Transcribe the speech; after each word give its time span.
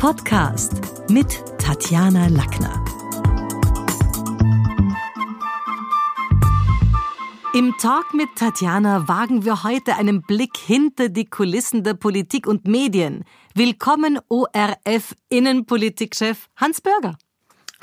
Podcast 0.00 0.80
mit 1.10 1.44
Tatjana 1.58 2.28
Lackner. 2.28 2.82
Im 7.52 7.74
Talk 7.76 8.14
mit 8.14 8.30
Tatjana 8.34 9.08
wagen 9.08 9.44
wir 9.44 9.62
heute 9.62 9.96
einen 9.96 10.22
Blick 10.22 10.56
hinter 10.56 11.10
die 11.10 11.26
Kulissen 11.26 11.84
der 11.84 11.92
Politik 11.92 12.46
und 12.46 12.66
Medien. 12.66 13.24
Willkommen 13.54 14.18
ORF 14.30 15.14
Innenpolitikchef 15.28 16.48
Hans 16.56 16.80
Bürger. 16.80 17.18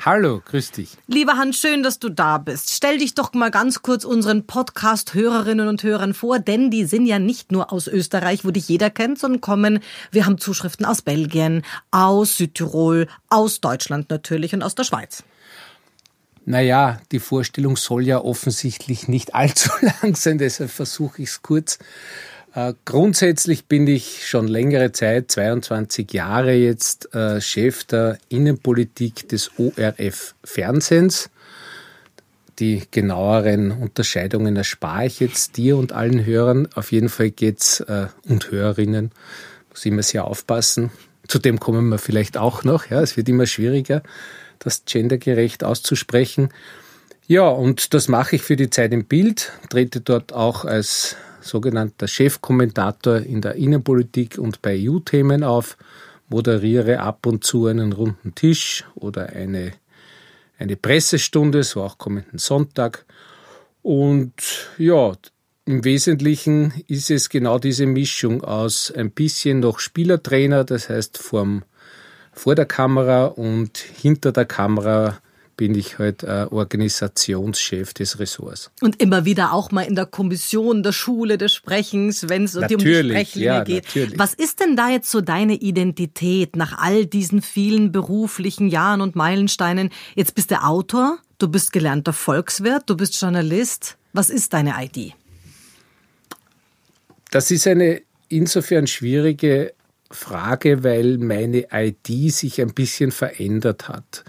Hallo, 0.04 0.40
grüß 0.44 0.70
dich. 0.70 0.96
Lieber 1.08 1.36
Hans, 1.36 1.58
schön, 1.58 1.82
dass 1.82 1.98
du 1.98 2.08
da 2.08 2.38
bist. 2.38 2.70
Stell 2.70 2.98
dich 2.98 3.14
doch 3.14 3.32
mal 3.34 3.50
ganz 3.50 3.82
kurz 3.82 4.04
unseren 4.04 4.46
Podcast-Hörerinnen 4.46 5.66
und 5.66 5.82
Hörern 5.82 6.14
vor, 6.14 6.38
denn 6.38 6.70
die 6.70 6.84
sind 6.84 7.04
ja 7.04 7.18
nicht 7.18 7.50
nur 7.50 7.72
aus 7.72 7.88
Österreich, 7.88 8.44
wo 8.44 8.52
dich 8.52 8.68
jeder 8.68 8.90
kennt, 8.90 9.18
sondern 9.18 9.40
kommen, 9.40 9.80
wir 10.12 10.24
haben 10.24 10.38
Zuschriften 10.38 10.86
aus 10.86 11.02
Belgien, 11.02 11.64
aus 11.90 12.36
Südtirol, 12.36 13.08
aus 13.28 13.60
Deutschland 13.60 14.08
natürlich 14.08 14.54
und 14.54 14.62
aus 14.62 14.76
der 14.76 14.84
Schweiz. 14.84 15.24
Naja, 16.44 17.00
die 17.10 17.18
Vorstellung 17.18 17.76
soll 17.76 18.06
ja 18.06 18.20
offensichtlich 18.20 19.08
nicht 19.08 19.34
allzu 19.34 19.70
lang 19.80 20.14
sein, 20.14 20.38
deshalb 20.38 20.70
versuche 20.70 21.22
ich 21.22 21.30
es 21.30 21.42
kurz. 21.42 21.78
Äh, 22.54 22.74
grundsätzlich 22.84 23.66
bin 23.66 23.86
ich 23.86 24.26
schon 24.26 24.48
längere 24.48 24.92
Zeit, 24.92 25.30
22 25.30 26.12
Jahre 26.12 26.54
jetzt, 26.54 27.14
äh, 27.14 27.40
Chef 27.40 27.84
der 27.84 28.18
Innenpolitik 28.28 29.28
des 29.28 29.50
ORF 29.58 30.34
Fernsehens. 30.44 31.30
Die 32.58 32.82
genaueren 32.90 33.70
Unterscheidungen 33.70 34.56
erspare 34.56 35.06
ich 35.06 35.20
jetzt 35.20 35.56
dir 35.56 35.76
und 35.76 35.92
allen 35.92 36.24
Hörern. 36.24 36.68
Auf 36.74 36.90
jeden 36.90 37.08
Fall 37.08 37.30
geht's 37.30 37.80
äh, 37.80 38.06
und 38.26 38.50
Hörerinnen, 38.50 39.12
muss 39.70 39.84
immer 39.84 40.02
sehr 40.02 40.24
aufpassen. 40.24 40.90
Zu 41.28 41.38
dem 41.38 41.60
kommen 41.60 41.88
wir 41.88 41.98
vielleicht 41.98 42.36
auch 42.36 42.64
noch. 42.64 42.86
Ja, 42.86 43.00
es 43.00 43.16
wird 43.16 43.28
immer 43.28 43.46
schwieriger, 43.46 44.02
das 44.58 44.84
gendergerecht 44.86 45.62
auszusprechen. 45.62 46.48
Ja, 47.26 47.46
und 47.46 47.92
das 47.92 48.08
mache 48.08 48.36
ich 48.36 48.42
für 48.42 48.56
die 48.56 48.70
Zeit 48.70 48.92
im 48.92 49.04
Bild, 49.04 49.52
trete 49.68 50.00
dort 50.00 50.32
auch 50.32 50.64
als 50.64 51.14
sogenannter 51.48 52.06
Chefkommentator 52.06 53.18
in 53.18 53.40
der 53.40 53.56
Innenpolitik 53.56 54.38
und 54.38 54.62
bei 54.62 54.78
EU-Themen 54.78 55.42
auf, 55.42 55.76
moderiere 56.28 57.00
ab 57.00 57.26
und 57.26 57.42
zu 57.44 57.66
einen 57.66 57.92
runden 57.92 58.34
Tisch 58.34 58.84
oder 58.94 59.30
eine, 59.30 59.72
eine 60.58 60.76
Pressestunde, 60.76 61.62
so 61.64 61.82
auch 61.82 61.98
kommenden 61.98 62.38
Sonntag. 62.38 63.06
Und 63.82 64.34
ja, 64.76 65.12
im 65.64 65.84
Wesentlichen 65.84 66.72
ist 66.86 67.10
es 67.10 67.28
genau 67.28 67.58
diese 67.58 67.86
Mischung 67.86 68.42
aus 68.42 68.90
ein 68.90 69.10
bisschen 69.10 69.60
noch 69.60 69.80
Spielertrainer, 69.80 70.64
das 70.64 70.88
heißt 70.88 71.18
vorm, 71.18 71.62
vor 72.32 72.54
der 72.54 72.66
Kamera 72.66 73.26
und 73.26 73.76
hinter 73.76 74.32
der 74.32 74.46
Kamera 74.46 75.18
bin 75.58 75.74
ich 75.74 75.98
halt 75.98 76.22
äh, 76.22 76.46
Organisationschef 76.50 77.92
des 77.92 78.18
Ressorts. 78.18 78.70
Und 78.80 79.02
immer 79.02 79.26
wieder 79.26 79.52
auch 79.52 79.70
mal 79.72 79.82
in 79.82 79.96
der 79.96 80.06
Kommission 80.06 80.82
der 80.82 80.92
Schule 80.92 81.36
des 81.36 81.52
Sprechens, 81.52 82.30
wenn 82.30 82.44
es 82.44 82.56
um 82.56 82.66
die 82.66 82.74
Sprechlinie 82.78 83.46
ja, 83.46 83.64
geht. 83.64 83.84
Natürlich. 83.86 84.18
Was 84.18 84.32
ist 84.32 84.60
denn 84.60 84.76
da 84.76 84.88
jetzt 84.88 85.10
so 85.10 85.20
deine 85.20 85.54
Identität 85.54 86.56
nach 86.56 86.78
all 86.78 87.04
diesen 87.04 87.42
vielen 87.42 87.92
beruflichen 87.92 88.68
Jahren 88.68 89.00
und 89.00 89.16
Meilensteinen? 89.16 89.90
Jetzt 90.14 90.36
bist 90.36 90.52
du 90.52 90.62
Autor, 90.62 91.18
du 91.38 91.48
bist 91.48 91.72
gelernter 91.72 92.12
Volkswirt, 92.12 92.84
du 92.86 92.96
bist 92.96 93.20
Journalist. 93.20 93.98
Was 94.12 94.30
ist 94.30 94.54
deine 94.54 94.74
ID? 94.78 95.12
Das 97.32 97.50
ist 97.50 97.66
eine 97.66 98.02
insofern 98.28 98.86
schwierige 98.86 99.74
Frage, 100.10 100.84
weil 100.84 101.18
meine 101.18 101.66
ID 101.72 102.32
sich 102.32 102.60
ein 102.60 102.72
bisschen 102.72 103.10
verändert 103.10 103.88
hat 103.88 104.24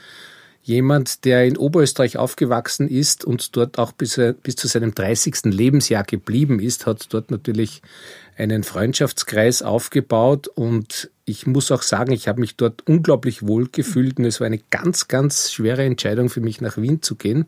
jemand, 0.70 1.26
der 1.26 1.46
in 1.46 1.58
Oberösterreich 1.58 2.18
aufgewachsen 2.18 2.88
ist 2.88 3.26
und 3.26 3.58
dort 3.58 3.80
auch 3.80 3.92
bis, 3.92 4.22
bis 4.44 4.56
zu 4.56 4.68
seinem 4.68 4.94
30. 4.94 5.46
Lebensjahr 5.46 6.04
geblieben 6.04 6.60
ist, 6.60 6.86
hat 6.86 7.12
dort 7.12 7.32
natürlich 7.32 7.82
einen 8.38 8.64
Freundschaftskreis 8.64 9.64
aufgebaut 9.64 10.48
und 10.48 11.10
ich 11.26 11.48
muss 11.48 11.72
auch 11.72 11.82
sagen, 11.82 12.12
ich 12.12 12.28
habe 12.28 12.40
mich 12.40 12.56
dort 12.56 12.88
unglaublich 12.88 13.46
wohl 13.46 13.68
gefühlt 13.70 14.20
und 14.20 14.26
es 14.26 14.40
war 14.40 14.48
eine 14.48 14.62
ganz, 14.70 15.08
ganz 15.08 15.52
schwere 15.52 15.84
Entscheidung 15.84 16.30
für 16.30 16.40
mich 16.40 16.62
nach 16.62 16.78
Wien 16.78 17.02
zu 17.02 17.16
gehen, 17.16 17.46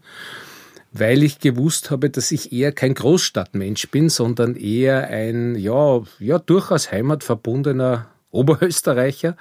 weil 0.92 1.22
ich 1.22 1.40
gewusst 1.40 1.92
habe, 1.92 2.10
dass 2.10 2.32
ich 2.32 2.52
eher 2.52 2.72
kein 2.72 2.96
Großstadtmensch 2.96 3.90
bin, 3.90 4.10
sondern 4.10 4.56
eher 4.56 5.08
ein, 5.08 5.56
ja, 5.56 6.02
ja, 6.20 6.40
durchaus 6.40 6.92
heimatverbundener 6.92 8.08
Oberösterreicher 8.32 9.38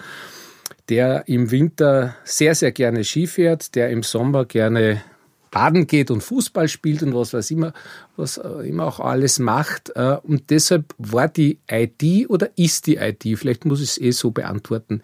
der 0.91 1.29
im 1.29 1.51
Winter 1.51 2.17
sehr, 2.25 2.55
sehr 2.55 2.73
gerne 2.73 3.05
Ski 3.05 3.27
fährt, 3.27 3.75
der 3.77 3.91
im 3.91 4.03
Sommer 4.03 4.45
gerne 4.45 5.01
baden 5.51 5.87
geht 5.87 6.11
und 6.11 6.21
Fußball 6.21 6.69
spielt 6.69 7.03
und 7.03 7.15
was 7.15 7.33
weiß 7.33 7.51
immer, 7.53 7.73
was 8.17 8.39
äh, 8.39 8.69
immer 8.69 8.87
auch 8.87 9.01
alles 9.01 9.39
macht. 9.39 9.91
Äh, 9.95 10.19
und 10.23 10.51
deshalb 10.51 10.95
war 10.99 11.29
die 11.29 11.59
ID 11.71 12.29
oder 12.29 12.51
ist 12.57 12.87
die 12.87 12.97
ID, 12.97 13.39
vielleicht 13.39 13.65
muss 13.65 13.81
ich 13.81 13.91
es 13.91 14.01
eh 14.01 14.11
so 14.11 14.31
beantworten, 14.31 15.03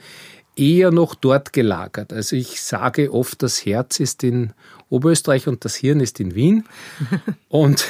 eher 0.57 0.91
noch 0.91 1.15
dort 1.15 1.53
gelagert. 1.53 2.13
Also 2.13 2.37
ich 2.37 2.61
sage 2.61 3.13
oft, 3.13 3.43
das 3.43 3.65
Herz 3.65 4.01
ist 4.01 4.25
in 4.25 4.53
Oberösterreich 4.89 5.47
und 5.49 5.65
das 5.65 5.77
Hirn 5.77 6.01
ist 6.01 6.19
in 6.21 6.35
Wien. 6.35 6.65
und 7.49 7.87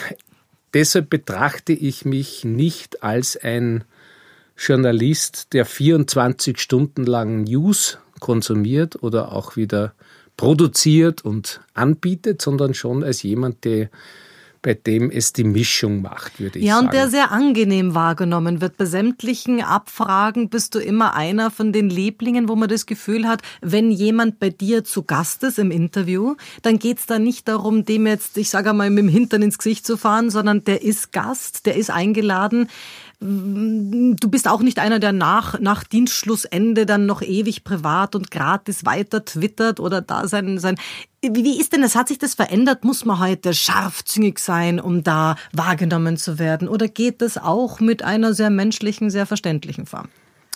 deshalb 0.75 1.11
betrachte 1.11 1.73
ich 1.73 2.05
mich 2.05 2.45
nicht 2.45 3.03
als 3.03 3.37
ein 3.37 3.85
Journalist, 4.56 5.53
der 5.53 5.65
24 5.65 6.59
Stunden 6.59 7.05
lang 7.05 7.44
News 7.44 7.99
konsumiert 8.21 9.03
oder 9.03 9.33
auch 9.33 9.56
wieder 9.56 9.93
produziert 10.37 11.25
und 11.25 11.61
anbietet, 11.75 12.43
sondern 12.43 12.75
schon 12.75 13.05
als 13.05 13.22
jemand, 13.22 13.65
der 13.65 13.91
bei 14.67 14.75
dem 14.75 15.12
es 15.12 15.33
die 15.33 15.44
Mischung 15.44 16.03
macht, 16.03 16.41
würde 16.41 16.59
ich 16.59 16.65
ja, 16.65 16.75
sagen. 16.75 16.87
Ja, 16.87 16.89
und 16.89 16.94
der 16.94 17.09
sehr 17.09 17.31
angenehm 17.31 17.94
wahrgenommen 17.94 18.61
wird. 18.61 18.77
Bei 18.77 18.84
sämtlichen 18.84 19.62
Abfragen 19.62 20.49
bist 20.49 20.75
du 20.75 20.81
immer 20.81 21.15
einer 21.15 21.53
von 21.53 21.73
den 21.73 21.88
Lieblingen, 21.88 22.49
wo 22.49 22.56
man 22.56 22.69
das 22.69 22.84
Gefühl 22.84 23.28
hat, 23.28 23.43
wenn 23.61 23.93
jemand 23.93 24.41
bei 24.41 24.50
dir 24.50 24.83
zu 24.83 25.05
Gast 25.05 25.44
ist 25.44 25.61
im 25.61 25.71
Interview, 25.71 26.34
dann 26.62 26.81
geht 26.81 26.99
es 26.99 27.06
da 27.06 27.21
nicht 27.21 27.47
darum, 27.47 27.84
dem 27.84 28.09
jetzt, 28.09 28.37
ich 28.38 28.50
sage 28.50 28.73
mal, 28.73 28.91
mit 28.91 29.05
dem 29.05 29.09
Hintern 29.09 29.43
ins 29.43 29.59
Gesicht 29.59 29.87
zu 29.87 29.97
fahren, 29.97 30.31
sondern 30.31 30.65
der 30.65 30.83
ist 30.83 31.12
Gast, 31.12 31.67
der 31.67 31.77
ist 31.77 31.91
eingeladen. 31.91 32.69
Du 33.19 34.28
bist 34.28 34.47
auch 34.47 34.60
nicht 34.60 34.78
einer, 34.78 34.99
der 34.99 35.12
nach, 35.12 35.59
nach 35.59 35.84
Dienstschlussende 35.84 36.84
dann 36.84 37.06
noch 37.06 37.22
ewig 37.22 37.65
privat 37.65 38.15
und 38.15 38.31
gratis 38.31 38.84
weiter 38.84 39.25
twittert 39.25 39.81
oder 39.81 40.03
da 40.03 40.28
sein, 40.28 40.59
sein. 40.59 40.77
Wie 41.22 41.59
ist 41.59 41.72
denn 41.72 41.81
das? 41.81 41.97
Hat 41.97 42.09
sich 42.09 42.19
das 42.19 42.34
verändert? 42.34 42.84
Muss 42.84 43.06
man 43.06 43.19
heute 43.19 43.55
scharfzüngig 43.55 44.38
sein, 44.38 44.78
um 44.78 45.03
da 45.03 45.37
wahrgenommen 45.53 46.19
zu 46.19 46.38
werden? 46.38 46.69
Oder 46.69 46.88
geht 46.88 47.22
das 47.22 47.38
auch 47.38 47.81
mit 47.81 48.03
einer 48.03 48.34
sehr 48.34 48.50
menschlichen, 48.50 49.09
sehr 49.09 49.25
verständlichen 49.25 49.87
Form? 49.87 50.09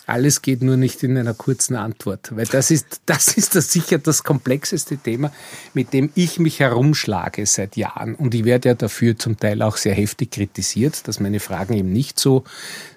Alles 0.07 0.41
geht 0.41 0.61
nur 0.61 0.77
nicht 0.77 1.03
in 1.03 1.17
einer 1.17 1.33
kurzen 1.33 1.75
Antwort, 1.75 2.35
weil 2.35 2.45
das 2.45 2.71
ist, 2.71 3.01
das 3.05 3.37
ist 3.37 3.55
das 3.55 3.71
sicher 3.71 3.97
das 3.97 4.23
komplexeste 4.23 4.97
Thema, 4.97 5.31
mit 5.73 5.93
dem 5.93 6.11
ich 6.15 6.39
mich 6.39 6.59
herumschlage 6.59 7.45
seit 7.45 7.77
Jahren. 7.77 8.15
Und 8.15 8.33
ich 8.33 8.43
werde 8.43 8.69
ja 8.69 8.75
dafür 8.75 9.17
zum 9.17 9.37
Teil 9.37 9.61
auch 9.61 9.77
sehr 9.77 9.93
heftig 9.93 10.31
kritisiert, 10.31 11.07
dass 11.07 11.19
meine 11.19 11.39
Fragen 11.39 11.73
eben 11.73 11.93
nicht 11.93 12.19
so 12.19 12.43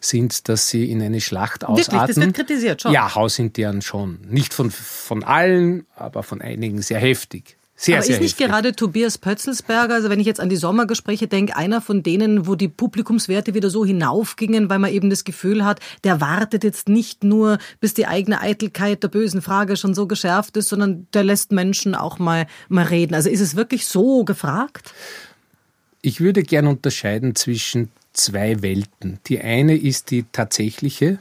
sind, 0.00 0.48
dass 0.48 0.68
sie 0.68 0.90
in 0.90 1.02
eine 1.02 1.20
Schlacht 1.20 1.64
ausarten. 1.64 1.92
Wirklich, 1.92 2.16
das 2.16 2.24
wird 2.24 2.34
kritisiert 2.34 2.82
schon? 2.82 2.92
Ja, 2.92 3.14
hausintern 3.14 3.82
schon. 3.82 4.18
Nicht 4.28 4.54
von, 4.54 4.70
von 4.70 5.24
allen, 5.24 5.86
aber 5.96 6.22
von 6.22 6.40
einigen 6.40 6.82
sehr 6.82 7.00
heftig. 7.00 7.56
Sehr, 7.76 7.96
Aber 7.96 8.04
sehr 8.04 8.16
ist 8.16 8.22
nicht 8.22 8.38
heftig. 8.38 8.46
gerade 8.46 8.72
Tobias 8.76 9.18
Pötzelsberger, 9.18 9.94
also 9.94 10.08
wenn 10.08 10.20
ich 10.20 10.26
jetzt 10.26 10.38
an 10.38 10.48
die 10.48 10.56
Sommergespräche 10.56 11.26
denke, 11.26 11.56
einer 11.56 11.80
von 11.80 12.04
denen, 12.04 12.46
wo 12.46 12.54
die 12.54 12.68
Publikumswerte 12.68 13.52
wieder 13.54 13.68
so 13.68 13.84
hinaufgingen, 13.84 14.70
weil 14.70 14.78
man 14.78 14.92
eben 14.92 15.10
das 15.10 15.24
Gefühl 15.24 15.64
hat, 15.64 15.80
der 16.04 16.20
wartet 16.20 16.62
jetzt 16.62 16.88
nicht 16.88 17.24
nur, 17.24 17.58
bis 17.80 17.92
die 17.92 18.06
eigene 18.06 18.40
Eitelkeit 18.40 19.02
der 19.02 19.08
bösen 19.08 19.42
Frage 19.42 19.76
schon 19.76 19.92
so 19.92 20.06
geschärft 20.06 20.56
ist, 20.56 20.68
sondern 20.68 21.08
der 21.14 21.24
lässt 21.24 21.50
Menschen 21.50 21.96
auch 21.96 22.20
mal, 22.20 22.46
mal 22.68 22.84
reden. 22.84 23.14
Also 23.14 23.28
ist 23.28 23.40
es 23.40 23.56
wirklich 23.56 23.86
so 23.86 24.24
gefragt? 24.24 24.94
Ich 26.00 26.20
würde 26.20 26.44
gern 26.44 26.68
unterscheiden 26.68 27.34
zwischen 27.34 27.90
zwei 28.12 28.62
Welten. 28.62 29.18
Die 29.26 29.40
eine 29.40 29.76
ist 29.76 30.12
die 30.12 30.24
tatsächliche, 30.30 31.18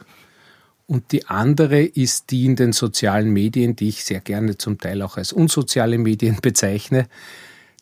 und 0.86 1.12
die 1.12 1.28
andere 1.28 1.82
ist 1.84 2.32
die 2.32 2.46
in 2.46 2.56
den 2.56 2.74
sozialen 2.74 3.32
Medien, 3.32 3.76
die 3.76 3.90
ich 3.90 4.04
sehr 4.04 4.20
gerne 4.20 4.58
zum 4.58 4.78
Teil 4.78 5.02
auch 5.02 5.18
als 5.18 5.32
unsoziale 5.32 5.98
Medien 5.98 6.38
bezeichne. 6.42 7.08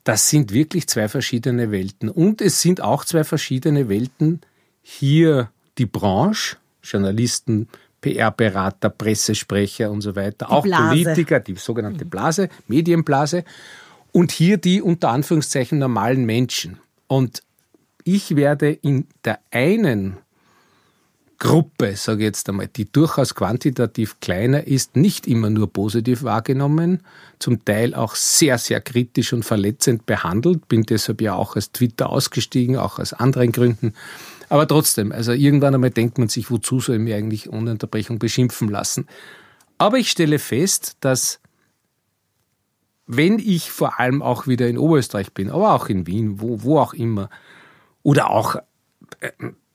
Das 0.04 0.30
sind 0.30 0.52
wirklich 0.54 0.88
zwei 0.88 1.08
verschiedene 1.08 1.72
Welten. 1.72 2.10
Und 2.10 2.42
es 2.42 2.62
sind 2.62 2.82
auch 2.82 3.06
zwei 3.06 3.24
verschiedene 3.24 3.90
Welten. 3.90 4.42
Hier 4.82 5.52
die 5.78 5.86
Branche, 5.86 6.58
Journalisten, 6.82 7.68
PR-Berater, 8.02 8.90
Pressesprecher 8.90 9.92
und 9.92 10.02
so 10.02 10.16
weiter, 10.16 10.48
die 10.48 10.52
auch 10.52 10.64
Blase. 10.64 11.04
Politiker, 11.04 11.40
die 11.40 11.56
sogenannte 11.56 12.06
Blase, 12.06 12.50
Medienblase. 12.68 13.44
Und 14.12 14.32
hier 14.32 14.58
die 14.58 14.82
unter 14.82 15.10
Anführungszeichen 15.10 15.78
normalen 15.78 16.26
Menschen. 16.26 16.80
Und 17.08 17.44
ich 18.04 18.36
werde 18.36 18.72
in 18.72 19.08
der 19.24 19.40
einen 19.52 20.18
Gruppe, 21.42 21.96
sage 21.96 22.20
ich 22.20 22.26
jetzt 22.26 22.48
einmal, 22.50 22.68
die 22.68 22.86
durchaus 22.86 23.34
quantitativ 23.34 24.20
kleiner 24.20 24.68
ist, 24.68 24.96
nicht 24.96 25.26
immer 25.26 25.50
nur 25.50 25.74
positiv 25.74 26.22
wahrgenommen, 26.22 27.02
zum 27.40 27.66
Teil 27.66 27.96
auch 27.96 28.14
sehr, 28.14 28.60
sehr 28.60 28.80
kritisch 28.80 29.34
und 29.34 29.44
verletzend 29.44 30.06
behandelt, 30.06 30.68
bin 30.68 30.84
deshalb 30.84 31.20
ja 31.20 31.34
auch 31.34 31.56
aus 31.56 31.72
Twitter 31.72 32.12
ausgestiegen, 32.12 32.78
auch 32.78 33.00
aus 33.00 33.14
anderen 33.14 33.52
Gründen. 33.52 33.94
Aber 34.50 34.68
trotzdem, 34.68 35.12
also 35.12 35.32
irgendwann 35.32 35.74
einmal 35.74 35.90
denkt 35.90 36.20
man 36.20 36.30
sich, 36.30 36.52
wozu 36.52 36.80
soll 36.80 36.98
ich 36.98 37.02
mich 37.02 37.16
eigentlich 37.16 37.52
ohne 37.52 37.72
Unterbrechung 37.72 38.20
beschimpfen 38.20 38.70
lassen. 38.70 39.08
Aber 39.80 39.98
ich 39.98 40.12
stelle 40.12 40.38
fest, 40.38 40.98
dass 41.00 41.40
wenn 43.08 43.40
ich 43.40 43.72
vor 43.72 44.00
allem 44.00 44.22
auch 44.22 44.46
wieder 44.46 44.68
in 44.68 44.78
Oberösterreich 44.78 45.34
bin, 45.34 45.50
aber 45.50 45.74
auch 45.74 45.90
in 45.90 46.06
Wien, 46.06 46.40
wo, 46.40 46.62
wo 46.62 46.78
auch 46.78 46.94
immer, 46.94 47.32
oder 48.04 48.30
auch 48.30 48.58
äh, 49.22 49.32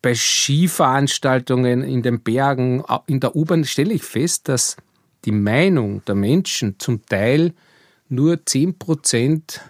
bei 0.06 0.14
Skiveranstaltungen 0.14 1.82
in 1.82 2.00
den 2.00 2.20
Bergen, 2.20 2.84
in 3.08 3.18
der 3.18 3.34
U-Bahn 3.34 3.64
stelle 3.64 3.92
ich 3.92 4.04
fest, 4.04 4.48
dass 4.48 4.76
die 5.24 5.32
Meinung 5.32 6.04
der 6.04 6.14
Menschen 6.14 6.78
zum 6.78 7.04
Teil 7.06 7.52
nur 8.08 8.46
10 8.46 8.78
Prozent 8.78 9.62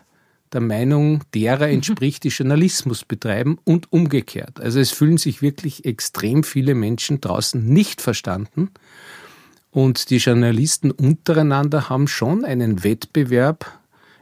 der 0.53 0.61
Meinung 0.61 1.23
derer 1.33 1.71
entspricht, 1.71 2.23
die 2.23 2.29
Journalismus 2.29 3.03
betreiben 3.03 3.57
und 3.65 3.91
umgekehrt. 3.95 4.61
Also 4.61 4.79
es 4.79 4.91
fühlen 4.91 5.17
sich 5.17 5.41
wirklich 5.41 5.87
extrem 5.87 6.45
viele 6.45 6.75
Menschen 6.75 7.23
draußen 7.23 7.65
nicht 7.65 8.03
verstanden. 8.03 8.73
Und 9.71 10.11
die 10.11 10.19
Journalisten 10.19 10.91
untereinander 10.91 11.89
haben 11.89 12.09
schon 12.09 12.45
einen 12.45 12.85
Wettbewerb 12.85 13.79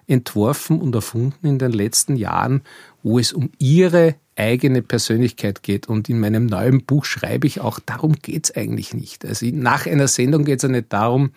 entworfen 0.07 0.81
und 0.81 0.95
erfunden 0.95 1.45
in 1.45 1.59
den 1.59 1.73
letzten 1.73 2.15
Jahren, 2.15 2.63
wo 3.03 3.19
es 3.19 3.33
um 3.33 3.51
ihre 3.59 4.15
eigene 4.37 4.83
Persönlichkeit 4.83 5.63
geht. 5.63 5.89
Und 5.89 6.09
in 6.09 6.21
meinem 6.21 6.47
neuen 6.47 6.85
Buch 6.85 7.05
schreibe 7.05 7.47
ich 7.47 7.61
auch, 7.61 7.81
darum 7.81 8.15
geht 8.15 8.45
es 8.45 8.57
eigentlich 8.57 8.95
nicht. 8.95 9.25
Also 9.25 9.47
nach 9.53 9.87
einer 9.87 10.09
Sendung 10.09 10.45
geht 10.45 10.59
es 10.59 10.63
ja 10.63 10.69
nicht 10.69 10.93
darum, 10.93 11.31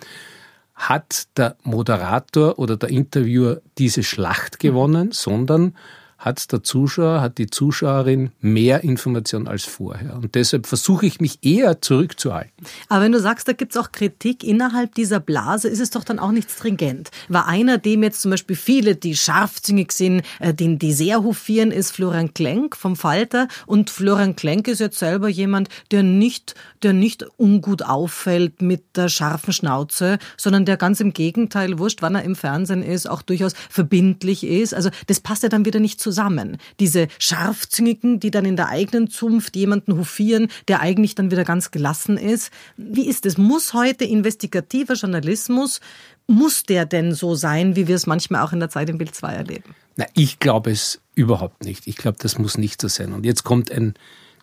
hat 0.76 1.28
der 1.38 1.58
Moderator 1.64 2.60
oder 2.60 2.78
der 2.78 2.90
Interviewer 2.90 3.62
diese 3.78 4.04
Schlacht 4.04 4.60
gewonnen, 4.60 5.12
sondern 5.12 5.76
hat 6.18 6.52
der 6.52 6.64
Zuschauer, 6.64 7.22
hat 7.22 7.38
die 7.38 7.48
Zuschauerin 7.48 8.32
mehr 8.40 8.84
Information 8.84 9.48
als 9.48 9.66
vorher. 9.66 10.16
Und 10.16 10.34
deshalb 10.36 10.66
versuche 10.66 11.06
ich 11.06 11.22
mich 11.22 11.40
eher 11.44 11.82
zurückzuhalten. 11.82 12.52
Aber 12.90 13.04
wenn 13.04 13.12
du 13.12 13.20
sagst, 13.20 13.48
da 13.48 13.54
gibt 13.54 13.76
es 13.76 13.78
auch 13.78 13.92
Kritik 13.92 14.44
innerhalb 14.44 14.96
dieser 14.96 15.20
Blase, 15.20 15.68
ist 15.68 15.80
es 15.80 15.92
doch 15.92 16.04
dann 16.04 16.18
auch 16.18 16.32
nicht 16.32 16.50
stringent. 16.50 17.12
War 17.30 17.48
einer, 17.48 17.78
dem 17.78 18.02
jetzt 18.02 18.22
zum 18.22 18.32
Beispiel 18.32 18.56
viele, 18.56 18.96
die 18.96 19.16
scharfzüngig 19.16 19.92
sind, 19.92 20.24
äh, 20.40 20.54
den 20.54 20.80
die 20.80 20.94
sehr 20.94 21.24
hofieren, 21.24 21.72
ist 21.72 21.92
Florian 21.92 22.34
Klenk 22.34 22.76
vom 22.76 22.96
Falter. 22.96 23.48
Und 23.68 23.90
Florian 23.90 24.36
Klenk 24.36 24.68
ist 24.68 24.80
jetzt 24.80 24.98
selber 24.98 25.30
jemand, 25.30 25.70
der 25.92 26.02
nicht, 26.02 26.56
der 26.82 26.94
nicht 26.94 27.26
ungut 27.38 27.84
auffällt 27.84 28.62
mit 28.62 28.84
der 28.96 29.10
scharfen 29.10 29.54
Schnauze, 29.54 30.18
sondern 30.36 30.66
der 30.66 30.78
ganz 30.78 31.00
im 31.00 31.14
Gegenteil, 31.14 31.78
wurscht, 31.78 32.02
wann 32.02 32.16
er 32.16 32.24
im 32.24 32.36
Fernsehen 32.36 32.82
ist, 32.82 33.08
auch 33.08 33.22
durchaus 33.22 33.54
verbindlich 33.70 34.44
ist. 34.44 34.74
Also 34.74 34.90
das 35.06 35.20
passt 35.20 35.44
ja 35.44 35.50
dann 35.50 35.66
wieder 35.66 35.80
nicht 35.80 36.02
zu 36.02 36.07
zusammen. 36.08 36.58
Diese 36.80 37.10
Scharfzüngigen, 37.20 38.22
die 38.22 38.32
dann 38.32 38.46
in 38.46 38.56
der 38.56 38.70
eigenen 38.70 39.10
Zunft 39.10 39.58
jemanden 39.58 39.98
hofieren, 39.98 40.48
der 40.70 40.80
eigentlich 40.80 41.16
dann 41.16 41.32
wieder 41.32 41.44
ganz 41.44 41.70
gelassen 41.70 42.18
ist. 42.18 42.50
Wie 42.78 43.10
ist 43.10 43.26
es? 43.26 43.38
Muss 43.38 43.74
heute 43.74 44.06
investigativer 44.06 44.94
Journalismus, 44.94 45.82
muss 46.26 46.64
der 46.64 46.86
denn 46.86 47.14
so 47.14 47.36
sein, 47.36 47.76
wie 47.76 47.90
wir 47.90 47.96
es 47.96 48.08
manchmal 48.08 48.42
auch 48.42 48.54
in 48.54 48.62
der 48.62 48.70
Zeit 48.70 48.90
im 48.90 48.98
Bild 48.98 49.14
2 49.14 49.34
erleben? 49.34 49.76
Na, 49.98 50.06
ich 50.14 50.40
glaube 50.40 50.72
es 50.72 51.02
überhaupt 51.14 51.66
nicht. 51.66 51.88
Ich 51.88 51.98
glaube, 51.98 52.18
das 52.22 52.38
muss 52.38 52.58
nicht 52.58 52.80
so 52.82 52.88
sein. 52.88 53.12
Und 53.12 53.26
jetzt 53.26 53.44
kommt 53.44 53.70
ein 53.70 53.96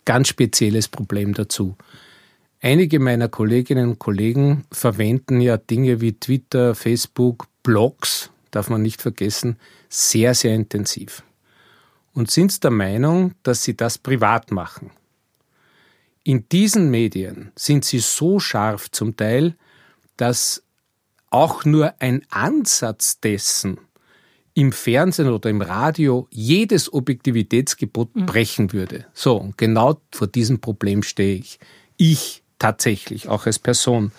ganz 0.05 0.27
spezielles 0.27 0.87
Problem 0.87 1.33
dazu. 1.33 1.75
Einige 2.61 2.99
meiner 2.99 3.27
Kolleginnen 3.27 3.89
und 3.89 3.99
Kollegen 3.99 4.65
verwenden 4.71 5.41
ja 5.41 5.57
Dinge 5.57 5.99
wie 5.99 6.13
Twitter, 6.13 6.75
Facebook, 6.75 7.47
Blogs, 7.63 8.29
darf 8.51 8.69
man 8.69 8.83
nicht 8.83 9.01
vergessen, 9.01 9.57
sehr, 9.89 10.35
sehr 10.35 10.53
intensiv 10.53 11.23
und 12.15 12.31
sind 12.31 12.63
der 12.63 12.71
Meinung, 12.71 13.35
dass 13.43 13.63
sie 13.63 13.77
das 13.77 13.99
privat 13.99 14.49
machen. 14.51 14.89
In 16.23 16.49
diesen 16.49 16.89
Medien 16.89 17.51
sind 17.55 17.85
sie 17.85 17.99
so 17.99 18.39
scharf 18.39 18.89
zum 18.89 19.15
Teil, 19.15 19.55
dass 20.17 20.63
auch 21.29 21.65
nur 21.65 21.93
ein 21.99 22.25
Ansatz 22.29 23.19
dessen 23.19 23.77
im 24.55 24.71
Fernsehen 24.71 25.29
oder 25.29 25.49
im 25.49 25.61
Radio 25.61 26.27
jedes 26.31 26.91
Objektivitätsgebot 26.91 28.15
mhm. 28.15 28.25
brechen 28.25 28.73
würde. 28.73 29.05
So, 29.13 29.35
und 29.35 29.57
genau 29.57 29.99
vor 30.11 30.27
diesem 30.27 30.61
Problem 30.61 31.03
stehe 31.03 31.35
ich. 31.35 31.59
Ich 31.97 32.41
tatsächlich, 32.57 33.27
auch 33.27 33.45
als 33.45 33.59
Person. 33.59 34.11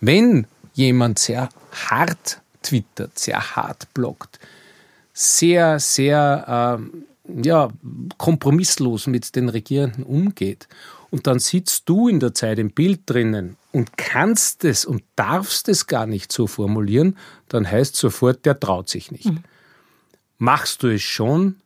Wenn 0.00 0.46
jemand 0.74 1.20
sehr 1.20 1.48
hart 1.88 2.40
twittert, 2.62 3.18
sehr 3.18 3.56
hart 3.56 3.94
bloggt, 3.94 4.40
sehr, 5.12 5.78
sehr 5.78 6.80
äh, 6.80 7.13
ja, 7.26 7.70
kompromisslos 8.18 9.06
mit 9.06 9.34
den 9.36 9.48
Regierenden 9.48 10.04
umgeht. 10.04 10.68
Und 11.10 11.26
dann 11.26 11.38
sitzt 11.38 11.88
du 11.88 12.08
in 12.08 12.20
der 12.20 12.34
Zeit 12.34 12.58
im 12.58 12.70
Bild 12.70 13.02
drinnen 13.06 13.56
und 13.72 13.96
kannst 13.96 14.64
es 14.64 14.84
und 14.84 15.02
darfst 15.16 15.68
es 15.68 15.86
gar 15.86 16.06
nicht 16.06 16.32
so 16.32 16.46
formulieren, 16.46 17.16
dann 17.48 17.70
heißt 17.70 17.96
sofort, 17.96 18.44
der 18.44 18.58
traut 18.58 18.88
sich 18.88 19.12
nicht. 19.12 19.26
Mhm. 19.26 19.44
Machst 20.38 20.82
du 20.82 20.88
es 20.88 21.02
schon, 21.02 21.56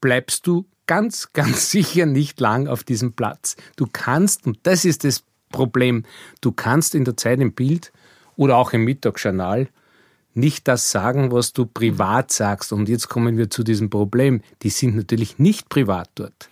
bleibst 0.00 0.46
du 0.46 0.66
ganz, 0.86 1.28
ganz 1.32 1.70
sicher 1.70 2.06
nicht 2.06 2.40
lang 2.40 2.68
auf 2.68 2.84
diesem 2.84 3.14
Platz. 3.14 3.56
Du 3.76 3.86
kannst, 3.90 4.46
und 4.46 4.58
das 4.64 4.84
ist 4.84 5.04
das 5.04 5.24
Problem, 5.50 6.04
du 6.40 6.52
kannst 6.52 6.94
in 6.94 7.04
der 7.04 7.16
Zeit 7.16 7.40
im 7.40 7.52
Bild 7.52 7.92
oder 8.36 8.56
auch 8.56 8.72
im 8.72 8.84
Mittagsjournal 8.84 9.68
nicht 10.38 10.68
das 10.68 10.90
sagen, 10.90 11.32
was 11.32 11.52
du 11.52 11.66
privat 11.66 12.32
sagst. 12.32 12.72
Und 12.72 12.88
jetzt 12.88 13.08
kommen 13.08 13.36
wir 13.36 13.50
zu 13.50 13.64
diesem 13.64 13.90
Problem. 13.90 14.40
Die 14.62 14.70
sind 14.70 14.96
natürlich 14.96 15.38
nicht 15.38 15.68
privat 15.68 16.08
dort. 16.14 16.48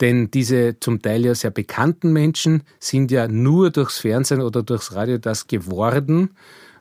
Denn 0.00 0.30
diese 0.30 0.78
zum 0.80 1.00
Teil 1.00 1.24
ja 1.24 1.34
sehr 1.34 1.50
bekannten 1.50 2.12
Menschen 2.12 2.62
sind 2.80 3.10
ja 3.10 3.28
nur 3.28 3.70
durchs 3.70 3.98
Fernsehen 3.98 4.40
oder 4.40 4.62
durchs 4.62 4.94
Radio 4.94 5.18
das 5.18 5.46
geworden, 5.46 6.30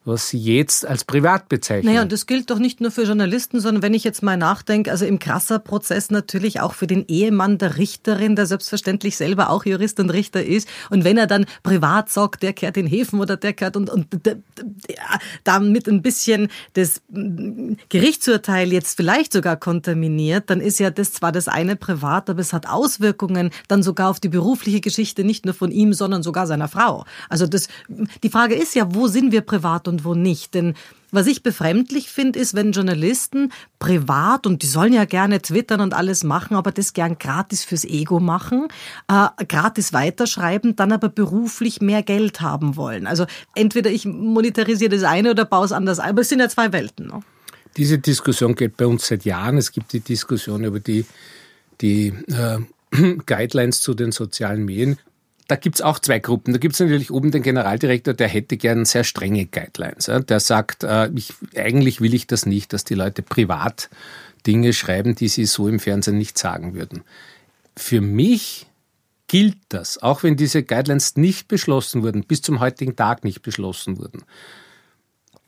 was 0.05 0.29
Sie 0.29 0.37
jetzt 0.37 0.85
als 0.85 1.05
privat 1.05 1.47
bezeichnen. 1.47 1.91
Naja, 1.91 2.01
und 2.01 2.11
das 2.11 2.25
gilt 2.25 2.49
doch 2.49 2.59
nicht 2.59 2.81
nur 2.81 2.91
für 2.91 3.03
Journalisten, 3.03 3.59
sondern 3.59 3.81
wenn 3.81 3.93
ich 3.93 4.03
jetzt 4.03 4.21
mal 4.21 4.35
nachdenke, 4.35 4.91
also 4.91 5.05
im 5.05 5.19
krasser 5.19 5.59
Prozess 5.59 6.11
natürlich 6.11 6.59
auch 6.59 6.73
für 6.73 6.87
den 6.87 7.05
Ehemann 7.07 7.57
der 7.57 7.77
Richterin, 7.77 8.35
der 8.35 8.45
selbstverständlich 8.45 9.15
selber 9.15 9.49
auch 9.49 9.65
Jurist 9.65 9.99
und 9.99 10.09
Richter 10.09 10.43
ist. 10.43 10.67
Und 10.89 11.05
wenn 11.05 11.17
er 11.17 11.27
dann 11.27 11.45
privat 11.63 12.09
sagt, 12.09 12.43
der 12.43 12.53
kehrt 12.53 12.75
in 12.75 12.85
Häfen 12.85 13.19
oder 13.21 13.37
der 13.37 13.53
kehrt 13.53 13.77
und, 13.77 13.89
und 13.89 14.07
ja, 14.89 15.19
damit 15.43 15.87
ein 15.87 16.01
bisschen 16.01 16.49
das 16.73 17.01
Gerichtsurteil 17.89 18.73
jetzt 18.73 18.97
vielleicht 18.97 19.31
sogar 19.31 19.55
kontaminiert, 19.55 20.49
dann 20.49 20.59
ist 20.59 20.79
ja 20.79 20.89
das 20.89 21.13
zwar 21.13 21.31
das 21.31 21.47
eine 21.47 21.75
privat, 21.77 22.29
aber 22.29 22.41
es 22.41 22.51
hat 22.51 22.67
Auswirkungen 22.67 23.51
dann 23.69 23.83
sogar 23.83 24.09
auf 24.09 24.19
die 24.19 24.29
berufliche 24.29 24.81
Geschichte, 24.81 25.23
nicht 25.23 25.45
nur 25.45 25.53
von 25.53 25.71
ihm, 25.71 25.93
sondern 25.93 26.23
sogar 26.23 26.47
seiner 26.47 26.67
Frau. 26.67 27.05
Also 27.29 27.47
das, 27.47 27.69
die 28.21 28.29
Frage 28.29 28.55
ist 28.55 28.75
ja, 28.75 28.93
wo 28.93 29.07
sind 29.07 29.31
wir 29.31 29.41
privat 29.41 29.87
wo 30.03 30.13
nicht. 30.15 30.53
Denn 30.53 30.73
was 31.11 31.27
ich 31.27 31.43
befremdlich 31.43 32.09
finde, 32.09 32.39
ist, 32.39 32.55
wenn 32.55 32.71
Journalisten 32.71 33.51
privat, 33.77 34.47
und 34.47 34.63
die 34.63 34.67
sollen 34.67 34.93
ja 34.93 35.05
gerne 35.05 35.41
twittern 35.41 35.79
und 35.79 35.93
alles 35.93 36.23
machen, 36.23 36.55
aber 36.55 36.71
das 36.71 36.93
gern 36.93 37.19
gratis 37.19 37.63
fürs 37.63 37.85
Ego 37.85 38.19
machen, 38.19 38.67
äh, 39.07 39.27
gratis 39.45 39.93
weiterschreiben, 39.93 40.75
dann 40.75 40.91
aber 40.91 41.09
beruflich 41.09 41.81
mehr 41.81 42.01
Geld 42.01 42.41
haben 42.41 42.75
wollen. 42.75 43.05
Also 43.05 43.27
entweder 43.53 43.91
ich 43.91 44.05
monetarisiere 44.05 44.89
das 44.89 45.03
eine 45.03 45.31
oder 45.31 45.45
baue 45.45 45.65
es 45.65 45.71
anders 45.71 45.99
ein, 45.99 46.09
aber 46.09 46.21
es 46.21 46.29
sind 46.29 46.39
ja 46.39 46.49
zwei 46.49 46.73
Welten. 46.73 47.07
Ne? 47.07 47.21
Diese 47.77 47.99
Diskussion 47.99 48.55
geht 48.55 48.77
bei 48.77 48.87
uns 48.87 49.07
seit 49.07 49.23
Jahren. 49.25 49.57
Es 49.57 49.71
gibt 49.71 49.93
die 49.93 49.99
Diskussion 49.99 50.63
über 50.63 50.79
die, 50.79 51.05
die 51.81 52.07
äh, 52.27 52.59
Guidelines 53.25 53.81
zu 53.81 53.93
den 53.93 54.11
sozialen 54.11 54.65
Medien 54.65 54.97
da 55.53 55.57
gibt 55.57 55.75
es 55.75 55.81
auch 55.83 55.99
zwei 55.99 56.17
Gruppen. 56.17 56.51
Da 56.51 56.57
gibt 56.57 56.73
es 56.73 56.79
natürlich 56.79 57.11
oben 57.11 57.29
den 57.29 57.43
Generaldirektor, 57.43 58.15
der 58.15 58.27
hätte 58.27 58.57
gern 58.57 58.85
sehr 58.85 59.03
strenge 59.03 59.45
Guidelines. 59.45 60.09
Der 60.27 60.39
sagt, 60.39 60.83
äh, 60.83 61.11
ich, 61.13 61.31
eigentlich 61.55 62.01
will 62.01 62.15
ich 62.15 62.25
das 62.25 62.47
nicht, 62.47 62.73
dass 62.73 62.85
die 62.85 62.95
Leute 62.95 63.21
privat 63.21 63.91
Dinge 64.47 64.73
schreiben, 64.73 65.13
die 65.13 65.27
sie 65.27 65.45
so 65.45 65.67
im 65.67 65.79
Fernsehen 65.79 66.17
nicht 66.17 66.39
sagen 66.39 66.73
würden. 66.73 67.03
Für 67.77 68.01
mich 68.01 68.65
gilt 69.27 69.57
das, 69.69 70.01
auch 70.01 70.23
wenn 70.23 70.37
diese 70.37 70.63
Guidelines 70.63 71.17
nicht 71.17 71.47
beschlossen 71.47 72.01
wurden, 72.01 72.23
bis 72.23 72.41
zum 72.41 72.59
heutigen 72.59 72.95
Tag 72.95 73.23
nicht 73.23 73.43
beschlossen 73.43 73.99
wurden. 73.99 74.23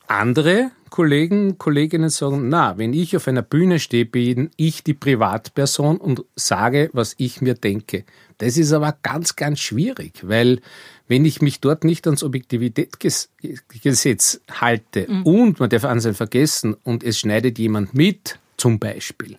Andere 0.05 0.69
Kollegen, 0.91 1.57
Kolleginnen 1.57 2.11
sagen, 2.11 2.47
na, 2.47 2.77
wenn 2.77 2.93
ich 2.93 3.17
auf 3.17 3.27
einer 3.27 3.41
Bühne 3.41 3.79
stehe, 3.79 4.05
bin 4.05 4.51
ich 4.55 4.83
die 4.83 4.93
Privatperson 4.93 5.97
und 5.97 6.23
sage, 6.35 6.91
was 6.93 7.15
ich 7.17 7.41
mir 7.41 7.55
denke. 7.55 8.05
Das 8.37 8.57
ist 8.57 8.73
aber 8.73 8.97
ganz, 9.01 9.35
ganz 9.35 9.59
schwierig, 9.59 10.19
weil 10.23 10.61
wenn 11.07 11.25
ich 11.25 11.41
mich 11.41 11.61
dort 11.61 11.83
nicht 11.83 12.05
ans 12.07 12.23
Objektivitätsgesetz 12.23 14.41
halte 14.51 15.07
mhm. 15.09 15.23
und 15.23 15.59
man 15.59 15.69
darf 15.69 15.83
Ansehen 15.85 16.15
vergessen 16.15 16.75
und 16.83 17.03
es 17.03 17.19
schneidet 17.19 17.59
jemand 17.59 17.93
mit, 17.93 18.39
zum 18.57 18.79
Beispiel, 18.79 19.37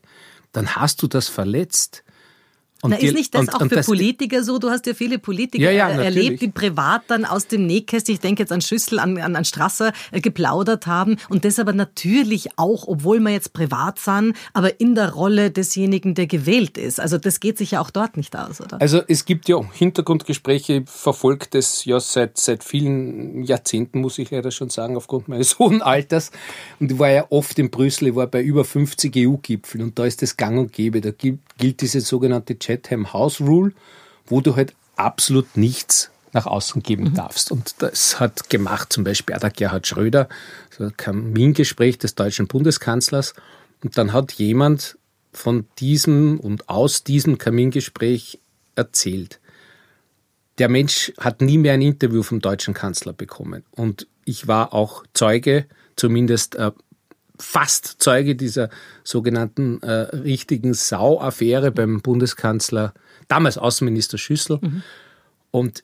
dann 0.52 0.76
hast 0.76 1.02
du 1.02 1.08
das 1.08 1.28
verletzt. 1.28 2.04
Und 2.82 2.90
Na, 2.90 2.96
ist 2.98 3.14
nicht 3.14 3.34
das 3.34 3.42
und, 3.42 3.54
auch 3.54 3.60
und 3.60 3.68
für 3.70 3.76
das 3.76 3.86
Politiker 3.86 4.44
so? 4.44 4.58
Du 4.58 4.68
hast 4.68 4.86
ja 4.86 4.92
viele 4.92 5.18
Politiker 5.18 5.64
ja, 5.64 5.88
ja, 5.88 6.02
erlebt, 6.02 6.42
die 6.42 6.48
privat 6.48 7.02
dann 7.08 7.24
aus 7.24 7.46
dem 7.46 7.66
Nähkästchen, 7.66 8.14
ich 8.14 8.20
denke 8.20 8.42
jetzt 8.42 8.52
an 8.52 8.60
Schüssel, 8.60 8.98
an, 8.98 9.16
an, 9.18 9.34
an 9.34 9.44
Strasser, 9.46 9.92
äh, 10.12 10.20
geplaudert 10.20 10.86
haben 10.86 11.16
und 11.30 11.44
das 11.46 11.58
aber 11.58 11.72
natürlich 11.72 12.50
auch, 12.56 12.86
obwohl 12.86 13.18
wir 13.20 13.30
jetzt 13.30 13.54
privat 13.54 13.98
sind, 13.98 14.36
aber 14.52 14.78
in 14.78 14.94
der 14.94 15.12
Rolle 15.12 15.50
desjenigen, 15.50 16.14
der 16.14 16.26
gewählt 16.26 16.76
ist. 16.76 17.00
Also 17.00 17.16
das 17.16 17.40
geht 17.40 17.56
sich 17.56 17.72
ja 17.72 17.80
auch 17.80 17.90
dort 17.90 18.18
nicht 18.18 18.36
aus, 18.36 18.60
oder? 18.60 18.80
Also 18.80 19.00
es 19.08 19.24
gibt 19.24 19.48
ja 19.48 19.58
Hintergrundgespräche, 19.72 20.84
verfolgt 20.86 21.54
es 21.54 21.86
ja 21.86 21.98
seit, 21.98 22.36
seit 22.36 22.62
vielen 22.62 23.42
Jahrzehnten, 23.42 24.00
muss 24.00 24.18
ich 24.18 24.30
leider 24.30 24.50
schon 24.50 24.68
sagen, 24.68 24.96
aufgrund 24.96 25.28
meines 25.28 25.58
hohen 25.58 25.80
Alters. 25.80 26.30
Und 26.78 26.92
ich 26.92 26.98
war 26.98 27.10
ja 27.10 27.26
oft 27.30 27.58
in 27.58 27.70
Brüssel, 27.70 28.08
ich 28.08 28.14
war 28.14 28.26
bei 28.26 28.42
über 28.42 28.64
50 28.64 29.14
EU-Gipfeln 29.16 29.82
und 29.82 29.98
da 29.98 30.04
ist 30.04 30.20
das 30.20 30.36
gang 30.36 30.58
und 30.58 30.72
gäbe. 30.72 31.00
Da 31.00 31.10
gilt 31.10 31.80
diese 31.80 32.00
sogenannte 32.02 32.58
Chatham 32.66 33.12
House 33.12 33.40
Rule, 33.40 33.72
wo 34.26 34.40
du 34.40 34.56
halt 34.56 34.74
absolut 34.96 35.56
nichts 35.56 36.10
nach 36.32 36.46
außen 36.46 36.82
geben 36.82 37.04
mhm. 37.04 37.14
darfst. 37.14 37.50
Und 37.50 37.76
das 37.78 38.20
hat 38.20 38.50
gemacht 38.50 38.92
zum 38.92 39.04
Beispiel 39.04 39.36
der 39.36 39.50
Gerhard 39.50 39.86
Schröder, 39.86 40.28
so 40.76 40.84
ein 40.84 40.96
Kamingespräch 40.96 41.98
des 41.98 42.14
deutschen 42.14 42.46
Bundeskanzlers. 42.46 43.34
Und 43.82 43.96
dann 43.96 44.12
hat 44.12 44.32
jemand 44.32 44.98
von 45.32 45.66
diesem 45.78 46.40
und 46.40 46.68
aus 46.68 47.04
diesem 47.04 47.38
Kamingespräch 47.38 48.40
erzählt. 48.74 49.40
Der 50.58 50.68
Mensch 50.68 51.12
hat 51.18 51.40
nie 51.42 51.58
mehr 51.58 51.74
ein 51.74 51.82
Interview 51.82 52.22
vom 52.22 52.40
deutschen 52.40 52.74
Kanzler 52.74 53.12
bekommen. 53.12 53.62
Und 53.70 54.06
ich 54.24 54.48
war 54.48 54.72
auch 54.72 55.04
Zeuge, 55.12 55.66
zumindest 55.96 56.54
äh, 56.56 56.72
fast 57.38 57.96
Zeuge 57.98 58.36
dieser 58.36 58.70
sogenannten 59.04 59.82
äh, 59.82 59.92
richtigen 59.92 60.74
Sau-Affäre 60.74 61.70
beim 61.70 62.00
Bundeskanzler, 62.00 62.94
damals 63.28 63.58
Außenminister 63.58 64.18
Schüssel. 64.18 64.58
Mhm. 64.60 64.82
Und 65.50 65.82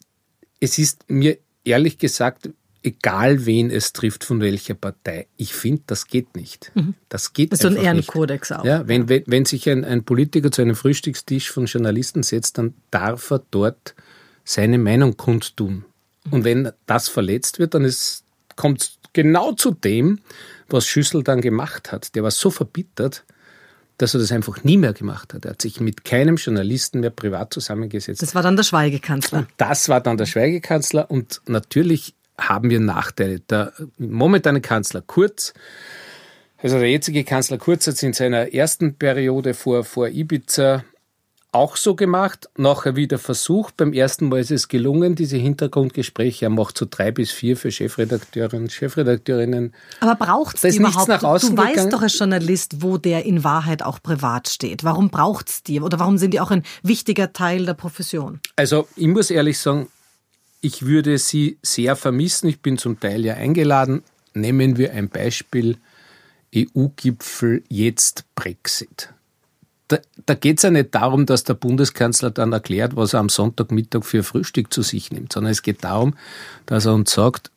es 0.61 0.79
ist 0.79 1.05
mir 1.09 1.39
ehrlich 1.65 1.99
gesagt 1.99 2.51
egal, 2.83 3.47
wen 3.47 3.71
es 3.71 3.93
trifft, 3.93 4.25
von 4.25 4.41
welcher 4.41 4.75
Partei. 4.75 5.27
Ich 5.37 5.55
finde, 5.55 5.83
das 5.87 6.07
geht 6.07 6.35
nicht. 6.37 6.73
Mhm. 6.75 6.95
Das 7.09 7.33
geht 7.33 7.53
das 7.53 7.61
ist 7.61 7.63
so 7.63 7.69
ein 7.69 7.77
Ehrenkodex 7.77 8.51
nicht. 8.51 8.59
auch. 8.59 8.65
Ja, 8.65 8.87
wenn, 8.89 9.09
wenn, 9.09 9.23
wenn 9.27 9.45
sich 9.45 9.69
ein, 9.69 9.85
ein 9.85 10.05
Politiker 10.05 10.51
zu 10.51 10.63
einem 10.63 10.75
Frühstückstisch 10.75 11.51
von 11.51 11.67
Journalisten 11.67 12.23
setzt, 12.23 12.59
dann 12.59 12.75
darf 12.91 13.31
er 13.31 13.43
dort 13.51 13.95
seine 14.45 14.79
Meinung 14.79 15.17
kundtun. 15.17 15.85
Mhm. 16.25 16.33
Und 16.33 16.45
wenn 16.45 16.73
das 16.87 17.09
verletzt 17.09 17.59
wird, 17.59 17.75
dann 17.75 17.91
kommt 18.57 18.83
es 18.83 18.99
genau 19.13 19.53
zu 19.53 19.71
dem, 19.73 20.21
was 20.69 20.87
Schüssel 20.87 21.23
dann 21.23 21.41
gemacht 21.41 21.93
hat. 21.93 22.15
Der 22.15 22.23
war 22.23 22.31
so 22.31 22.51
verbittert, 22.51 23.25
dass 23.99 24.15
er 24.15 24.21
das 24.21 24.33
einfach 24.33 24.65
nie 24.65 24.77
mehr 24.77 24.93
gemacht 24.93 25.35
hat. 25.35 25.45
Er 25.45 25.53
hat 25.53 25.63
sich 25.63 25.81
mit 25.81 26.05
keinem 26.05 26.37
Journalisten 26.37 27.01
mehr 27.01 27.11
privat 27.11 27.53
zusammengesetzt. 27.53 28.23
Das 28.23 28.35
war 28.35 28.43
dann 28.43 28.57
der 28.57 28.65
Schweigekanzler. 28.65 29.41
Und 29.41 29.49
das 29.59 29.89
war 29.89 30.01
dann 30.01 30.17
der 30.17 30.27
Schweigekanzler 30.27 31.11
und 31.11 31.41
natürlich 31.47 32.15
haben 32.39 32.71
wir 32.71 32.81
Nachteile. 32.81 33.41
Der 33.41 33.73
momentane 33.99 34.61
Kanzler 34.61 35.03
Kurz, 35.03 35.53
also 36.59 36.79
der 36.79 36.91
jetzige 36.91 37.25
Kanzler 37.25 37.59
Kurz 37.59 37.87
hat 37.87 38.03
in 38.03 38.13
seiner 38.13 38.53
ersten 38.53 38.95
Periode 38.95 39.55
vor, 39.55 39.85
vor 39.85 40.09
Ibiza 40.09 40.85
auch 41.53 41.77
so 41.77 41.95
gemacht, 41.95 42.49
nachher 42.57 42.97
wieder 42.97 43.19
versucht. 43.19 43.77
Beim 43.77 43.93
ersten 43.93 44.29
Mal 44.29 44.41
ist 44.41 44.51
es 44.51 44.69
gelungen, 44.69 45.15
diese 45.15 45.37
Hintergrundgespräche. 45.37 46.47
Er 46.47 46.51
macht 46.51 46.79
so 46.79 46.87
drei 46.89 47.11
bis 47.11 47.31
vier 47.31 47.59
für 47.59 47.71
Chefredakteurinnen 47.71 48.65
und 48.65 48.73
Chefredakteurinnen. 48.73 49.75
Aber 50.01 50.15
braucht 50.15 50.65
es 50.65 50.77
überhaupt? 50.77 51.09
Nach 51.09 51.23
außen 51.23 51.55
du, 51.55 51.63
du 51.63 51.69
weißt 51.69 51.93
doch 51.93 52.01
als 52.01 52.19
Journalist, 52.19 52.83
wo 52.83 52.97
der 52.97 53.27
in 53.27 53.45
Wahrheit 53.45 53.83
auch 53.83 54.03
privat 54.03 54.49
steht. 54.49 54.83
Warum 54.83 55.11
braucht 55.11 55.51
es 55.51 55.63
die? 55.63 55.81
Oder 55.81 55.99
warum 55.99 56.17
sind 56.17 56.33
die 56.33 56.41
auch 56.41 56.51
ein 56.51 56.63
wichtiger 56.83 57.35
Teil 57.35 57.67
der 57.67 57.75
Profession? 57.75 58.41
Also 58.57 58.89
ich 58.97 59.09
muss 59.09 59.31
ehrlich 59.31 59.59
sagen, 59.59 59.89
ich 60.63 60.87
würde 60.87 61.19
sie 61.19 61.59
sehr 61.63 61.97
vermissen. 61.97 62.49
Ich 62.49 62.61
bin 62.61 62.79
zum 62.79 62.99
Teil 62.99 63.25
ja 63.25 63.35
eingeladen. 63.35 64.03
Nehmen 64.33 64.79
wir 64.79 64.93
ein 64.93 65.11
Beispiel. 65.11 65.77
EU-Gipfel 66.55 67.63
jetzt 67.69 68.25
Brexit 68.35 69.11
da, 69.93 69.99
da 70.27 70.35
geht 70.35 70.59
es 70.59 70.63
ja 70.63 70.71
nicht 70.71 70.95
darum, 70.95 71.27
dass 71.27 71.45
der 71.45 71.55
Bundeskanzler 71.55 72.31
dann 72.31 72.53
erklärt, 72.53 72.97
was 72.97 73.13
er 73.13 73.21
am 73.21 73.29
Sonntagmittag 73.29 74.05
für 74.05 74.23
Frühstück 74.23 74.73
zu 74.73 74.83
sich 74.83 75.11
nimmt, 75.11 75.33
sondern 75.33 75.53
es 75.53 75.63
geht 75.63 75.85
darum, 75.85 76.15
dass 76.67 76.87
er 76.87 76.95
uns 76.95 77.13
sagt, 77.13 77.51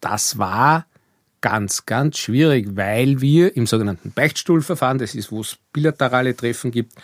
das 0.00 0.38
war 0.38 0.86
ganz, 1.40 1.86
ganz 1.86 2.18
schwierig, 2.18 2.68
weil 2.74 3.20
wir 3.20 3.56
im 3.56 3.66
sogenannten 3.66 4.10
Beichtstuhlverfahren, 4.10 4.98
das 4.98 5.14
ist, 5.14 5.30
wo 5.30 5.42
es 5.42 5.58
bilaterale 5.72 6.36
Treffen 6.36 6.70
gibt, 6.70 6.94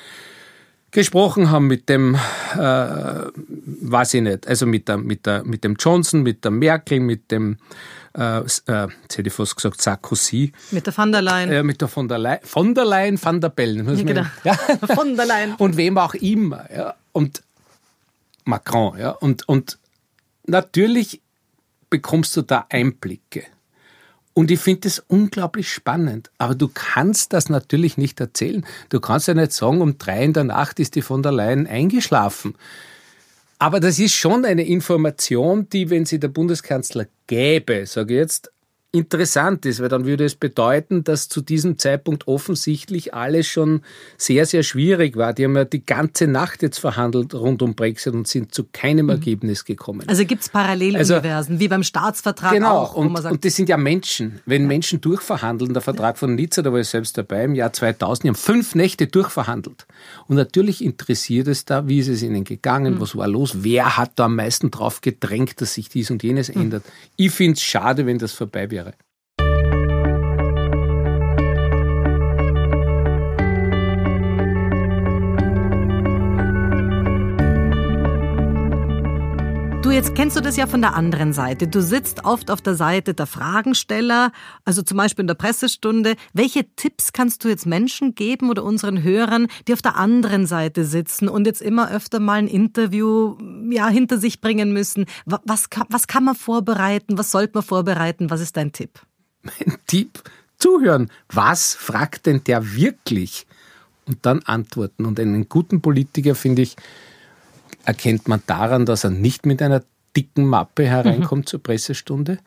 gesprochen 0.92 1.50
haben 1.50 1.66
mit 1.66 1.88
dem, 1.88 2.14
äh, 2.54 2.58
weiß 2.58 4.14
ich 4.14 4.22
nicht, 4.22 4.46
also 4.46 4.66
mit, 4.66 4.88
der, 4.88 4.98
mit, 4.98 5.26
der, 5.26 5.42
mit 5.42 5.64
dem 5.64 5.74
Johnson, 5.74 6.22
mit 6.22 6.44
der 6.44 6.52
Merkel, 6.52 7.00
mit 7.00 7.30
dem 7.30 7.56
äh, 8.16 8.38
äh, 8.40 8.42
jetzt 8.42 8.66
hätte 8.68 9.26
ich 9.26 9.32
fast 9.32 9.56
gesagt 9.56 9.80
Sarkozy. 9.80 10.52
Mit 10.70 10.86
der 10.86 10.92
von 10.92 11.10
der 11.10 11.22
Leyen. 11.22 11.50
Äh, 11.50 11.62
mit 11.62 11.80
der 11.80 11.88
von 11.88 12.08
der 12.08 12.18
Leyen, 12.18 12.40
von 12.42 12.74
der 12.74 12.84
Leyen, 12.84 13.22
van 13.22 13.40
der 13.40 13.48
Bellen. 13.48 13.88
Ja, 13.96 14.04
genau. 14.04 14.26
ja. 14.44 14.54
von 14.94 15.16
der 15.16 15.26
Leyen. 15.26 15.54
Und 15.58 15.76
wem 15.76 15.96
auch 15.96 16.14
immer. 16.14 16.70
Ja. 16.74 16.94
Und 17.12 17.42
Macron. 18.44 18.98
Ja. 18.98 19.10
Und, 19.10 19.48
und 19.48 19.78
natürlich 20.46 21.22
bekommst 21.88 22.36
du 22.36 22.42
da 22.42 22.66
Einblicke. 22.68 23.44
Und 24.34 24.50
ich 24.50 24.60
finde 24.60 24.82
das 24.82 24.98
unglaublich 24.98 25.70
spannend. 25.70 26.30
Aber 26.38 26.54
du 26.54 26.68
kannst 26.68 27.32
das 27.32 27.48
natürlich 27.48 27.98
nicht 27.98 28.18
erzählen. 28.20 28.64
Du 28.88 29.00
kannst 29.00 29.28
ja 29.28 29.34
nicht 29.34 29.52
sagen, 29.52 29.80
um 29.82 29.98
drei 29.98 30.24
in 30.24 30.32
der 30.32 30.44
Nacht 30.44 30.80
ist 30.80 30.94
die 30.94 31.02
von 31.02 31.22
der 31.22 31.32
Leyen 31.32 31.66
eingeschlafen. 31.66 32.54
Aber 33.58 33.78
das 33.78 33.98
ist 33.98 34.14
schon 34.14 34.44
eine 34.44 34.64
Information, 34.64 35.68
die, 35.68 35.90
wenn 35.90 36.04
sie 36.04 36.18
der 36.18 36.28
Bundeskanzler 36.28 37.06
gäbe, 37.26 37.86
sage 37.86 38.14
ich 38.14 38.20
jetzt, 38.20 38.50
interessant 38.94 39.64
ist, 39.64 39.80
weil 39.80 39.88
dann 39.88 40.04
würde 40.04 40.26
es 40.26 40.34
bedeuten, 40.34 41.02
dass 41.02 41.30
zu 41.30 41.40
diesem 41.40 41.78
Zeitpunkt 41.78 42.28
offensichtlich 42.28 43.14
alles 43.14 43.46
schon 43.46 43.80
sehr, 44.18 44.44
sehr 44.44 44.62
schwierig 44.62 45.16
war. 45.16 45.32
Die 45.32 45.44
haben 45.44 45.56
ja 45.56 45.64
die 45.64 45.84
ganze 45.84 46.26
Nacht 46.26 46.60
jetzt 46.62 46.78
verhandelt 46.78 47.32
rund 47.32 47.62
um 47.62 47.74
Brexit 47.74 48.12
und 48.12 48.28
sind 48.28 48.54
zu 48.54 48.64
keinem 48.70 49.06
mhm. 49.06 49.12
Ergebnis 49.12 49.64
gekommen. 49.64 50.06
Also 50.08 50.26
gibt 50.26 50.42
es 50.42 50.50
Paralleluniversen, 50.50 51.24
also, 51.54 51.58
wie 51.58 51.68
beim 51.68 51.82
Staatsvertrag 51.82 52.52
genau, 52.52 52.80
auch. 52.80 52.94
Genau, 52.94 53.18
und, 53.18 53.24
und 53.24 53.44
das 53.46 53.56
sind 53.56 53.70
ja 53.70 53.78
Menschen. 53.78 54.40
Wenn 54.44 54.62
ja. 54.62 54.68
Menschen 54.68 55.00
durchverhandeln, 55.00 55.72
der 55.72 55.80
Vertrag 55.80 56.18
von 56.18 56.34
Nizza, 56.34 56.60
da 56.60 56.70
war 56.70 56.80
ich 56.80 56.88
selbst 56.88 57.16
dabei, 57.16 57.44
im 57.44 57.54
Jahr 57.54 57.72
2000, 57.72 58.24
die 58.24 58.28
haben 58.28 58.34
fünf 58.34 58.74
Nächte 58.74 59.06
durchverhandelt. 59.06 59.86
Und 60.26 60.36
natürlich 60.36 60.84
interessiert 60.84 61.48
es 61.48 61.64
da, 61.64 61.88
wie 61.88 62.00
ist 62.00 62.08
es 62.08 62.22
ihnen 62.22 62.44
gegangen, 62.44 62.94
mhm. 62.94 63.00
was 63.00 63.16
war 63.16 63.26
los, 63.26 63.64
wer 63.64 63.96
hat 63.96 64.12
da 64.16 64.26
am 64.26 64.36
meisten 64.36 64.70
drauf 64.70 65.00
gedrängt, 65.00 65.62
dass 65.62 65.74
sich 65.74 65.88
dies 65.88 66.10
und 66.10 66.22
jenes 66.22 66.54
mhm. 66.54 66.60
ändert. 66.60 66.84
Ich 67.16 67.30
finde 67.30 67.54
es 67.54 67.62
schade, 67.62 68.04
wenn 68.04 68.18
das 68.18 68.32
vorbei 68.32 68.70
wäre. 68.70 68.81
Jetzt 79.92 80.14
kennst 80.14 80.36
du 80.36 80.40
das 80.40 80.56
ja 80.56 80.66
von 80.66 80.80
der 80.80 80.94
anderen 80.94 81.34
Seite. 81.34 81.68
Du 81.68 81.82
sitzt 81.82 82.24
oft 82.24 82.50
auf 82.50 82.62
der 82.62 82.74
Seite 82.74 83.12
der 83.12 83.26
Fragensteller, 83.26 84.32
also 84.64 84.80
zum 84.80 84.96
Beispiel 84.96 85.24
in 85.24 85.26
der 85.26 85.34
Pressestunde. 85.34 86.14
Welche 86.32 86.64
Tipps 86.76 87.12
kannst 87.12 87.44
du 87.44 87.48
jetzt 87.48 87.66
Menschen 87.66 88.14
geben 88.14 88.48
oder 88.48 88.64
unseren 88.64 89.02
Hörern, 89.02 89.48
die 89.68 89.74
auf 89.74 89.82
der 89.82 89.96
anderen 89.96 90.46
Seite 90.46 90.86
sitzen 90.86 91.28
und 91.28 91.46
jetzt 91.46 91.60
immer 91.60 91.90
öfter 91.90 92.20
mal 92.20 92.38
ein 92.38 92.48
Interview 92.48 93.36
ja, 93.70 93.88
hinter 93.88 94.18
sich 94.18 94.40
bringen 94.40 94.72
müssen? 94.72 95.04
Was, 95.26 95.68
was 95.88 96.06
kann 96.06 96.24
man 96.24 96.36
vorbereiten? 96.36 97.18
Was 97.18 97.30
sollte 97.30 97.52
man 97.54 97.62
vorbereiten? 97.62 98.30
Was 98.30 98.40
ist 98.40 98.56
dein 98.56 98.72
Tipp? 98.72 99.00
Mein 99.42 99.76
Tipp? 99.86 100.22
Zuhören. 100.56 101.10
Was 101.28 101.74
fragt 101.74 102.24
denn 102.26 102.42
der 102.44 102.74
wirklich? 102.74 103.46
Und 104.06 104.24
dann 104.24 104.40
antworten. 104.44 105.04
Und 105.04 105.20
einen 105.20 105.48
guten 105.48 105.82
Politiker, 105.82 106.34
finde 106.34 106.62
ich, 106.62 106.76
erkennt 107.84 108.28
man 108.28 108.42
daran, 108.46 108.86
dass 108.86 109.04
er 109.04 109.10
nicht 109.10 109.46
mit 109.46 109.62
einer 109.62 109.82
dicken 110.16 110.46
Mappe 110.46 110.84
hereinkommt 110.84 111.44
mhm. 111.44 111.46
zur 111.46 111.62
Pressestunde 111.62 112.38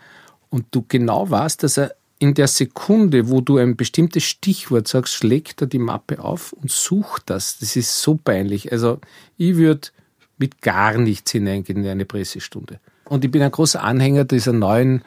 und 0.50 0.66
du 0.72 0.86
genau 0.88 1.30
weißt, 1.30 1.64
dass 1.64 1.78
er 1.78 1.96
in 2.18 2.34
der 2.34 2.48
Sekunde, 2.48 3.30
wo 3.30 3.42
du 3.42 3.58
ein 3.58 3.76
bestimmtes 3.76 4.24
Stichwort 4.24 4.88
sagst, 4.88 5.14
schlägt 5.14 5.62
er 5.62 5.68
die 5.68 5.80
Mappe 5.80 6.24
auf 6.24 6.54
und 6.54 6.72
sucht 6.72 7.24
das. 7.26 7.60
Das 7.60 7.76
ist 7.76 8.02
so 8.02 8.16
peinlich. 8.16 8.72
Also 8.72 9.00
ich 9.38 9.58
würde 9.58 9.90
mit 10.38 10.62
gar 10.62 10.98
nichts 10.98 11.32
hineingehen 11.32 11.84
in 11.84 11.90
eine 11.90 12.06
Pressestunde. 12.06 12.80
Und 13.06 13.26
ich 13.26 13.32
bin 13.32 13.42
ein 13.42 13.52
großer 13.52 13.84
Anhänger 13.84 14.24
dieser 14.24 14.54
neuen, 14.54 15.04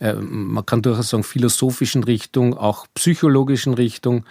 äh, 0.00 0.14
man 0.14 0.66
kann 0.66 0.82
durchaus 0.82 1.10
sagen, 1.10 1.22
philosophischen 1.22 2.04
Richtung, 2.04 2.56
auch 2.56 2.86
psychologischen 2.94 3.74
Richtung, 3.74 4.24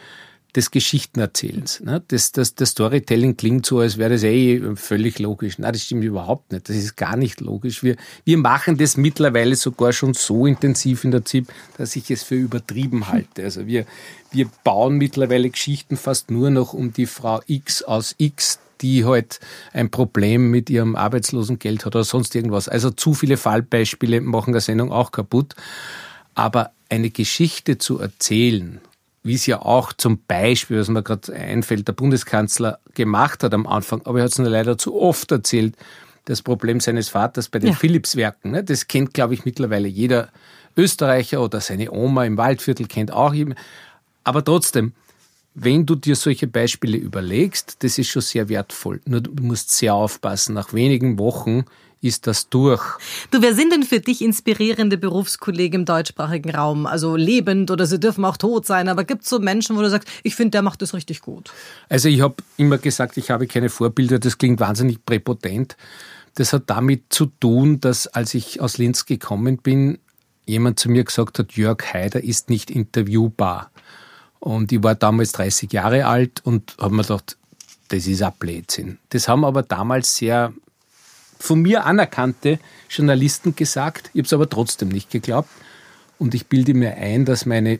des 0.56 0.72
Geschichtenerzählens. 0.72 1.82
Ne? 1.82 2.02
Das, 2.08 2.32
das, 2.32 2.56
das 2.56 2.70
Storytelling 2.70 3.38
klingt 3.38 3.66
so, 3.66 3.80
als 3.80 3.98
wäre 3.98 4.12
das 4.12 4.24
eh 4.24 4.62
völlig 4.76 5.20
logisch. 5.20 5.60
Nein, 5.60 5.74
das 5.74 5.84
stimmt 5.84 6.04
überhaupt 6.04 6.52
nicht. 6.52 6.70
Das 6.70 6.76
ist 6.76 6.96
gar 6.96 7.16
nicht 7.16 7.42
logisch. 7.42 7.84
Wir, 7.84 7.96
wir 8.26 8.38
machen 8.38 8.78
das 8.78 8.98
mittlerweile 8.98 9.56
sogar 9.56 9.94
schon 9.94 10.14
so 10.14 10.46
intensiv 10.46 11.04
in 11.04 11.12
der 11.12 11.26
ZIP, 11.26 11.48
dass 11.78 11.96
ich 11.96 12.10
es 12.10 12.24
für 12.24 12.36
übertrieben 12.36 13.08
halte. 13.10 13.44
Also 13.44 13.68
wir, 13.68 13.86
wir 14.32 14.50
bauen 14.64 14.98
mittlerweile 14.98 15.50
Geschichten 15.50 15.98
fast 15.98 16.32
nur 16.32 16.50
noch 16.50 16.74
um 16.74 16.94
die 16.94 17.06
Frau 17.06 17.42
X 17.46 17.84
aus 17.84 18.16
X, 18.18 18.60
die 18.82 19.06
halt 19.06 19.40
ein 19.74 19.92
Problem 19.92 20.50
mit 20.50 20.70
ihrem 20.70 20.96
Arbeitslosengeld 20.96 21.86
hat 21.86 21.96
oder 21.96 22.04
sonst 22.04 22.36
irgendwas. 22.36 22.70
Also 22.70 22.90
zu 22.90 23.14
viele 23.14 23.38
Fallbeispiele 23.38 24.22
machen 24.22 24.54
eine 24.54 24.62
Sendung 24.62 24.92
auch 24.92 25.12
kaputt. 25.12 25.56
Aber 26.36 26.72
eine 26.90 27.10
Geschichte 27.10 27.78
zu 27.78 28.00
erzählen, 28.00 28.80
wie 29.28 29.36
es 29.36 29.46
ja 29.46 29.62
auch 29.62 29.94
zum 29.94 30.20
Beispiel, 30.28 30.80
was 30.80 30.88
mir 30.88 31.04
gerade 31.04 31.34
einfällt, 31.34 31.88
der 31.88 31.94
Bundeskanzler 31.94 32.80
gemacht 32.96 33.44
hat 33.44 33.54
am 33.54 33.68
Anfang, 33.68 34.02
aber 34.06 34.20
er 34.20 34.26
hat 34.26 34.32
es 34.32 34.40
nur 34.40 34.50
leider 34.50 34.78
zu 34.78 35.00
oft 35.00 35.32
erzählt, 35.32 35.76
das 36.26 36.42
Problem 36.42 36.80
seines 36.80 37.10
Vaters 37.10 37.48
bei 37.50 37.60
den 37.60 37.70
ja. 37.70 37.76
Philips-Werken. 37.76 38.52
Ne? 38.52 38.64
Das 38.64 38.88
kennt, 38.88 39.14
glaube 39.14 39.34
ich, 39.34 39.46
mittlerweile 39.46 39.88
jeder 39.88 40.30
Österreicher 40.76 41.42
oder 41.42 41.62
seine 41.62 41.92
Oma 41.92 42.26
im 42.26 42.38
Waldviertel 42.38 42.88
kennt 42.88 43.12
auch. 43.12 43.34
Aber 44.24 44.44
trotzdem, 44.44 44.94
wenn 45.56 45.86
du 45.86 45.96
dir 45.96 46.16
solche 46.16 46.48
Beispiele 46.48 46.98
überlegst, 46.98 47.78
das 47.84 47.98
ist 47.98 48.10
schon 48.10 48.22
sehr 48.22 48.50
wertvoll. 48.50 49.02
Nur 49.06 49.22
du 49.22 49.32
musst 49.42 49.72
sehr 49.72 49.94
aufpassen. 49.94 50.54
Nach 50.54 50.74
wenigen 50.74 51.18
Wochen 51.18 51.66
ist 52.02 52.28
das 52.28 52.50
durch. 52.50 52.84
Du, 53.32 53.42
wer 53.42 53.56
sind 53.56 53.74
denn 53.74 53.84
für 53.84 54.00
dich 54.00 54.22
inspirierende 54.22 54.98
Berufskollegen 54.98 55.82
im 55.82 55.86
deutschsprachigen 55.86 56.52
Raum? 56.52 56.86
Also 56.86 57.16
lebend 57.16 57.72
oder 57.72 57.86
sie 57.86 58.00
dürfen 58.00 58.24
auch 58.26 58.38
tot 58.38 58.66
sein, 58.66 58.88
aber 58.88 59.04
gibt 59.04 59.24
es 59.24 59.30
so 59.30 59.40
Menschen, 59.40 59.76
wo 59.76 59.82
du 59.82 59.90
sagst, 59.90 60.08
ich 60.24 60.36
finde, 60.36 60.52
der 60.52 60.62
macht 60.62 60.82
das 60.82 60.94
richtig 60.94 61.22
gut? 61.22 61.52
Also 61.90 62.10
ich 62.10 62.22
habe 62.22 62.36
immer 62.58 62.78
gesagt, 62.78 63.18
ich 63.18 63.32
habe 63.32 63.48
keine 63.48 63.70
Vorbilder, 63.70 64.20
das 64.20 64.38
klingt 64.38 64.60
wahnsinnig 64.60 65.04
präpotent. 65.06 65.76
Das 66.36 66.54
hat 66.54 66.64
damit 66.68 67.06
zu 67.10 67.26
tun, 67.26 67.82
dass 67.82 68.08
als 68.08 68.34
ich 68.36 68.62
aus 68.62 68.78
Linz 68.78 69.06
gekommen 69.06 69.58
bin, 69.58 69.98
jemand 70.46 70.80
zu 70.80 70.90
mir 70.90 71.04
gesagt 71.04 71.40
hat, 71.40 71.54
Jörg 71.54 71.84
Haider 71.94 72.24
ist 72.24 72.50
nicht 72.50 72.70
interviewbar. 72.70 73.72
Und 74.40 74.72
ich 74.72 74.84
war 74.84 74.96
damals 74.96 75.32
30 75.34 75.74
Jahre 75.74 76.06
alt 76.06 76.42
und 76.44 76.76
habe 76.80 76.94
mir 76.94 77.02
gedacht, 77.02 77.38
das 77.90 78.06
ist 78.06 78.22
ein 78.22 78.34
Blödsinn. 78.38 79.00
Das 79.10 79.28
haben 79.28 79.44
aber 79.44 79.64
damals 79.64 80.16
sehr 80.16 80.54
von 81.40 81.62
mir 81.62 81.86
anerkannte 81.86 82.60
Journalisten 82.90 83.56
gesagt. 83.56 84.10
Ich 84.14 84.20
habe 84.20 84.26
es 84.26 84.34
aber 84.34 84.50
trotzdem 84.50 84.90
nicht 84.90 85.10
geglaubt. 85.10 85.50
Und 86.20 86.34
ich 86.34 86.48
bilde 86.48 86.74
mir 86.74 86.96
ein, 86.96 87.26
dass 87.26 87.46
meine, 87.46 87.80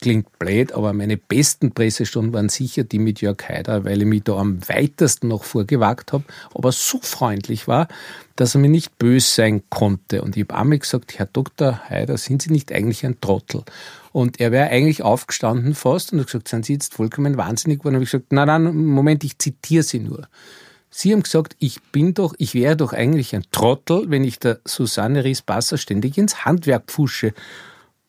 klingt 0.00 0.38
blöd, 0.38 0.72
aber 0.72 0.92
meine 0.92 1.16
besten 1.16 1.72
Pressestunden 1.72 2.32
waren 2.34 2.48
sicher 2.48 2.84
die 2.84 2.98
mit 2.98 3.20
Jörg 3.20 3.42
Haider, 3.48 3.84
weil 3.84 4.02
ich 4.02 4.06
mich 4.06 4.24
da 4.24 4.36
am 4.36 4.60
weitesten 4.68 5.28
noch 5.28 5.44
vorgewagt 5.44 6.12
habe, 6.12 6.24
aber 6.54 6.70
so 6.70 7.00
freundlich 7.00 7.66
war, 7.66 7.88
dass 8.36 8.54
er 8.54 8.60
mir 8.60 8.68
nicht 8.68 8.98
böse 8.98 9.26
sein 9.26 9.62
konnte. 9.70 10.20
Und 10.20 10.36
ich 10.36 10.44
habe 10.44 10.54
einmal 10.54 10.78
gesagt, 10.78 11.18
Herr 11.18 11.26
Dr. 11.26 11.80
Haider, 11.88 12.18
sind 12.18 12.42
Sie 12.42 12.52
nicht 12.52 12.72
eigentlich 12.72 13.06
ein 13.06 13.20
Trottel? 13.20 13.62
Und 14.12 14.40
er 14.40 14.52
wäre 14.52 14.68
eigentlich 14.68 15.02
aufgestanden 15.02 15.74
fast 15.74 16.12
und 16.12 16.20
hat 16.20 16.26
gesagt, 16.26 16.48
sind 16.48 16.66
Sie 16.66 16.74
jetzt 16.74 16.94
vollkommen 16.94 17.38
wahnsinnig 17.38 17.78
geworden? 17.78 17.96
Und 17.96 18.02
ich 18.02 18.10
gesagt, 18.10 18.32
nein, 18.32 18.48
nein, 18.48 18.76
Moment, 18.76 19.24
ich 19.24 19.38
zitiere 19.38 19.82
Sie 19.82 20.00
nur. 20.00 20.28
Sie 20.98 21.12
haben 21.12 21.24
gesagt, 21.24 21.56
ich 21.58 21.82
bin 21.92 22.14
doch, 22.14 22.34
ich 22.38 22.54
wäre 22.54 22.74
doch 22.74 22.94
eigentlich 22.94 23.36
ein 23.36 23.44
Trottel, 23.52 24.04
wenn 24.08 24.24
ich 24.24 24.38
der 24.38 24.60
Susanne 24.64 25.24
Ries-Basser 25.24 25.76
ständig 25.76 26.16
ins 26.16 26.46
Handwerk 26.46 26.84
pfusche. 26.86 27.34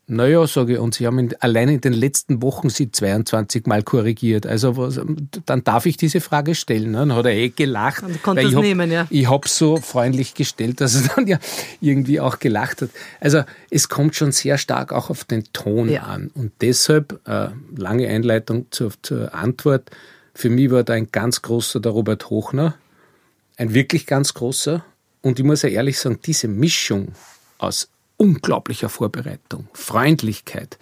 Naja, 0.06 0.48
sage 0.48 0.76
ich, 0.76 0.80
und 0.80 0.96
Sie 0.96 1.06
haben 1.06 1.20
in, 1.20 1.36
allein 1.42 1.68
in 1.68 1.82
den 1.82 1.92
letzten 1.92 2.42
Wochen 2.42 2.70
sie 2.70 2.90
22 2.90 3.66
Mal 3.66 3.84
korrigiert. 3.84 4.48
Also 4.48 4.78
was, 4.78 5.02
dann 5.46 5.66
darf 5.66 5.86
ich 5.86 5.98
diese 5.98 6.22
Frage 6.22 6.56
stellen. 6.56 6.92
Ne? 6.92 7.00
Dann 7.00 7.14
hat 7.14 7.26
er 7.26 7.34
eh 7.34 7.50
gelacht. 7.50 8.04
Und 8.04 8.24
konnte 8.24 8.44
es 8.44 8.54
nehmen, 8.54 8.90
ja. 8.90 9.06
Ich 9.10 9.30
habe 9.30 9.50
so 9.50 9.76
freundlich 9.76 10.34
gestellt, 10.34 10.80
dass 10.80 10.96
er 10.96 11.14
dann 11.14 11.28
ja 11.28 11.40
irgendwie 11.82 12.22
auch 12.22 12.40
gelacht 12.40 12.84
hat. 12.84 12.92
Also 13.20 13.44
es 13.70 13.90
kommt 13.90 14.16
schon 14.16 14.32
sehr 14.32 14.58
stark 14.58 14.94
auch 14.94 15.10
auf 15.10 15.26
den 15.26 15.44
Ton 15.52 15.90
ja. 15.90 16.04
an. 16.04 16.32
Und 16.36 16.54
deshalb, 16.62 17.20
äh, 17.28 17.50
lange 17.76 18.08
Einleitung 18.08 18.68
zur, 18.72 18.94
zur 19.02 19.36
Antwort, 19.36 19.92
für 20.38 20.52
mich 20.52 20.70
war 20.70 20.84
da 20.84 20.94
ein 20.94 21.12
ganz 21.12 21.42
großer 21.42 21.80
der 21.80 21.92
Robert 21.92 22.30
Hochner, 22.30 22.76
ein 23.58 23.74
wirklich 23.74 24.06
ganz 24.06 24.36
großer. 24.36 24.86
Und 25.24 25.40
ich 25.40 25.46
muss 25.46 25.64
ja 25.64 25.70
ehrlich 25.70 25.98
sagen, 25.98 26.20
diese 26.24 26.48
Mischung 26.48 27.14
aus 27.58 27.90
unglaublicher 28.18 28.88
Vorbereitung, 28.88 29.68
Freundlichkeit, 29.74 30.78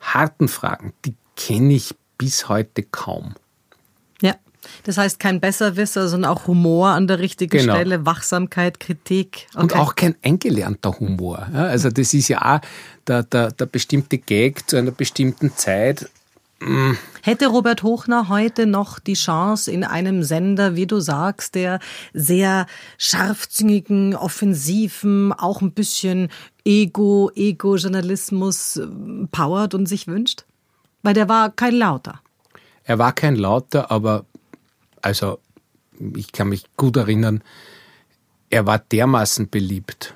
harten 0.00 0.48
Fragen, 0.48 0.92
die 1.04 1.14
kenne 1.36 1.74
ich 1.74 1.94
bis 2.18 2.48
heute 2.48 2.82
kaum. 2.82 3.36
Ja, 4.22 4.34
das 4.82 4.98
heißt 4.98 5.20
kein 5.20 5.40
Besserwisser, 5.40 6.08
sondern 6.08 6.32
auch 6.32 6.48
Humor 6.48 6.88
an 6.88 7.06
der 7.06 7.20
richtigen 7.20 7.58
genau. 7.58 7.74
Stelle, 7.76 8.06
Wachsamkeit, 8.06 8.80
Kritik. 8.80 9.46
Okay. 9.54 9.62
Und 9.62 9.76
auch 9.76 9.94
kein 9.94 10.16
eingelernter 10.24 10.98
Humor. 10.98 11.46
Also 11.52 11.90
das 11.90 12.12
ist 12.12 12.26
ja 12.26 12.56
auch 12.56 12.60
der, 13.06 13.22
der, 13.22 13.52
der 13.52 13.66
bestimmte 13.66 14.18
Gag 14.18 14.68
zu 14.68 14.76
einer 14.76 14.90
bestimmten 14.90 15.54
Zeit 15.54 16.10
Hätte 17.22 17.48
Robert 17.48 17.82
Hochner 17.82 18.28
heute 18.28 18.66
noch 18.66 18.98
die 18.98 19.14
Chance 19.14 19.70
in 19.70 19.84
einem 19.84 20.22
Sender, 20.22 20.74
wie 20.74 20.86
du 20.86 21.00
sagst, 21.00 21.54
der 21.54 21.80
sehr 22.14 22.66
scharfzüngigen, 22.96 24.14
offensiven, 24.14 25.34
auch 25.34 25.60
ein 25.60 25.72
bisschen 25.72 26.30
Ego, 26.64 27.30
Ego-Journalismus 27.34 28.78
äh, 28.78 28.86
powert 29.30 29.74
und 29.74 29.86
sich 29.86 30.06
wünscht? 30.06 30.46
Weil 31.02 31.12
der 31.12 31.28
war 31.28 31.50
kein 31.50 31.74
Lauter. 31.74 32.20
Er 32.84 32.98
war 32.98 33.12
kein 33.12 33.36
Lauter, 33.36 33.90
aber 33.90 34.24
also 35.02 35.38
ich 36.14 36.32
kann 36.32 36.48
mich 36.48 36.64
gut 36.76 36.96
erinnern, 36.96 37.42
er 38.48 38.66
war 38.66 38.78
dermaßen 38.78 39.50
beliebt 39.50 40.14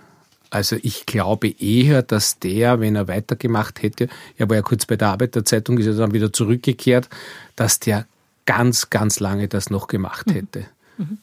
also 0.50 0.76
ich 0.82 1.06
glaube 1.06 1.48
eher, 1.48 2.02
dass 2.02 2.38
der, 2.38 2.80
wenn 2.80 2.96
er 2.96 3.08
weitergemacht 3.08 3.82
hätte, 3.82 4.08
er 4.36 4.48
war 4.48 4.56
ja 4.56 4.62
kurz 4.62 4.84
bei 4.84 4.96
der 4.96 5.08
Arbeiterzeitung, 5.08 5.78
ist 5.78 5.86
er 5.86 5.94
dann 5.94 6.12
wieder 6.12 6.32
zurückgekehrt, 6.32 7.08
dass 7.56 7.78
der 7.78 8.06
ganz, 8.46 8.90
ganz 8.90 9.20
lange 9.20 9.48
das 9.48 9.70
noch 9.70 9.86
gemacht 9.86 10.26
mhm. 10.26 10.32
hätte. 10.32 10.66
Mhm. 10.98 11.18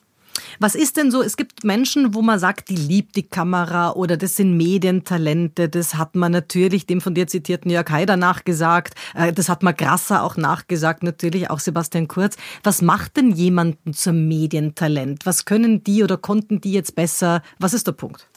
Was 0.60 0.76
ist 0.76 0.98
denn 0.98 1.12
so? 1.12 1.22
Es 1.22 1.38
gibt 1.38 1.64
Menschen, 1.64 2.14
wo 2.14 2.22
man 2.22 2.40
sagt, 2.40 2.70
die 2.70 2.76
liebt 2.76 3.16
die 3.16 3.24
Kamera 3.24 3.92
oder 3.92 4.18
das 4.18 4.36
sind 4.36 4.56
Medientalente. 4.56 5.70
Das 5.70 5.96
hat 5.96 6.16
man 6.16 6.32
natürlich 6.32 6.86
dem 6.86 7.02
von 7.02 7.14
dir 7.14 7.28
zitierten 7.28 7.70
Jörg 7.70 7.90
Haider 7.90 8.18
nachgesagt. 8.18 8.96
Äh, 9.14 9.34
das 9.34 9.50
hat 9.50 9.64
man 9.64 9.76
Grasser 9.76 10.24
auch 10.24 10.38
nachgesagt, 10.38 11.04
natürlich 11.04 11.50
auch 11.50 11.60
Sebastian 11.60 12.08
Kurz. 12.08 12.38
Was 12.64 12.82
macht 12.82 13.18
denn 13.18 13.32
jemanden 13.32 13.94
zum 13.94 14.28
Medientalent? 14.28 15.26
Was 15.26 15.46
können 15.46 15.84
die 15.84 16.04
oder 16.04 16.18
konnten 16.18 16.62
die 16.62 16.72
jetzt 16.72 16.96
besser? 16.96 17.42
Was 17.60 17.74
ist 17.74 17.88
der 17.88 17.94
Punkt? 17.94 18.28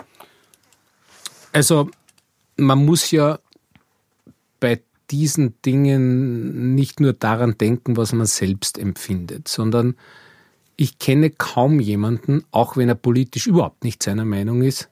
Also 1.52 1.90
man 2.56 2.84
muss 2.84 3.10
ja 3.10 3.38
bei 4.60 4.82
diesen 5.10 5.60
Dingen 5.62 6.74
nicht 6.74 7.00
nur 7.00 7.12
daran 7.12 7.58
denken, 7.58 7.96
was 7.96 8.12
man 8.12 8.26
selbst 8.26 8.78
empfindet, 8.78 9.48
sondern 9.48 9.96
ich 10.76 10.98
kenne 10.98 11.30
kaum 11.30 11.80
jemanden, 11.80 12.44
auch 12.52 12.76
wenn 12.76 12.88
er 12.88 12.94
politisch 12.94 13.46
überhaupt 13.46 13.84
nicht 13.84 14.02
seiner 14.02 14.24
Meinung 14.24 14.62
ist, 14.62 14.88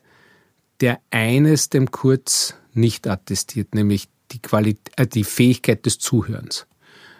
der 0.80 1.00
eines 1.10 1.70
dem 1.70 1.90
Kurz 1.90 2.54
nicht 2.74 3.06
attestiert, 3.06 3.74
nämlich 3.74 4.08
die, 4.32 4.40
Qualität, 4.40 4.92
äh, 4.96 5.06
die 5.06 5.24
Fähigkeit 5.24 5.86
des 5.86 5.98
Zuhörens. 5.98 6.66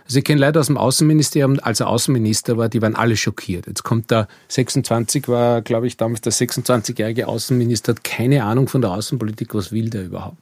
Also 0.09 0.21
ich 0.21 0.25
kenne 0.25 0.41
Leute 0.41 0.59
aus 0.59 0.69
dem 0.69 0.79
Außenministerium, 0.79 1.61
als 1.61 1.81
er 1.81 1.89
Außenminister 1.89 2.57
war, 2.57 2.71
die 2.71 2.81
waren 2.81 2.95
alle 2.95 3.15
schockiert. 3.15 3.67
Jetzt 3.67 3.83
kommt 3.83 4.11
der 4.11 4.27
26, 4.49 5.29
war 5.29 5.61
glaube 5.61 5.87
ich 5.87 5.99
damals 5.99 6.23
der 6.23 6.33
26-jährige 6.33 7.29
Außenminister, 7.29 7.93
hat 7.93 8.05
keine 8.05 8.45
Ahnung 8.45 8.69
von 8.69 8.81
der 8.81 8.91
Außenpolitik, 8.93 9.55
was 9.55 9.71
will 9.71 9.91
der 9.91 10.07
überhaupt. 10.07 10.39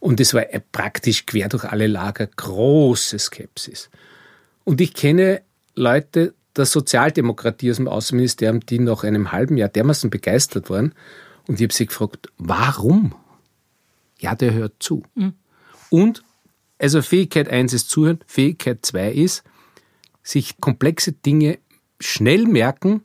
Und 0.00 0.18
es 0.18 0.32
war 0.32 0.44
praktisch 0.72 1.26
quer 1.26 1.50
durch 1.50 1.64
alle 1.64 1.86
Lager 1.88 2.26
große 2.26 3.18
Skepsis. 3.18 3.90
Und 4.64 4.80
ich 4.80 4.94
kenne 4.94 5.42
Leute 5.74 6.32
der 6.56 6.64
Sozialdemokratie 6.64 7.70
aus 7.70 7.76
dem 7.76 7.88
Außenministerium, 7.88 8.60
die 8.60 8.78
nach 8.78 9.04
einem 9.04 9.30
halben 9.30 9.58
Jahr 9.58 9.68
dermaßen 9.68 10.08
begeistert 10.08 10.70
waren. 10.70 10.94
Und 11.46 11.56
ich 11.60 11.64
habe 11.64 11.74
sie 11.74 11.86
gefragt, 11.86 12.30
warum? 12.38 13.14
Ja, 14.20 14.34
der 14.34 14.54
hört 14.54 14.72
zu. 14.78 15.02
Mhm. 15.14 15.34
Und 15.90 16.22
also 16.78 17.02
Fähigkeit 17.02 17.48
1 17.48 17.72
ist 17.72 17.90
Zuhören, 17.90 18.20
Fähigkeit 18.26 18.84
2 18.84 19.12
ist, 19.12 19.44
sich 20.22 20.60
komplexe 20.60 21.12
Dinge 21.12 21.58
schnell 22.00 22.46
merken 22.46 23.02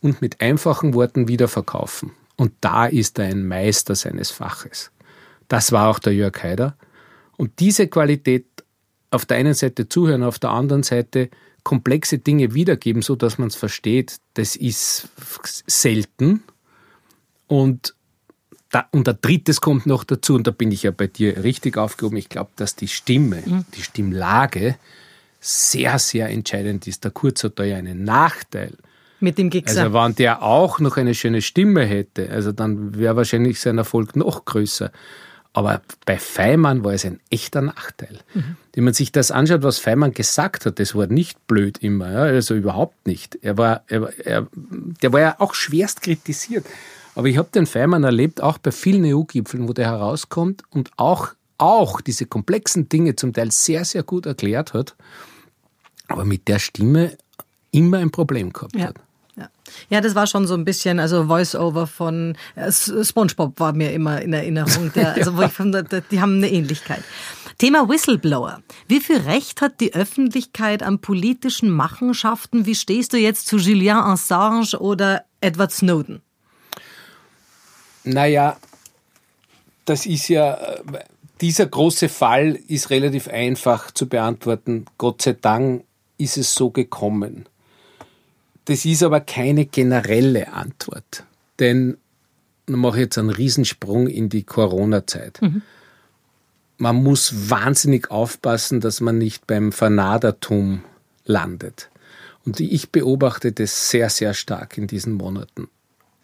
und 0.00 0.20
mit 0.20 0.40
einfachen 0.40 0.94
Worten 0.94 1.28
wieder 1.28 1.48
verkaufen. 1.48 2.12
Und 2.36 2.52
da 2.60 2.86
ist 2.86 3.18
er 3.18 3.26
ein 3.26 3.46
Meister 3.46 3.94
seines 3.94 4.30
Faches. 4.30 4.90
Das 5.48 5.72
war 5.72 5.88
auch 5.88 5.98
der 5.98 6.14
Jörg 6.14 6.42
Haider. 6.42 6.76
Und 7.36 7.60
diese 7.60 7.88
Qualität 7.88 8.46
auf 9.10 9.24
der 9.24 9.38
einen 9.38 9.54
Seite 9.54 9.88
zuhören, 9.88 10.22
auf 10.22 10.38
der 10.38 10.50
anderen 10.50 10.82
Seite 10.82 11.30
komplexe 11.62 12.18
Dinge 12.18 12.54
wiedergeben, 12.54 13.02
so 13.02 13.16
dass 13.16 13.38
man 13.38 13.48
es 13.48 13.56
versteht, 13.56 14.18
das 14.34 14.54
ist 14.54 15.08
selten. 15.66 16.44
Und 17.48 17.95
da, 18.70 18.86
und 18.90 19.06
der 19.06 19.14
drittes 19.14 19.60
kommt 19.60 19.86
noch 19.86 20.04
dazu, 20.04 20.34
und 20.34 20.46
da 20.46 20.50
bin 20.50 20.72
ich 20.72 20.82
ja 20.82 20.90
bei 20.90 21.06
dir 21.06 21.44
richtig 21.44 21.76
aufgehoben. 21.76 22.16
Ich 22.16 22.28
glaube, 22.28 22.50
dass 22.56 22.74
die 22.74 22.88
Stimme, 22.88 23.42
mhm. 23.44 23.64
die 23.76 23.82
Stimmlage 23.82 24.76
sehr, 25.40 25.98
sehr 25.98 26.28
entscheidend 26.30 26.86
ist. 26.86 27.04
Der 27.04 27.10
Kurz 27.12 27.44
hat 27.44 27.58
da 27.58 27.64
ja 27.64 27.76
einen 27.76 28.04
Nachteil. 28.04 28.72
Mit 29.20 29.38
dem 29.38 29.50
Gixer. 29.50 29.84
Also, 29.84 29.94
wenn 29.94 30.14
der 30.16 30.42
auch 30.42 30.80
noch 30.80 30.96
eine 30.96 31.14
schöne 31.14 31.42
Stimme 31.42 31.84
hätte, 31.84 32.28
also 32.30 32.52
dann 32.52 32.98
wäre 32.98 33.16
wahrscheinlich 33.16 33.60
sein 33.60 33.78
Erfolg 33.78 34.16
noch 34.16 34.44
größer. 34.44 34.90
Aber 35.52 35.80
bei 36.04 36.18
Feimann 36.18 36.84
war 36.84 36.92
es 36.92 37.06
ein 37.06 37.18
echter 37.30 37.62
Nachteil. 37.62 38.18
Mhm. 38.34 38.56
Wenn 38.74 38.84
man 38.84 38.92
sich 38.92 39.10
das 39.10 39.30
anschaut, 39.30 39.62
was 39.62 39.78
Feimann 39.78 40.12
gesagt 40.12 40.66
hat, 40.66 40.78
das 40.78 40.94
war 40.94 41.06
nicht 41.06 41.46
blöd 41.46 41.78
immer, 41.78 42.12
ja, 42.12 42.18
also 42.24 42.54
überhaupt 42.54 43.06
nicht. 43.06 43.38
Er 43.40 43.56
war, 43.56 43.82
er, 43.86 44.12
er, 44.18 44.48
der 44.52 45.14
war 45.14 45.20
ja 45.20 45.36
auch 45.38 45.54
schwerst 45.54 46.02
kritisiert. 46.02 46.66
Aber 47.16 47.28
ich 47.28 47.38
habe 47.38 47.48
den 47.52 47.66
Feimann 47.66 48.04
erlebt, 48.04 48.42
auch 48.42 48.58
bei 48.58 48.70
vielen 48.70 49.04
EU-Gipfeln, 49.04 49.66
wo 49.66 49.72
der 49.72 49.86
herauskommt 49.86 50.62
und 50.70 50.90
auch, 50.98 51.30
auch 51.56 52.02
diese 52.02 52.26
komplexen 52.26 52.90
Dinge 52.90 53.16
zum 53.16 53.32
Teil 53.32 53.50
sehr, 53.50 53.86
sehr 53.86 54.02
gut 54.02 54.26
erklärt 54.26 54.74
hat, 54.74 54.94
aber 56.08 56.26
mit 56.26 56.46
der 56.46 56.58
Stimme 56.58 57.16
immer 57.70 57.98
ein 57.98 58.10
Problem 58.10 58.52
gehabt 58.52 58.76
ja. 58.76 58.88
hat. 58.88 58.96
Ja. 59.34 59.48
ja, 59.88 60.00
das 60.02 60.14
war 60.14 60.26
schon 60.26 60.46
so 60.46 60.54
ein 60.54 60.66
bisschen, 60.66 61.00
also 61.00 61.26
Voice-Over 61.26 61.86
von 61.86 62.36
äh, 62.54 62.70
SpongeBob 62.70 63.58
war 63.60 63.72
mir 63.72 63.92
immer 63.92 64.20
in 64.20 64.34
Erinnerung. 64.34 64.92
Der, 64.94 65.14
also 65.16 65.36
wo 65.38 65.42
ich 65.42 65.52
fand, 65.52 65.74
die 66.10 66.20
haben 66.20 66.36
eine 66.36 66.50
Ähnlichkeit. 66.50 67.02
Thema 67.56 67.88
Whistleblower. 67.88 68.60
Wie 68.88 69.00
viel 69.00 69.18
Recht 69.18 69.62
hat 69.62 69.80
die 69.80 69.94
Öffentlichkeit 69.94 70.82
an 70.82 71.00
politischen 71.00 71.70
Machenschaften? 71.70 72.66
Wie 72.66 72.74
stehst 72.74 73.14
du 73.14 73.16
jetzt 73.16 73.46
zu 73.46 73.56
Julian 73.56 74.04
Assange 74.04 74.78
oder 74.78 75.24
Edward 75.40 75.72
Snowden? 75.72 76.20
Naja, 78.06 78.56
das 79.84 80.06
ist 80.06 80.28
ja, 80.28 80.76
dieser 81.40 81.66
große 81.66 82.08
Fall 82.08 82.58
ist 82.68 82.90
relativ 82.90 83.28
einfach 83.28 83.90
zu 83.90 84.08
beantworten. 84.08 84.86
Gott 84.96 85.22
sei 85.22 85.32
Dank 85.34 85.84
ist 86.18 86.38
es 86.38 86.54
so 86.54 86.70
gekommen. 86.70 87.46
Das 88.64 88.84
ist 88.84 89.02
aber 89.02 89.20
keine 89.20 89.66
generelle 89.66 90.52
Antwort, 90.52 91.24
denn 91.58 91.98
ich 92.68 92.74
mache 92.74 93.00
jetzt 93.00 93.18
einen 93.18 93.30
Riesensprung 93.30 94.08
in 94.08 94.28
die 94.28 94.42
Corona-Zeit. 94.42 95.40
Mhm. 95.40 95.62
Man 96.78 96.96
muss 96.96 97.50
wahnsinnig 97.50 98.10
aufpassen, 98.10 98.80
dass 98.80 99.00
man 99.00 99.18
nicht 99.18 99.46
beim 99.46 99.70
Vernadertum 99.72 100.82
landet. 101.24 101.90
Und 102.44 102.60
ich 102.60 102.90
beobachte 102.90 103.52
das 103.52 103.90
sehr, 103.90 104.10
sehr 104.10 104.34
stark 104.34 104.76
in 104.78 104.86
diesen 104.86 105.14
Monaten. 105.14 105.68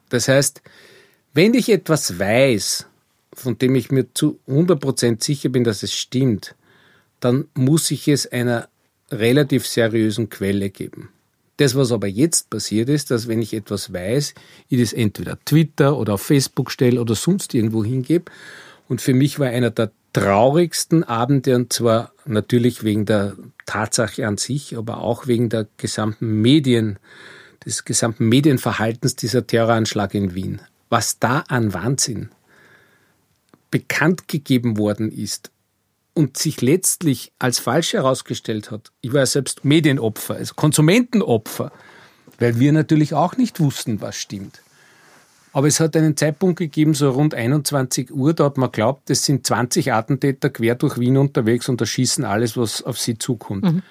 Das 0.09 0.29
heißt, 0.29 0.63
wenn 1.35 1.55
ich 1.55 1.69
etwas 1.71 2.19
weiß, 2.19 2.87
von 3.35 3.59
dem 3.59 3.75
ich 3.75 3.91
mir 3.91 4.13
zu 4.15 4.39
100% 4.49 5.23
sicher 5.23 5.49
bin, 5.49 5.65
dass 5.65 5.83
es 5.83 5.95
stimmt, 5.95 6.55
dann 7.21 7.47
muss 7.55 7.91
ich 7.91 8.09
es 8.09 8.31
einer 8.31 8.69
relativ 9.11 9.67
seriösen 9.67 10.29
Quelle 10.29 10.71
geben. 10.71 11.11
Das, 11.59 11.75
was 11.75 11.93
aber 11.93 12.09
jetzt 12.09 12.51
passiert 12.51 12.89
ist, 12.89 13.11
dass 13.11 13.29
wenn 13.29 13.41
ich 13.41 13.55
etwas 13.55 13.93
weiß, 13.93 14.35
ich 14.69 14.81
das 14.81 14.93
entweder 14.93 15.39
Twitter 15.45 15.97
oder 15.97 16.15
auf 16.15 16.23
Facebook 16.23 16.71
stelle 16.71 17.01
oder 17.01 17.15
sonst 17.15 17.55
irgendwo 17.55 17.85
hingebe. 17.85 18.31
Und 18.89 19.01
für 19.01 19.15
mich 19.15 19.39
war 19.39 19.49
einer 19.49 19.71
der 19.71 19.93
traurigsten 20.13 21.05
Abende, 21.05 21.55
und 21.57 21.73
zwar 21.73 22.13
natürlich 22.27 22.85
wegen 22.85 23.07
der 23.07 23.37
Tatsache 23.65 24.27
an 24.27 24.39
sich, 24.39 24.77
aber 24.77 24.99
auch 24.99 25.27
wegen 25.27 25.49
der 25.49 25.67
gesamten 25.77 26.43
Medien, 26.43 26.99
des 27.65 27.85
gesamten 27.85 28.29
Medienverhaltens 28.29 29.15
dieser 29.15 29.47
Terroranschlag 29.47 30.15
in 30.15 30.35
Wien. 30.35 30.61
Was 30.93 31.19
da 31.19 31.43
an 31.49 31.73
Wahnsinn 31.73 32.29
bekannt 33.71 34.29
gegeben 34.29 34.77
worden 34.77 35.11
ist 35.11 35.51
und 36.13 36.37
sich 36.37 36.61
letztlich 36.61 37.33
als 37.39 37.61
falsch 37.61 37.95
herausgestellt 37.95 38.71
hat. 38.71 38.93
Ich 39.01 39.15
war 39.15 39.21
ja 39.21 39.27
selbst 39.27 39.65
Medienopfer, 39.65 40.35
also 40.35 40.53
Konsumentenopfer, 40.53 41.73
weil 42.39 42.61
wir 42.61 42.75
natürlich 42.75 43.15
auch 43.15 43.39
nicht 43.39 43.59
wussten, 43.59 44.03
was 44.03 44.17
stimmt. 44.17 44.61
Aber 45.55 45.67
es 45.67 45.81
hat 45.81 45.97
einen 45.97 46.15
Zeitpunkt 46.15 46.59
gegeben, 46.59 46.93
so 46.93 47.09
rund 47.09 47.35
21 47.35 48.13
Uhr, 48.13 48.35
da 48.35 48.45
hat 48.45 48.59
man 48.59 48.71
glaubt, 48.71 49.09
es 49.09 49.25
sind 49.25 49.47
20 49.47 49.95
Attentäter 49.95 50.51
quer 50.51 50.75
durch 50.75 50.99
Wien 50.99 51.17
unterwegs 51.17 51.71
und 51.71 51.81
erschießen 51.81 52.27
alles, 52.27 52.59
was 52.59 52.83
auf 52.83 52.99
sie 52.99 53.17
zukommt. 53.17 53.65
Mhm. 53.65 53.83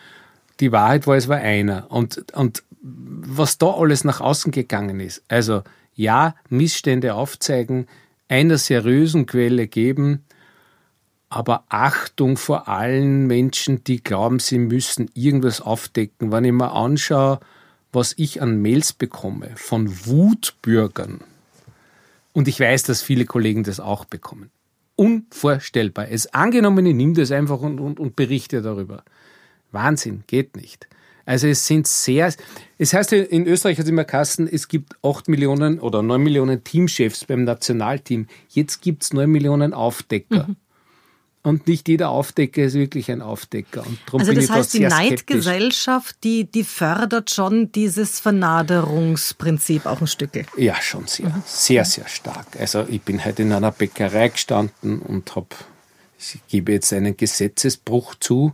Die 0.60 0.72
Wahrheit 0.72 1.08
war, 1.08 1.18
es 1.18 1.28
war 1.28 1.38
einer. 1.38 1.90
Und, 1.90 2.32
und 2.34 2.62
was 2.84 3.58
da 3.58 3.72
alles 3.72 4.04
nach 4.04 4.22
außen 4.22 4.52
gegangen 4.52 5.00
ist, 5.00 5.24
also 5.28 5.64
ja, 5.94 6.36
Missstände 6.50 7.16
aufzeigen, 7.16 7.88
einer 8.28 8.58
seriösen 8.58 9.26
Quelle 9.26 9.68
geben, 9.68 10.24
aber 11.30 11.64
Achtung 11.70 12.38
vor 12.38 12.68
allen 12.68 13.28
Menschen, 13.28 13.84
die 13.84 14.04
glauben, 14.04 14.40
sie 14.40 14.58
müssen 14.58 15.10
irgendwas 15.14 15.62
aufdecken. 15.62 16.32
Wenn 16.32 16.46
ich 16.46 16.52
mir 16.52 16.72
anschaue, 16.72 17.40
was 17.94 18.14
ich 18.18 18.42
an 18.42 18.62
Mails 18.62 18.94
bekomme 18.94 19.52
von 19.56 20.06
Wutbürgern, 20.06 21.22
und 22.34 22.48
ich 22.48 22.60
weiß, 22.60 22.84
dass 22.84 23.02
viele 23.02 23.26
Kollegen 23.26 23.64
das 23.64 23.80
auch 23.80 24.06
bekommen. 24.06 24.52
Unvorstellbar. 24.96 26.10
Es 26.10 26.34
angenommen, 26.34 26.86
ich 26.86 26.96
nehme 26.96 27.14
das 27.14 27.32
einfach 27.32 27.60
und, 27.60 27.80
und, 27.80 28.00
und 28.00 28.16
berichte 28.16 28.62
darüber. 28.62 29.04
Wahnsinn, 29.72 30.24
geht 30.28 30.56
nicht. 30.56 30.88
Also 31.26 31.48
es 31.48 31.66
sind 31.68 31.88
sehr, 31.88 32.34
es 32.78 32.94
heißt 32.94 33.14
in 33.14 33.46
Österreich 33.46 33.80
hat 33.80 33.88
immer 33.88 34.04
Kassen, 34.04 34.48
es 34.52 34.68
gibt 34.68 34.94
8 35.04 35.28
Millionen 35.28 35.80
oder 35.80 36.02
9 36.02 36.22
Millionen 36.22 36.64
Teamchefs 36.64 37.26
beim 37.26 37.44
Nationalteam. 37.44 38.28
Jetzt 38.50 38.82
gibt 38.82 39.04
es 39.04 39.14
9 39.14 39.30
Millionen 39.30 39.74
Aufdecker. 39.74 40.48
Mhm. 40.48 40.56
Und 41.44 41.68
nicht 41.68 41.88
jeder 41.88 42.10
Aufdecker 42.10 42.62
ist 42.62 42.76
wirklich 42.76 43.10
ein 43.10 43.24
Aufdecker. 43.24 43.84
Also 44.14 44.32
das 44.32 44.50
heißt, 44.52 44.76
die 44.76 44.82
Neidgesellschaft, 44.82 46.18
die, 46.24 46.44
die 46.44 46.64
fördert 46.64 47.32
schon 47.32 47.72
dieses 47.72 48.20
Vernaderungsprinzip 48.20 49.88
auch 49.88 50.02
ein 50.02 50.08
Stück. 50.08 50.32
Ja, 50.56 50.80
schon 50.82 51.08
sehr, 51.08 51.30
mhm. 51.30 51.44
sehr, 51.46 51.84
sehr 51.86 52.08
stark. 52.08 52.46
Also 52.60 52.86
ich 52.88 53.02
bin 53.02 53.26
heute 53.26 53.42
in 53.42 53.54
einer 53.54 53.72
Bäckerei 53.72 54.30
gestanden 54.30 55.00
und 55.00 55.36
habe, 55.36 55.48
ich 56.20 56.40
gebe 56.48 56.74
jetzt 56.74 56.94
einen 56.94 57.18
Gesetzesbruch 57.18 58.14
zu, 58.20 58.54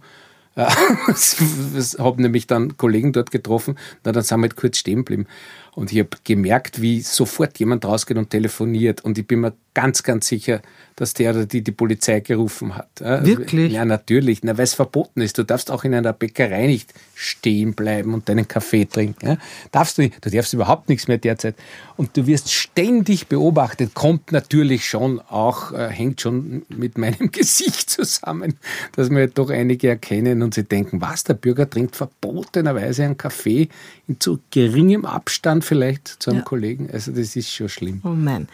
habe 1.99 2.21
nämlich 2.21 2.47
dann 2.47 2.77
Kollegen 2.77 3.13
dort 3.13 3.31
getroffen, 3.31 3.77
na, 4.03 4.11
dann 4.11 4.23
sind 4.23 4.39
wir 4.39 4.43
halt 4.43 4.55
kurz 4.55 4.77
stehen 4.77 4.97
geblieben. 4.99 5.27
Und 5.75 5.91
ich 5.91 5.99
habe 5.99 6.09
gemerkt, 6.23 6.81
wie 6.81 7.01
sofort 7.01 7.59
jemand 7.59 7.85
rausgeht 7.85 8.17
und 8.17 8.31
telefoniert. 8.31 9.05
Und 9.05 9.19
ich 9.19 9.27
bin 9.27 9.41
mir 9.41 9.53
ganz, 9.77 10.01
ganz 10.01 10.27
sicher, 10.27 10.63
dass 10.95 11.13
der 11.13 11.29
oder 11.29 11.45
die 11.45 11.61
die 11.61 11.71
Polizei 11.71 12.21
gerufen 12.21 12.75
hat. 12.75 12.89
Wirklich? 12.99 13.71
Ja, 13.71 13.85
natürlich. 13.85 14.41
Na, 14.41 14.57
weil 14.57 14.63
es 14.63 14.73
verboten 14.73 15.21
ist. 15.21 15.37
Du 15.37 15.43
darfst 15.43 15.69
auch 15.69 15.83
in 15.83 15.93
einer 15.93 16.13
Bäckerei 16.13 16.65
nicht 16.65 16.95
stehen 17.13 17.75
bleiben 17.75 18.15
und 18.15 18.27
deinen 18.27 18.47
Kaffee 18.47 18.85
trinken. 18.85 19.37
Darfst 19.71 19.99
du 19.99 20.01
nicht. 20.01 20.25
Du 20.25 20.31
darfst 20.31 20.53
überhaupt 20.53 20.89
nichts 20.89 21.07
mehr 21.07 21.19
derzeit. 21.19 21.53
Und 21.95 22.17
du 22.17 22.25
wirst 22.25 22.51
ständig 22.51 23.27
beobachtet. 23.27 23.93
Kommt 23.93 24.31
natürlich 24.31 24.89
schon 24.89 25.19
auch, 25.19 25.71
äh, 25.73 25.89
hängt 25.89 26.21
schon 26.21 26.63
mit 26.69 26.97
meinem 26.97 27.31
Gesicht 27.31 27.91
zusammen, 27.91 28.55
dass 28.95 29.11
mir 29.11 29.27
doch 29.27 29.51
einige 29.51 29.89
erkennen 29.89 30.41
und 30.41 30.55
sie 30.55 30.63
denken, 30.63 31.01
was, 31.01 31.23
der 31.23 31.35
Bürger 31.35 31.69
trinkt 31.69 31.95
verbotenerweise 31.95 33.03
einen 33.03 33.17
Kaffee 33.17 33.69
in 34.07 34.19
zu 34.19 34.39
geringem 34.49 35.05
Abstand 35.05 35.65
vielleicht 35.65 36.07
zu 36.07 36.31
einem 36.31 36.39
ja. 36.39 36.45
Kollegen. 36.45 36.89
Also 36.91 37.11
das 37.11 37.35
ist 37.35 37.53
schon 37.53 37.69
schlimm. 37.69 38.01
Oh 38.03 38.09
man. 38.09 38.47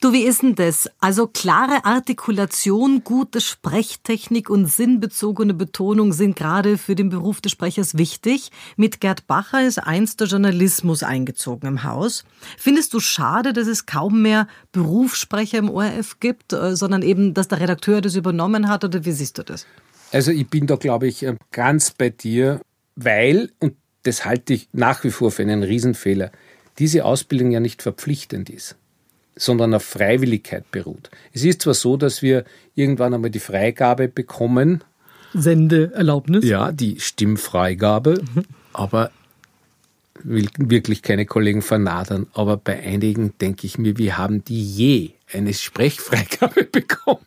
Du, 0.00 0.12
wie 0.12 0.22
ist 0.22 0.42
denn 0.42 0.54
das? 0.54 0.61
Also 1.00 1.26
klare 1.26 1.84
Artikulation, 1.84 3.02
gute 3.04 3.40
Sprechtechnik 3.40 4.50
und 4.50 4.66
sinnbezogene 4.66 5.54
Betonung 5.54 6.12
sind 6.12 6.36
gerade 6.36 6.78
für 6.78 6.94
den 6.94 7.08
Beruf 7.08 7.40
des 7.40 7.52
Sprechers 7.52 7.98
wichtig. 7.98 8.50
Mit 8.76 9.00
Gerd 9.00 9.26
Bacher 9.26 9.66
ist 9.66 9.78
einst 9.78 10.20
der 10.20 10.28
Journalismus 10.28 11.02
eingezogen 11.02 11.66
im 11.66 11.84
Haus. 11.84 12.24
Findest 12.58 12.94
du 12.94 13.00
schade, 13.00 13.52
dass 13.52 13.66
es 13.66 13.86
kaum 13.86 14.22
mehr 14.22 14.46
Berufssprecher 14.72 15.58
im 15.58 15.70
ORF 15.70 16.20
gibt, 16.20 16.52
äh, 16.52 16.76
sondern 16.76 17.02
eben, 17.02 17.34
dass 17.34 17.48
der 17.48 17.60
Redakteur 17.60 18.00
das 18.00 18.14
übernommen 18.14 18.68
hat 18.68 18.84
oder 18.84 19.04
wie 19.04 19.12
siehst 19.12 19.38
du 19.38 19.42
das? 19.42 19.66
Also 20.12 20.30
ich 20.30 20.48
bin 20.48 20.66
da, 20.66 20.76
glaube 20.76 21.06
ich, 21.06 21.22
äh, 21.22 21.36
ganz 21.50 21.90
bei 21.90 22.10
dir, 22.10 22.60
weil, 22.96 23.50
und 23.58 23.76
das 24.02 24.24
halte 24.24 24.52
ich 24.52 24.68
nach 24.72 25.04
wie 25.04 25.10
vor 25.10 25.30
für 25.30 25.42
einen 25.42 25.62
Riesenfehler, 25.62 26.30
diese 26.78 27.04
Ausbildung 27.04 27.50
ja 27.50 27.60
nicht 27.60 27.82
verpflichtend 27.82 28.50
ist, 28.50 28.76
sondern 29.36 29.74
auf 29.74 29.84
Freiwilligkeit 29.84 30.70
beruht. 30.70 31.10
Es 31.32 31.44
ist 31.44 31.62
zwar 31.62 31.74
so, 31.74 31.96
dass 31.96 32.22
wir 32.22 32.44
irgendwann 32.74 33.14
einmal 33.14 33.30
die 33.30 33.40
Freigabe 33.40 34.08
bekommen. 34.08 34.82
Sendeerlaubnis? 35.34 36.44
Ja, 36.44 36.72
die 36.72 37.00
Stimmfreigabe. 37.00 38.22
Mhm. 38.34 38.44
Aber 38.72 39.10
will 40.24 40.48
wirklich 40.56 41.02
keine 41.02 41.26
Kollegen 41.26 41.62
vernadern, 41.62 42.26
aber 42.32 42.56
bei 42.56 42.80
einigen 42.80 43.32
denke 43.40 43.66
ich 43.66 43.78
mir, 43.78 43.98
wir 43.98 44.18
haben 44.18 44.44
die 44.44 44.62
je 44.62 45.10
eine 45.34 45.54
Sprechfreigabe 45.54 46.64
bekommen. 46.72 47.20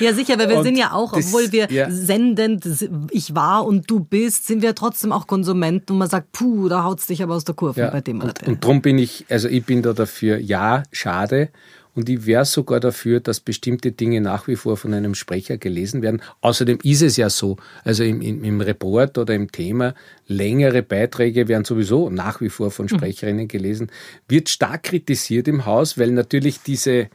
Ja, 0.00 0.12
sicher, 0.14 0.38
weil 0.38 0.48
wir 0.48 0.58
und 0.58 0.64
sind 0.64 0.76
ja 0.76 0.92
auch, 0.92 1.12
das, 1.12 1.26
obwohl 1.26 1.52
wir 1.52 1.70
ja. 1.70 1.90
sendend, 1.90 2.64
ich 3.10 3.34
war 3.34 3.66
und 3.66 3.90
du 3.90 4.00
bist, 4.00 4.46
sind 4.46 4.62
wir 4.62 4.74
trotzdem 4.74 5.12
auch 5.12 5.26
Konsumenten 5.26 5.92
und 5.92 5.98
man 5.98 6.08
sagt, 6.08 6.32
puh, 6.32 6.68
da 6.68 6.84
haut's 6.84 7.06
dich 7.06 7.22
aber 7.22 7.34
aus 7.34 7.44
der 7.44 7.54
Kurve 7.54 7.80
ja, 7.80 7.90
bei 7.90 8.00
dem 8.00 8.20
und, 8.20 8.46
und 8.46 8.64
drum 8.64 8.80
bin 8.80 8.98
ich, 8.98 9.26
also 9.28 9.48
ich 9.48 9.64
bin 9.64 9.82
da 9.82 9.92
dafür, 9.92 10.38
ja, 10.38 10.82
schade, 10.92 11.50
und 11.96 12.10
ich 12.10 12.26
wäre 12.26 12.44
sogar 12.44 12.78
dafür, 12.78 13.20
dass 13.20 13.40
bestimmte 13.40 13.90
Dinge 13.90 14.20
nach 14.20 14.46
wie 14.48 14.56
vor 14.56 14.76
von 14.76 14.92
einem 14.92 15.14
Sprecher 15.14 15.56
gelesen 15.56 16.02
werden. 16.02 16.20
Außerdem 16.42 16.78
ist 16.82 17.00
es 17.00 17.16
ja 17.16 17.30
so, 17.30 17.56
also 17.84 18.04
im, 18.04 18.20
im, 18.20 18.44
im 18.44 18.60
Report 18.60 19.16
oder 19.16 19.34
im 19.34 19.50
Thema, 19.50 19.94
längere 20.26 20.82
Beiträge 20.82 21.48
werden 21.48 21.64
sowieso 21.64 22.10
nach 22.10 22.42
wie 22.42 22.50
vor 22.50 22.70
von 22.70 22.84
mhm. 22.84 22.90
Sprecherinnen 22.90 23.48
gelesen. 23.48 23.90
Wird 24.28 24.50
stark 24.50 24.82
kritisiert 24.82 25.48
im 25.48 25.64
Haus, 25.64 25.96
weil 25.96 26.10
natürlich 26.10 26.60
diese, 26.60 27.08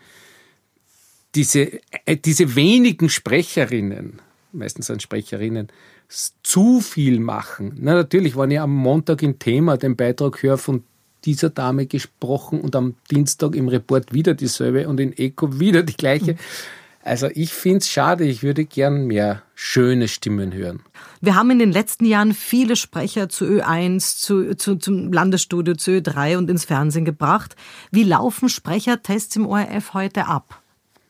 diese, 1.36 1.80
äh, 2.06 2.18
diese 2.18 2.56
wenigen 2.56 3.10
Sprecherinnen, 3.10 4.22
meistens 4.52 4.88
sind 4.88 5.02
Sprecherinnen, 5.02 5.70
zu 6.44 6.82
viel 6.82 7.20
machen. 7.20 7.74
Na, 7.78 7.94
natürlich, 7.94 8.36
wenn 8.36 8.52
ich 8.52 8.60
am 8.60 8.76
Montag 8.76 9.24
im 9.24 9.40
Thema 9.40 9.78
den 9.78 9.96
Beitrag 9.96 10.44
höre 10.44 10.58
von 10.58 10.84
dieser 11.24 11.50
Dame 11.50 11.86
gesprochen 11.86 12.60
und 12.60 12.76
am 12.76 12.96
Dienstag 13.10 13.56
im 13.56 13.68
Report 13.68 14.12
wieder 14.14 14.34
dieselbe 14.34 14.88
und 14.88 15.00
in 15.00 15.14
Eco 15.18 15.60
wieder 15.60 15.84
die 15.84 15.96
gleiche. 15.96 16.36
Also 17.04 17.28
ich 17.34 17.54
finde 17.54 17.80
es 17.80 17.90
schade, 17.90 18.26
ich 18.26 18.44
würde 18.44 18.66
gern 18.66 19.08
mehr 19.08 19.42
schöne 19.56 20.08
Stimmen 20.08 20.54
hören. 20.54 20.82
Wir 21.20 21.36
haben 21.36 21.50
in 21.50 21.60
den 21.60 21.72
letzten 21.72 22.06
Jahren 22.06 22.34
viele 22.34 22.76
Sprecher 22.76 23.28
zu 23.28 23.46
Ö1, 23.46 24.20
zu, 24.20 24.56
zu, 24.56 24.76
zum 24.76 25.12
Landesstudio, 25.12 25.76
zu 25.76 25.92
Ö3 25.92 26.38
und 26.38 26.50
ins 26.50 26.66
Fernsehen 26.66 27.06
gebracht. 27.06 27.56
Wie 27.92 28.04
laufen 28.04 28.50
Sprechertests 28.50 29.36
im 29.36 29.48
ORF 29.48 29.94
heute 29.94 30.28
ab? 30.28 30.61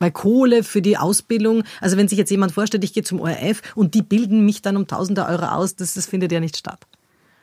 Weil 0.01 0.09
Kohle 0.09 0.63
für 0.63 0.81
die 0.81 0.97
Ausbildung, 0.97 1.63
also 1.79 1.95
wenn 1.95 2.07
sich 2.07 2.17
jetzt 2.17 2.31
jemand 2.31 2.53
vorstellt, 2.53 2.83
ich 2.83 2.91
gehe 2.91 3.03
zum 3.03 3.21
ORF 3.21 3.61
und 3.75 3.93
die 3.93 4.01
bilden 4.01 4.43
mich 4.43 4.63
dann 4.63 4.75
um 4.75 4.87
tausende 4.87 5.27
Euro 5.27 5.45
aus, 5.45 5.75
das, 5.75 5.93
das 5.93 6.07
findet 6.07 6.31
ja 6.31 6.39
nicht 6.39 6.57
statt. 6.57 6.87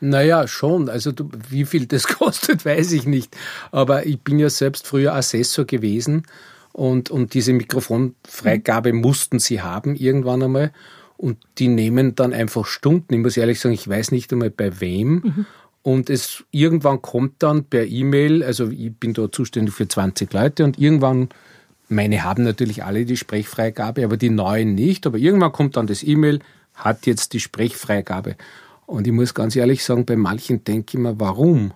Naja, 0.01 0.49
schon. 0.49 0.89
Also 0.89 1.13
du, 1.13 1.31
wie 1.49 1.65
viel 1.65 1.87
das 1.87 2.07
kostet, 2.19 2.65
weiß 2.65 2.91
ich 2.93 3.07
nicht. 3.07 3.37
Aber 3.71 4.07
ich 4.07 4.21
bin 4.21 4.41
ja 4.41 4.51
selbst 4.51 4.89
früher 4.89 5.15
Assessor 5.15 5.67
gewesen 5.67 6.25
und, 6.73 7.11
und 7.11 7.35
diese 7.35 7.53
Mikrofonfreigabe 7.53 8.93
mhm. 8.93 9.03
mussten 9.03 9.39
sie 9.39 9.63
haben 9.63 9.95
irgendwann 9.95 10.43
einmal. 10.43 10.73
Und 11.17 11.39
die 11.59 11.69
nehmen 11.69 12.17
dann 12.17 12.33
einfach 12.33 12.67
Stunden. 12.67 13.15
Ich 13.15 13.21
muss 13.21 13.37
ehrlich 13.37 13.61
sagen, 13.61 13.75
ich 13.75 13.87
weiß 13.87 14.11
nicht 14.11 14.33
einmal 14.33 14.51
bei 14.51 14.81
wem. 14.81 15.11
Mhm. 15.13 15.47
Und 15.83 16.11
es 16.11 16.43
irgendwann 16.51 17.03
kommt 17.03 17.35
dann 17.39 17.65
per 17.65 17.87
E-Mail, 17.87 18.43
also 18.43 18.69
ich 18.69 18.93
bin 18.95 19.15
da 19.15 19.31
zuständig 19.31 19.75
für 19.75 19.87
20 19.87 20.33
Leute 20.33 20.65
und 20.65 20.77
irgendwann, 20.77 21.29
meine 21.89 22.23
haben 22.23 22.45
natürlich 22.45 22.85
alle 22.85 23.05
die 23.05 23.17
Sprechfreigabe, 23.17 24.05
aber 24.05 24.17
die 24.17 24.31
neuen 24.31 24.75
nicht. 24.75 25.07
Aber 25.07 25.19
irgendwann 25.19 25.53
kommt 25.53 25.77
dann 25.77 25.87
das 25.87 26.03
E-Mail, 26.03 26.41
hat 26.75 27.07
jetzt 27.07 27.33
die 27.33 27.41
Sprechfreigabe. 27.41 28.37
Und 28.87 29.07
ich 29.07 29.13
muss 29.13 29.35
ganz 29.35 29.57
ehrlich 29.57 29.85
sagen, 29.85 30.07
bei 30.07 30.17
manchen 30.17 30.65
denke 30.65 30.97
ich 30.97 31.03
mir, 31.03 31.19
warum? 31.19 31.73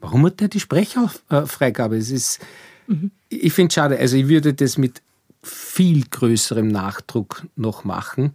Warum 0.00 0.26
hat 0.26 0.40
der 0.40 0.48
die 0.48 0.60
Sprecherfreigabe? 0.60 1.96
Es 1.96 2.10
ist, 2.10 2.40
mhm. 2.86 3.10
ich 3.28 3.52
finde 3.52 3.68
es 3.68 3.74
schade. 3.74 3.98
Also 3.98 4.16
ich 4.16 4.28
würde 4.28 4.52
das 4.52 4.78
mit 4.78 5.00
viel 5.42 6.04
größerem 6.08 6.68
Nachdruck 6.68 7.46
noch 7.56 7.84
machen, 7.84 8.32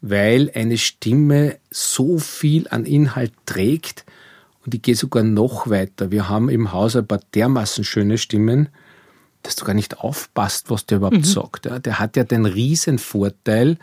weil 0.00 0.50
eine 0.54 0.76
Stimme 0.76 1.56
so 1.70 2.18
viel 2.18 2.68
an 2.68 2.84
Inhalt 2.84 3.32
trägt. 3.46 4.04
Und 4.64 4.74
ich 4.74 4.82
gehe 4.82 4.96
sogar 4.96 5.22
noch 5.22 5.68
weiter. 5.68 6.10
Wir 6.10 6.28
haben 6.28 6.48
im 6.48 6.72
Haus 6.72 6.96
ein 6.96 7.06
paar 7.06 7.20
dermaßen 7.34 7.84
schöne 7.84 8.18
Stimmen, 8.18 8.68
dass 9.44 9.56
du 9.56 9.64
gar 9.64 9.74
nicht 9.74 10.00
aufpasst, 10.00 10.70
was 10.70 10.86
der 10.86 10.96
überhaupt 10.96 11.18
mhm. 11.18 11.24
sagt. 11.24 11.66
Der 11.66 11.98
hat 11.98 12.16
ja 12.16 12.24
den 12.24 12.46
riesen 12.46 12.98
Vorteil, 12.98 13.78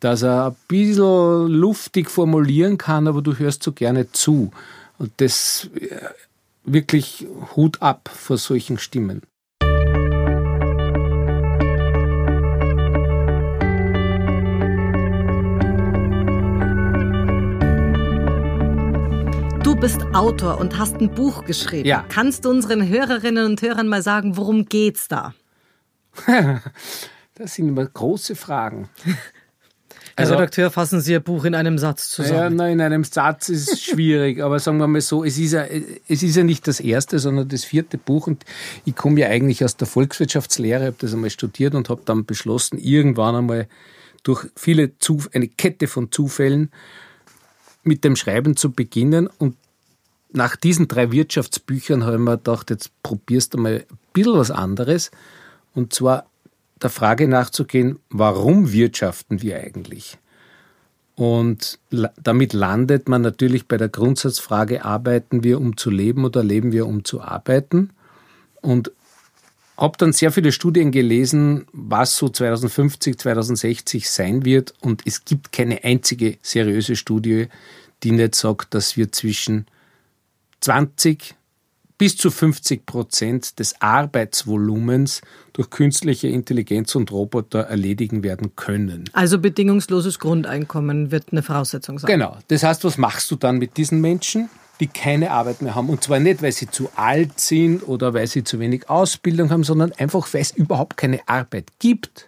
dass 0.00 0.22
er 0.22 0.48
ein 0.48 0.56
bisschen 0.68 1.48
luftig 1.48 2.10
formulieren 2.10 2.78
kann, 2.78 3.08
aber 3.08 3.22
du 3.22 3.36
hörst 3.36 3.62
so 3.62 3.72
gerne 3.72 4.12
zu. 4.12 4.52
Und 4.98 5.12
das 5.16 5.70
äh, 5.74 5.96
wirklich 6.64 7.26
Hut 7.56 7.82
ab 7.82 8.10
vor 8.12 8.36
solchen 8.36 8.78
Stimmen. 8.78 9.22
Bist 19.80 20.00
Autor 20.12 20.58
und 20.58 20.76
hast 20.76 20.96
ein 20.96 21.14
Buch 21.14 21.44
geschrieben. 21.44 21.86
Ja. 21.86 22.04
Kannst 22.08 22.44
du 22.44 22.50
unseren 22.50 22.88
Hörerinnen 22.88 23.46
und 23.46 23.62
Hörern 23.62 23.86
mal 23.86 24.02
sagen, 24.02 24.36
worum 24.36 24.64
geht's 24.64 25.06
da? 25.06 25.34
das 27.34 27.54
sind 27.54 27.68
immer 27.68 27.86
große 27.86 28.34
Fragen. 28.34 28.88
Also, 30.16 30.32
Herr 30.32 30.40
Redakteur, 30.40 30.70
fassen 30.72 31.00
Sie 31.00 31.12
Ihr 31.12 31.20
Buch 31.20 31.44
in 31.44 31.54
einem 31.54 31.78
Satz 31.78 32.08
zusammen. 32.08 32.36
Ja, 32.36 32.50
nein, 32.50 32.72
in 32.72 32.80
einem 32.80 33.04
Satz 33.04 33.50
ist 33.50 33.80
schwierig, 33.80 34.40
aber 34.42 34.58
sagen 34.58 34.78
wir 34.78 34.88
mal 34.88 35.00
so, 35.00 35.22
es 35.22 35.38
ist, 35.38 35.52
ja, 35.52 35.64
es 36.08 36.24
ist 36.24 36.34
ja 36.34 36.42
nicht 36.42 36.66
das 36.66 36.80
erste, 36.80 37.20
sondern 37.20 37.46
das 37.46 37.62
vierte 37.64 37.98
Buch 37.98 38.26
und 38.26 38.44
ich 38.84 38.96
komme 38.96 39.20
ja 39.20 39.28
eigentlich 39.28 39.64
aus 39.64 39.76
der 39.76 39.86
Volkswirtschaftslehre, 39.86 40.86
habe 40.86 40.96
das 40.98 41.14
einmal 41.14 41.30
studiert 41.30 41.76
und 41.76 41.88
habe 41.88 42.02
dann 42.04 42.24
beschlossen, 42.24 42.78
irgendwann 42.78 43.36
einmal 43.36 43.68
durch 44.24 44.44
viele 44.56 44.98
Zuf 44.98 45.30
eine 45.34 45.46
Kette 45.46 45.86
von 45.86 46.10
Zufällen 46.10 46.72
mit 47.84 48.02
dem 48.02 48.16
Schreiben 48.16 48.56
zu 48.56 48.72
beginnen 48.72 49.28
und 49.38 49.54
nach 50.32 50.56
diesen 50.56 50.88
drei 50.88 51.10
Wirtschaftsbüchern 51.10 52.04
habe 52.04 52.16
ich 52.16 52.22
mir 52.22 52.36
gedacht, 52.36 52.70
jetzt 52.70 52.90
probierst 53.02 53.54
du 53.54 53.58
mal 53.58 53.84
ein 53.90 53.98
bisschen 54.12 54.34
was 54.34 54.50
anderes 54.50 55.10
und 55.74 55.92
zwar 55.92 56.26
der 56.82 56.90
Frage 56.90 57.28
nachzugehen, 57.28 57.98
warum 58.10 58.72
wirtschaften 58.72 59.42
wir 59.42 59.58
eigentlich? 59.58 60.18
Und 61.16 61.80
damit 62.22 62.52
landet 62.52 63.08
man 63.08 63.22
natürlich 63.22 63.66
bei 63.66 63.76
der 63.76 63.88
Grundsatzfrage, 63.88 64.84
arbeiten 64.84 65.42
wir, 65.42 65.60
um 65.60 65.76
zu 65.76 65.90
leben 65.90 66.24
oder 66.24 66.44
leben 66.44 66.70
wir, 66.70 66.86
um 66.86 67.04
zu 67.04 67.20
arbeiten? 67.20 67.90
Und 68.60 68.92
habe 69.76 69.98
dann 69.98 70.12
sehr 70.12 70.30
viele 70.30 70.52
Studien 70.52 70.92
gelesen, 70.92 71.66
was 71.72 72.16
so 72.16 72.28
2050, 72.28 73.18
2060 73.18 74.08
sein 74.08 74.44
wird. 74.44 74.74
Und 74.80 75.02
es 75.06 75.24
gibt 75.24 75.52
keine 75.52 75.82
einzige 75.82 76.38
seriöse 76.42 76.94
Studie, 76.94 77.48
die 78.04 78.12
nicht 78.12 78.36
sagt, 78.36 78.74
dass 78.74 78.96
wir 78.96 79.10
zwischen 79.10 79.66
20 80.60 81.34
bis 81.98 82.16
zu 82.16 82.30
50 82.30 82.86
Prozent 82.86 83.58
des 83.58 83.80
Arbeitsvolumens 83.82 85.20
durch 85.52 85.68
künstliche 85.68 86.28
Intelligenz 86.28 86.94
und 86.94 87.10
Roboter 87.10 87.60
erledigen 87.60 88.22
werden 88.22 88.54
können. 88.54 89.10
Also 89.12 89.38
bedingungsloses 89.38 90.20
Grundeinkommen 90.20 91.10
wird 91.10 91.32
eine 91.32 91.42
Voraussetzung 91.42 91.98
sein. 91.98 92.08
Genau. 92.08 92.36
Das 92.46 92.62
heißt, 92.62 92.84
was 92.84 92.96
machst 92.96 93.30
du 93.32 93.36
dann 93.36 93.58
mit 93.58 93.76
diesen 93.76 94.00
Menschen, 94.00 94.48
die 94.78 94.86
keine 94.86 95.32
Arbeit 95.32 95.60
mehr 95.60 95.74
haben? 95.74 95.90
Und 95.90 96.04
zwar 96.04 96.20
nicht, 96.20 96.40
weil 96.40 96.52
sie 96.52 96.70
zu 96.70 96.88
alt 96.94 97.40
sind 97.40 97.86
oder 97.86 98.14
weil 98.14 98.28
sie 98.28 98.44
zu 98.44 98.60
wenig 98.60 98.88
Ausbildung 98.88 99.50
haben, 99.50 99.64
sondern 99.64 99.90
einfach, 99.92 100.32
weil 100.32 100.42
es 100.42 100.52
überhaupt 100.52 100.96
keine 100.96 101.20
Arbeit 101.26 101.72
gibt. 101.80 102.27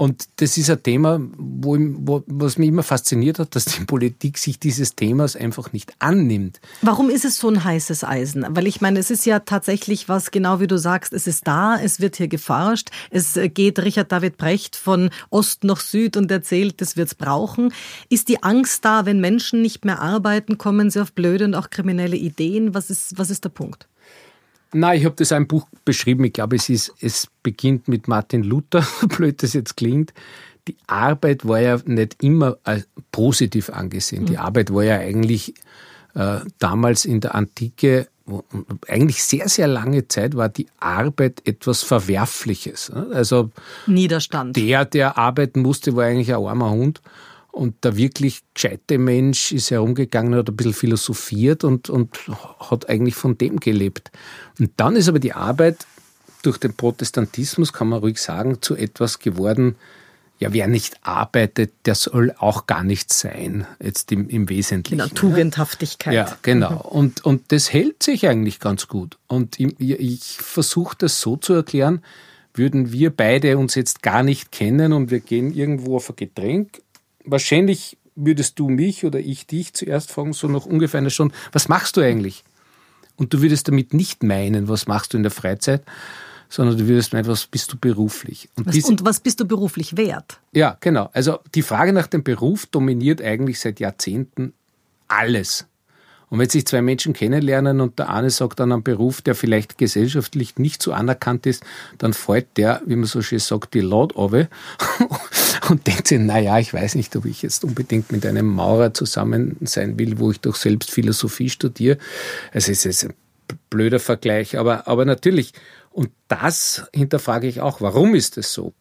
Und 0.00 0.30
das 0.36 0.56
ist 0.56 0.70
ein 0.70 0.82
Thema, 0.82 1.20
wo, 1.36 1.76
wo, 1.78 2.24
was 2.26 2.56
mich 2.56 2.68
immer 2.68 2.82
fasziniert 2.82 3.38
hat, 3.38 3.54
dass 3.54 3.66
die 3.66 3.84
Politik 3.86 4.38
sich 4.38 4.58
dieses 4.58 4.94
Themas 4.94 5.36
einfach 5.36 5.74
nicht 5.74 5.92
annimmt. 5.98 6.58
Warum 6.80 7.10
ist 7.10 7.26
es 7.26 7.36
so 7.36 7.50
ein 7.50 7.62
heißes 7.62 8.04
Eisen? 8.04 8.46
Weil 8.48 8.66
ich 8.66 8.80
meine, 8.80 8.98
es 8.98 9.10
ist 9.10 9.26
ja 9.26 9.40
tatsächlich 9.40 10.08
was, 10.08 10.30
genau 10.30 10.58
wie 10.58 10.66
du 10.66 10.78
sagst, 10.78 11.12
es 11.12 11.26
ist 11.26 11.46
da, 11.46 11.78
es 11.78 12.00
wird 12.00 12.16
hier 12.16 12.28
geforscht, 12.28 12.88
es 13.10 13.38
geht 13.52 13.78
Richard 13.78 14.10
David 14.10 14.38
Brecht 14.38 14.74
von 14.74 15.10
Ost 15.28 15.64
nach 15.64 15.80
Süd 15.80 16.16
und 16.16 16.30
erzählt, 16.30 16.80
das 16.80 16.96
wird's 16.96 17.14
brauchen. 17.14 17.70
Ist 18.08 18.30
die 18.30 18.42
Angst 18.42 18.86
da, 18.86 19.04
wenn 19.04 19.20
Menschen 19.20 19.60
nicht 19.60 19.84
mehr 19.84 20.00
arbeiten, 20.00 20.56
kommen 20.56 20.88
sie 20.88 21.02
auf 21.02 21.12
blöde 21.12 21.44
und 21.44 21.54
auch 21.54 21.68
kriminelle 21.68 22.16
Ideen? 22.16 22.72
Was 22.72 22.88
ist, 22.88 23.18
was 23.18 23.28
ist 23.28 23.44
der 23.44 23.50
Punkt? 23.50 23.89
Nein, 24.72 24.98
ich 24.98 25.04
habe 25.04 25.16
das 25.16 25.32
ein 25.32 25.46
Buch 25.46 25.66
beschrieben. 25.84 26.24
Ich 26.24 26.32
glaube, 26.32 26.56
es, 26.56 26.68
ist, 26.68 26.92
es 27.00 27.28
beginnt 27.42 27.88
mit 27.88 28.08
Martin 28.08 28.42
Luther, 28.42 28.86
blöd 29.08 29.42
das 29.42 29.52
jetzt 29.52 29.76
klingt. 29.76 30.12
Die 30.68 30.76
Arbeit 30.86 31.46
war 31.46 31.58
ja 31.60 31.78
nicht 31.84 32.22
immer 32.22 32.58
positiv 33.10 33.70
angesehen. 33.70 34.26
Die 34.26 34.34
mhm. 34.34 34.40
Arbeit 34.40 34.72
war 34.72 34.84
ja 34.84 34.98
eigentlich 34.98 35.54
äh, 36.14 36.40
damals 36.58 37.04
in 37.04 37.20
der 37.20 37.34
Antike, 37.34 38.08
eigentlich 38.86 39.24
sehr, 39.24 39.48
sehr 39.48 39.66
lange 39.66 40.06
Zeit 40.06 40.36
war 40.36 40.48
die 40.48 40.68
Arbeit 40.78 41.42
etwas 41.46 41.82
Verwerfliches. 41.82 42.90
Also 42.90 43.50
Niederstand. 43.86 44.56
Der, 44.56 44.84
der 44.84 45.18
arbeiten 45.18 45.62
musste, 45.62 45.96
war 45.96 46.04
eigentlich 46.04 46.32
ein 46.32 46.44
armer 46.44 46.70
Hund. 46.70 47.00
Und 47.52 47.84
der 47.84 47.96
wirklich 47.96 48.42
gescheite 48.54 48.98
Mensch 48.98 49.52
ist 49.52 49.70
herumgegangen, 49.70 50.34
hat 50.34 50.48
ein 50.48 50.56
bisschen 50.56 50.72
philosophiert 50.72 51.64
und, 51.64 51.90
und 51.90 52.16
hat 52.58 52.88
eigentlich 52.88 53.14
von 53.14 53.36
dem 53.36 53.58
gelebt. 53.58 54.10
Und 54.58 54.70
dann 54.76 54.96
ist 54.96 55.08
aber 55.08 55.18
die 55.18 55.32
Arbeit 55.32 55.86
durch 56.42 56.58
den 56.58 56.74
Protestantismus, 56.74 57.72
kann 57.72 57.88
man 57.88 58.00
ruhig 58.00 58.18
sagen, 58.18 58.62
zu 58.62 58.76
etwas 58.76 59.18
geworden, 59.18 59.76
ja, 60.38 60.54
wer 60.54 60.68
nicht 60.68 60.96
arbeitet, 61.02 61.72
der 61.84 61.94
soll 61.94 62.34
auch 62.38 62.66
gar 62.66 62.82
nicht 62.82 63.12
sein, 63.12 63.66
jetzt 63.78 64.10
im, 64.10 64.26
im 64.30 64.48
Wesentlichen. 64.48 64.96
Genau, 64.98 65.14
Tugendhaftigkeit. 65.14 66.14
Ja, 66.14 66.38
genau. 66.40 66.70
Mhm. 66.70 66.98
Und, 66.98 67.24
und 67.26 67.52
das 67.52 67.70
hält 67.72 68.02
sich 68.02 68.26
eigentlich 68.26 68.58
ganz 68.58 68.88
gut. 68.88 69.18
Und 69.26 69.60
ich, 69.60 69.78
ich 69.78 70.38
versuche 70.38 70.96
das 70.98 71.20
so 71.20 71.36
zu 71.36 71.52
erklären, 71.52 72.02
würden 72.54 72.90
wir 72.90 73.14
beide 73.14 73.58
uns 73.58 73.74
jetzt 73.74 74.02
gar 74.02 74.22
nicht 74.22 74.50
kennen 74.50 74.94
und 74.94 75.10
wir 75.10 75.20
gehen 75.20 75.52
irgendwo 75.52 75.96
auf 75.96 76.08
ein 76.08 76.16
Getränk 76.16 76.80
wahrscheinlich 77.30 77.96
würdest 78.16 78.58
du 78.58 78.68
mich 78.68 79.04
oder 79.04 79.18
ich 79.18 79.46
dich 79.46 79.72
zuerst 79.72 80.10
fragen, 80.10 80.32
so 80.32 80.48
noch 80.48 80.66
ungefähr 80.66 80.98
eine 80.98 81.10
Stunde, 81.10 81.34
was 81.52 81.68
machst 81.68 81.96
du 81.96 82.00
eigentlich? 82.00 82.44
Und 83.16 83.32
du 83.32 83.42
würdest 83.42 83.68
damit 83.68 83.94
nicht 83.94 84.22
meinen, 84.22 84.68
was 84.68 84.86
machst 84.86 85.12
du 85.12 85.16
in 85.16 85.22
der 85.22 85.32
Freizeit, 85.32 85.82
sondern 86.48 86.76
du 86.76 86.88
würdest 86.88 87.12
meinen, 87.12 87.26
was 87.26 87.46
bist 87.46 87.72
du 87.72 87.76
beruflich? 87.78 88.48
Und, 88.56 88.66
was, 88.66 88.84
und 88.84 89.04
was 89.04 89.20
bist 89.20 89.40
du 89.40 89.44
beruflich 89.44 89.96
wert? 89.96 90.40
Ja, 90.52 90.76
genau. 90.80 91.10
Also 91.12 91.38
die 91.54 91.62
Frage 91.62 91.92
nach 91.92 92.06
dem 92.06 92.22
Beruf 92.22 92.66
dominiert 92.66 93.22
eigentlich 93.22 93.60
seit 93.60 93.78
Jahrzehnten 93.78 94.52
alles. 95.08 95.66
Und 96.30 96.38
wenn 96.38 96.48
sich 96.48 96.64
zwei 96.64 96.80
Menschen 96.80 97.12
kennenlernen 97.12 97.80
und 97.80 97.98
der 97.98 98.08
eine 98.08 98.30
sagt 98.30 98.60
dann 98.60 98.70
einen 98.72 98.84
Beruf, 98.84 99.20
der 99.20 99.34
vielleicht 99.34 99.78
gesellschaftlich 99.78 100.56
nicht 100.58 100.80
so 100.80 100.92
anerkannt 100.92 101.44
ist, 101.44 101.64
dann 101.98 102.12
fällt 102.12 102.56
der, 102.56 102.82
wie 102.86 102.94
man 102.94 103.06
so 103.06 103.20
schön 103.20 103.40
sagt, 103.40 103.74
die 103.74 103.80
Laut 103.80 104.16
runter 104.16 104.48
und 105.70 105.86
denkt 105.86 106.08
sich, 106.08 106.18
naja, 106.18 106.58
ich 106.58 106.74
weiß 106.74 106.96
nicht, 106.96 107.14
ob 107.16 107.24
ich 107.24 107.42
jetzt 107.42 107.64
unbedingt 107.64 108.10
mit 108.12 108.26
einem 108.26 108.46
Maurer 108.46 108.92
zusammen 108.92 109.56
sein 109.62 109.98
will, 109.98 110.18
wo 110.18 110.30
ich 110.30 110.40
doch 110.40 110.56
selbst 110.56 110.90
Philosophie 110.90 111.48
studiere. 111.48 111.98
Also 112.52 112.72
es 112.72 112.84
ist 112.84 113.04
ein 113.04 113.14
blöder 113.70 114.00
Vergleich, 114.00 114.58
aber, 114.58 114.88
aber 114.88 115.04
natürlich. 115.04 115.52
Und 115.90 116.10
das 116.28 116.84
hinterfrage 116.92 117.46
ich 117.46 117.60
auch, 117.60 117.80
warum 117.80 118.14
ist 118.14 118.36
es 118.38 118.52
so? 118.52 118.72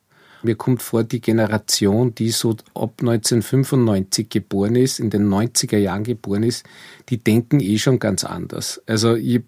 Mir 0.42 0.56
kommt 0.56 0.82
vor, 0.82 1.04
die 1.04 1.20
Generation, 1.20 2.16
die 2.16 2.30
so 2.30 2.52
ab 2.74 2.94
1995 3.02 4.30
geboren 4.30 4.76
ist, 4.76 5.00
in 5.00 5.10
den 5.10 5.28
90er 5.28 5.78
Jahren 5.78 6.04
geboren 6.04 6.44
ist, 6.44 6.66
die 7.10 7.18
denken 7.18 7.60
eh 7.60 7.78
schon 7.78 8.00
ganz 8.00 8.24
anders. 8.24 8.82
Also 8.86 9.16
ich, 9.16 9.42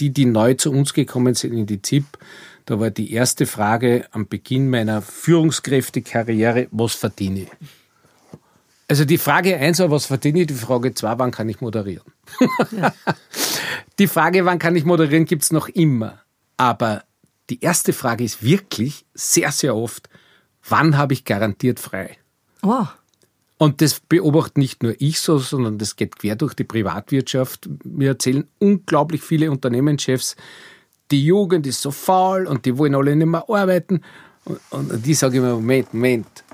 die, 0.00 0.10
die 0.10 0.24
neu 0.24 0.54
zu 0.54 0.72
uns 0.72 0.94
gekommen 0.94 1.34
sind 1.34 1.52
in 1.52 1.66
die 1.66 1.82
ZIP, 1.82 2.06
da 2.68 2.78
war 2.78 2.90
die 2.90 3.14
erste 3.14 3.46
Frage 3.46 4.06
am 4.10 4.28
Beginn 4.28 4.68
meiner 4.68 5.00
Führungskräftekarriere, 5.00 6.68
was 6.70 6.92
verdiene 6.92 7.40
ich? 7.40 7.48
Also 8.88 9.06
die 9.06 9.16
Frage 9.16 9.56
eins 9.56 9.78
war, 9.78 9.90
was 9.90 10.04
verdiene 10.04 10.40
ich? 10.40 10.48
Die 10.48 10.54
Frage 10.54 10.92
zwei, 10.92 11.18
wann 11.18 11.30
kann 11.30 11.48
ich 11.48 11.62
moderieren? 11.62 12.04
Ja. 12.72 12.92
Die 13.98 14.06
Frage, 14.06 14.44
wann 14.44 14.60
kann 14.60 14.76
ich 14.76 14.84
moderieren, 14.84 15.24
gibt's 15.24 15.50
noch 15.50 15.68
immer. 15.68 16.20
Aber 16.56 17.04
die 17.50 17.60
erste 17.60 17.92
Frage 17.92 18.22
ist 18.22 18.44
wirklich 18.44 19.06
sehr, 19.12 19.50
sehr 19.50 19.74
oft, 19.74 20.08
wann 20.68 20.96
habe 20.96 21.14
ich 21.14 21.24
garantiert 21.24 21.80
frei? 21.80 22.16
Oh. 22.62 22.86
Und 23.56 23.80
das 23.80 23.98
beobachtet 23.98 24.58
nicht 24.58 24.82
nur 24.84 24.94
ich 25.00 25.20
so, 25.20 25.38
sondern 25.38 25.78
das 25.78 25.96
geht 25.96 26.16
quer 26.16 26.36
durch 26.36 26.54
die 26.54 26.64
Privatwirtschaft. 26.64 27.68
Mir 27.82 28.10
erzählen 28.10 28.46
unglaublich 28.58 29.22
viele 29.22 29.50
Unternehmenschefs, 29.50 30.36
die 31.10 31.24
Jugend 31.24 31.66
ist 31.66 31.82
so 31.82 31.90
faul 31.90 32.46
und 32.46 32.64
die 32.66 32.76
wollen 32.76 32.94
alle 32.94 33.16
nicht 33.16 33.26
mehr 33.26 33.44
arbeiten. 33.48 34.02
Und, 34.44 34.60
und 34.70 35.06
die 35.06 35.14
sagen 35.14 35.36
immer, 35.36 35.54
Moment, 35.54 35.94
Moment, 35.94 36.44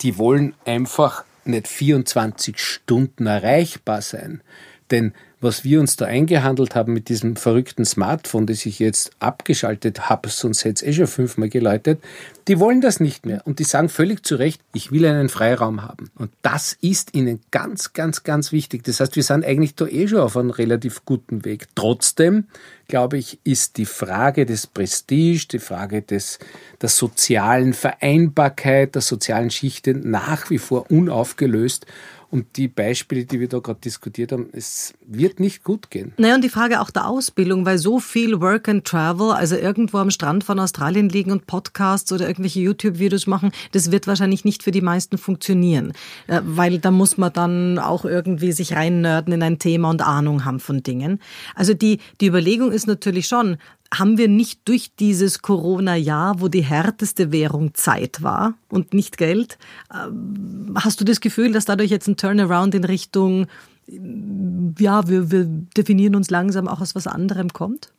die 0.00 0.18
wollen 0.18 0.54
einfach 0.64 1.24
nicht 1.44 1.68
24 1.68 2.58
Stunden 2.58 3.26
erreichbar 3.26 4.02
sein. 4.02 4.42
Denn 4.90 5.12
was 5.42 5.64
wir 5.64 5.80
uns 5.80 5.96
da 5.96 6.06
eingehandelt 6.06 6.74
haben 6.74 6.92
mit 6.92 7.08
diesem 7.08 7.36
verrückten 7.36 7.84
Smartphone, 7.84 8.46
das 8.46 8.64
ich 8.64 8.78
jetzt 8.78 9.10
abgeschaltet 9.18 10.08
habe, 10.08 10.28
sonst 10.28 10.64
hätte 10.64 10.84
es 10.84 10.88
eh 10.88 10.92
schon 10.92 11.06
fünfmal 11.08 11.48
geläutet, 11.48 12.00
die 12.48 12.58
wollen 12.58 12.80
das 12.80 13.00
nicht 13.00 13.26
mehr. 13.26 13.42
Und 13.44 13.58
die 13.58 13.64
sagen 13.64 13.88
völlig 13.88 14.24
zu 14.24 14.36
Recht, 14.36 14.60
ich 14.72 14.92
will 14.92 15.04
einen 15.04 15.28
Freiraum 15.28 15.82
haben. 15.82 16.10
Und 16.16 16.30
das 16.42 16.76
ist 16.80 17.14
ihnen 17.14 17.40
ganz, 17.50 17.92
ganz, 17.92 18.22
ganz 18.22 18.52
wichtig. 18.52 18.84
Das 18.84 19.00
heißt, 19.00 19.16
wir 19.16 19.22
sind 19.22 19.44
eigentlich 19.44 19.74
da 19.74 19.86
eh 19.86 20.08
schon 20.08 20.20
auf 20.20 20.36
einem 20.36 20.50
relativ 20.50 21.04
guten 21.04 21.44
Weg. 21.44 21.66
Trotzdem, 21.74 22.44
glaube 22.88 23.18
ich, 23.18 23.38
ist 23.44 23.76
die 23.78 23.86
Frage 23.86 24.46
des 24.46 24.66
Prestige, 24.66 25.46
die 25.50 25.58
Frage 25.58 26.02
des, 26.02 26.38
der 26.80 26.88
sozialen 26.88 27.72
Vereinbarkeit, 27.72 28.94
der 28.94 29.02
sozialen 29.02 29.50
Schichte 29.50 29.94
nach 29.94 30.50
wie 30.50 30.58
vor 30.58 30.90
unaufgelöst. 30.90 31.86
Und 32.32 32.56
die 32.56 32.66
Beispiele, 32.66 33.26
die 33.26 33.40
wir 33.40 33.48
da 33.48 33.58
gerade 33.58 33.80
diskutiert 33.80 34.32
haben, 34.32 34.48
es 34.52 34.94
wird 35.06 35.38
nicht 35.38 35.64
gut 35.64 35.90
gehen. 35.90 36.14
Naja, 36.16 36.34
und 36.34 36.42
die 36.42 36.48
Frage 36.48 36.80
auch 36.80 36.90
der 36.90 37.06
Ausbildung, 37.06 37.66
weil 37.66 37.76
so 37.76 38.00
viel 38.00 38.40
Work 38.40 38.70
and 38.70 38.86
Travel, 38.86 39.32
also 39.32 39.54
irgendwo 39.54 39.98
am 39.98 40.10
Strand 40.10 40.42
von 40.42 40.58
Australien 40.58 41.10
liegen 41.10 41.30
und 41.30 41.46
Podcasts 41.46 42.10
oder 42.10 42.26
irgendwelche 42.26 42.60
YouTube-Videos 42.60 43.26
machen, 43.26 43.52
das 43.72 43.92
wird 43.92 44.06
wahrscheinlich 44.06 44.46
nicht 44.46 44.62
für 44.62 44.70
die 44.70 44.80
meisten 44.80 45.18
funktionieren. 45.18 45.92
Äh, 46.26 46.40
weil 46.42 46.78
da 46.78 46.90
muss 46.90 47.18
man 47.18 47.34
dann 47.34 47.78
auch 47.78 48.06
irgendwie 48.06 48.52
sich 48.52 48.72
reinnörden 48.72 49.34
in 49.34 49.42
ein 49.42 49.58
Thema 49.58 49.90
und 49.90 50.00
Ahnung 50.00 50.46
haben 50.46 50.58
von 50.58 50.82
Dingen. 50.82 51.20
Also 51.54 51.74
die, 51.74 51.98
die 52.22 52.28
Überlegung 52.28 52.72
ist 52.72 52.86
natürlich 52.86 53.26
schon, 53.26 53.58
haben 53.92 54.16
wir 54.16 54.28
nicht 54.28 54.66
durch 54.68 54.94
dieses 54.96 55.42
Corona-Jahr, 55.42 56.40
wo 56.40 56.48
die 56.48 56.62
härteste 56.62 57.30
Währung 57.30 57.74
Zeit 57.74 58.22
war 58.22 58.54
und 58.68 58.94
nicht 58.94 59.18
Geld, 59.18 59.58
ähm, 59.92 60.74
hast 60.74 61.00
du 61.00 61.04
das 61.04 61.20
Gefühl, 61.20 61.52
dass 61.52 61.66
dadurch 61.66 61.90
jetzt 61.90 62.08
ein 62.08 62.16
Turnaround 62.16 62.74
in 62.74 62.84
Richtung, 62.84 63.46
ja, 63.86 65.06
wir, 65.08 65.30
wir 65.30 65.44
definieren 65.44 66.16
uns 66.16 66.30
langsam 66.30 66.68
auch 66.68 66.80
aus 66.80 66.94
was 66.94 67.06
anderem 67.06 67.52
kommt? 67.52 67.92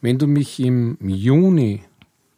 Wenn 0.00 0.18
du 0.18 0.28
mich 0.28 0.60
im 0.60 0.96
Juni, 1.00 1.82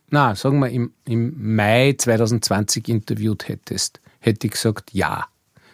na, 0.08 0.34
sagen 0.34 0.60
wir 0.60 0.70
im, 0.70 0.92
im 1.04 1.54
Mai 1.56 1.94
2020 1.98 2.88
interviewt 2.88 3.48
hättest, 3.48 4.00
hätte 4.20 4.46
ich 4.46 4.52
gesagt 4.54 4.94
ja. 4.94 5.26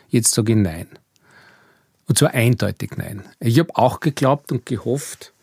Jetzt 0.08 0.32
sage 0.34 0.52
ich 0.52 0.58
nein. 0.58 0.88
Und 2.06 2.18
zwar 2.18 2.32
eindeutig 2.32 2.92
nein. 2.96 3.22
Ich 3.38 3.58
habe 3.58 3.76
auch 3.76 4.00
geglaubt 4.00 4.50
und 4.50 4.66
gehofft, 4.66 5.33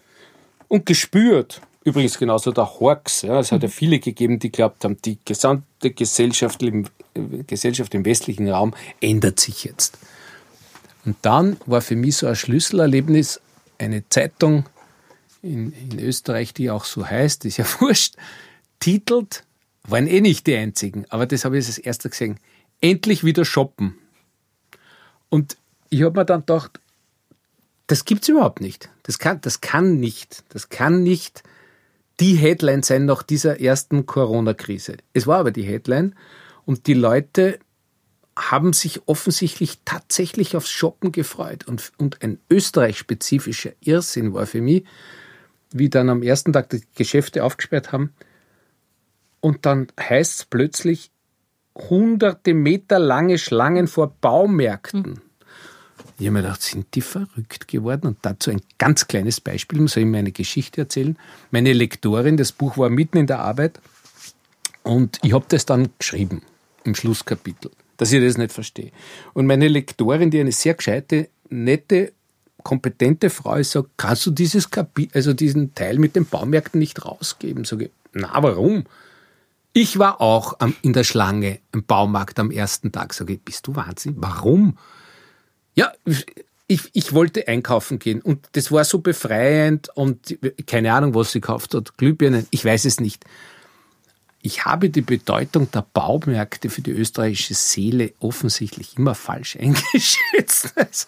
und 0.72 0.86
gespürt. 0.86 1.62
Übrigens 1.84 2.18
genauso 2.18 2.54
der 2.54 2.80
Horks. 2.80 3.24
Ja, 3.24 3.40
es 3.40 3.52
hat 3.52 3.62
ja 3.62 3.68
viele 3.68 4.00
gegeben, 4.00 4.40
die 4.40 4.52
glaubt 4.52 4.86
haben, 4.86 4.96
die 5.04 5.18
gesamte 5.26 5.92
Gesellschaft 5.92 6.64
im, 6.64 6.88
Gesellschaft 7.46 7.94
im 7.94 8.06
westlichen 8.06 8.50
Raum 8.50 8.74
ändert 9.02 9.42
sich 9.42 9.66
jetzt. 9.66 9.98
Und 11.04 11.18
dann 11.24 11.58
war 11.66 11.82
für 11.82 11.98
mich 11.98 12.18
so 12.18 12.28
ein 12.28 12.38
Schlüsselerlebnis 12.38 13.42
eine 13.80 14.08
Zeitung 14.08 14.66
in, 15.42 15.74
in 15.74 16.00
Österreich, 16.00 16.54
die 16.54 16.72
auch 16.72 16.86
so 16.86 17.06
heißt, 17.06 17.44
ist 17.44 17.58
ja 17.58 17.66
wurscht, 17.80 18.16
titelt, 18.80 19.44
waren 19.84 20.08
eh 20.08 20.22
nicht 20.22 20.48
die 20.48 20.56
einzigen, 20.56 21.06
aber 21.10 21.26
das 21.26 21.44
habe 21.44 21.58
ich 21.58 21.66
als 21.66 21.80
erster 21.80 22.08
gesehen, 22.08 22.40
endlich 22.80 23.26
wieder 23.26 23.44
shoppen. 23.44 23.98
Und 25.28 25.58
ich 25.90 26.04
habe 26.04 26.18
mir 26.18 26.26
dann 26.26 26.42
gedacht, 26.42 26.80
das 27.92 28.06
gibt 28.06 28.24
es 28.24 28.30
überhaupt 28.30 28.62
nicht. 28.62 28.90
Das 29.04 29.20
kann, 29.20 29.42
das 29.42 29.60
kann 29.60 30.00
nicht. 30.00 30.46
Das 30.48 30.70
kann 30.70 31.04
nicht 31.04 31.44
die 32.22 32.36
Headline 32.36 32.84
sein 32.84 33.04
nach 33.04 33.22
dieser 33.22 33.60
ersten 33.60 34.06
Corona-Krise. 34.06 34.96
Es 35.12 35.28
war 35.28 35.40
aber 35.40 35.52
die 35.52 35.64
Headline 35.64 36.16
und 36.66 36.88
die 36.88 36.94
Leute 36.94 37.60
haben 38.38 38.72
sich 38.72 39.02
offensichtlich 39.10 39.80
tatsächlich 39.84 40.56
aufs 40.56 40.70
Shoppen 40.70 41.12
gefreut. 41.12 41.68
Und, 41.68 41.92
und 41.98 42.22
ein 42.24 42.40
österreich-spezifischer 42.50 43.72
Irrsinn 43.82 44.34
war 44.34 44.46
für 44.46 44.62
mich, 44.62 44.86
wie 45.74 45.90
dann 45.90 46.10
am 46.10 46.24
ersten 46.24 46.54
Tag 46.54 46.70
die 46.70 46.84
Geschäfte 46.96 47.44
aufgesperrt 47.44 47.92
haben. 47.92 48.14
Und 49.42 49.66
dann 49.66 49.88
heißt 50.00 50.40
es 50.40 50.46
plötzlich 50.46 51.12
hunderte 51.76 52.54
Meter 52.54 53.00
lange 53.00 53.38
Schlangen 53.38 53.88
vor 53.88 54.16
Baumärkten. 54.22 55.02
Mhm. 55.02 55.31
Ich 56.22 56.28
habe 56.28 56.34
mir 56.36 56.44
gedacht, 56.44 56.62
sind 56.62 56.94
die 56.94 57.02
verrückt 57.02 57.68
geworden? 57.68 58.06
Und 58.06 58.20
dazu 58.22 58.52
ein 58.52 58.62
ganz 58.78 59.08
kleines 59.08 59.42
Beispiel, 59.42 59.88
soll 59.88 60.04
ich 60.04 60.08
mir 60.08 60.20
eine 60.20 60.32
Geschichte 60.32 60.82
erzählen. 60.82 61.18
Meine 61.50 61.74
Lektorin, 61.74 62.38
das 62.38 62.52
Buch 62.52 62.78
war 62.78 62.92
mitten 62.92 63.18
in 63.18 63.26
der 63.26 63.40
Arbeit 63.40 63.80
und 64.84 65.18
ich 65.24 65.34
habe 65.34 65.46
das 65.48 65.66
dann 65.66 65.90
geschrieben 65.98 66.44
im 66.84 66.94
Schlusskapitel, 66.94 67.72
dass 67.98 68.12
ich 68.12 68.24
das 68.24 68.38
nicht 68.38 68.52
verstehe. 68.52 68.92
Und 69.34 69.48
meine 69.48 69.68
Lektorin, 69.68 70.30
die 70.30 70.40
eine 70.40 70.52
sehr 70.52 70.76
gescheite, 70.76 71.30
nette, 71.50 72.14
kompetente 72.62 73.32
Frau 73.32 73.56
ist, 73.56 73.72
sagt, 73.72 73.90
kannst 73.98 74.24
du 74.28 74.30
dieses 74.30 74.70
Kapitel, 74.70 75.18
also 75.18 75.34
diesen 75.34 75.74
Teil 75.74 75.98
mit 75.98 76.16
den 76.16 76.28
Baumärkten 76.28 76.78
nicht 76.78 77.04
rausgeben? 77.04 77.66
Sage 77.66 77.86
ich, 77.86 77.92
na, 78.14 78.32
warum? 78.44 78.84
Ich 79.74 79.98
war 79.98 80.22
auch 80.22 80.60
in 80.84 80.94
der 80.94 81.04
Schlange 81.04 81.58
im 81.72 81.84
Baumarkt 81.84 82.38
am 82.38 82.52
ersten 82.52 82.92
Tag. 82.92 83.16
Sage 83.16 83.34
ich, 83.34 83.42
bist 83.42 83.66
du 83.66 83.76
wahnsinnig? 83.76 84.20
Warum? 84.22 84.78
Ja, 85.76 85.92
ich, 86.68 86.90
ich 86.94 87.14
wollte 87.14 87.48
einkaufen 87.48 88.00
gehen 88.00 88.22
und 88.22 88.48
das 88.54 88.72
war 88.72 88.86
so 88.86 89.00
befreiend 89.00 89.90
und 89.94 90.38
keine 90.68 90.94
Ahnung, 90.94 91.16
was 91.16 91.34
sie 91.34 91.42
gekauft 91.42 91.74
hat. 91.74 91.98
Glühbirnen, 91.98 92.48
ich 92.50 92.64
weiß 92.64 92.86
es 92.86 93.00
nicht. 93.00 93.26
Ich 94.42 94.66
habe 94.66 94.90
die 94.90 95.02
Bedeutung 95.02 95.70
der 95.72 95.86
Baumärkte 95.94 96.70
für 96.70 96.82
die 96.82 96.92
österreichische 96.92 97.54
Seele 97.54 98.14
offensichtlich 98.20 98.98
immer 98.98 99.16
falsch 99.16 99.56
eingeschätzt. 99.60 100.74
Also, 100.76 101.08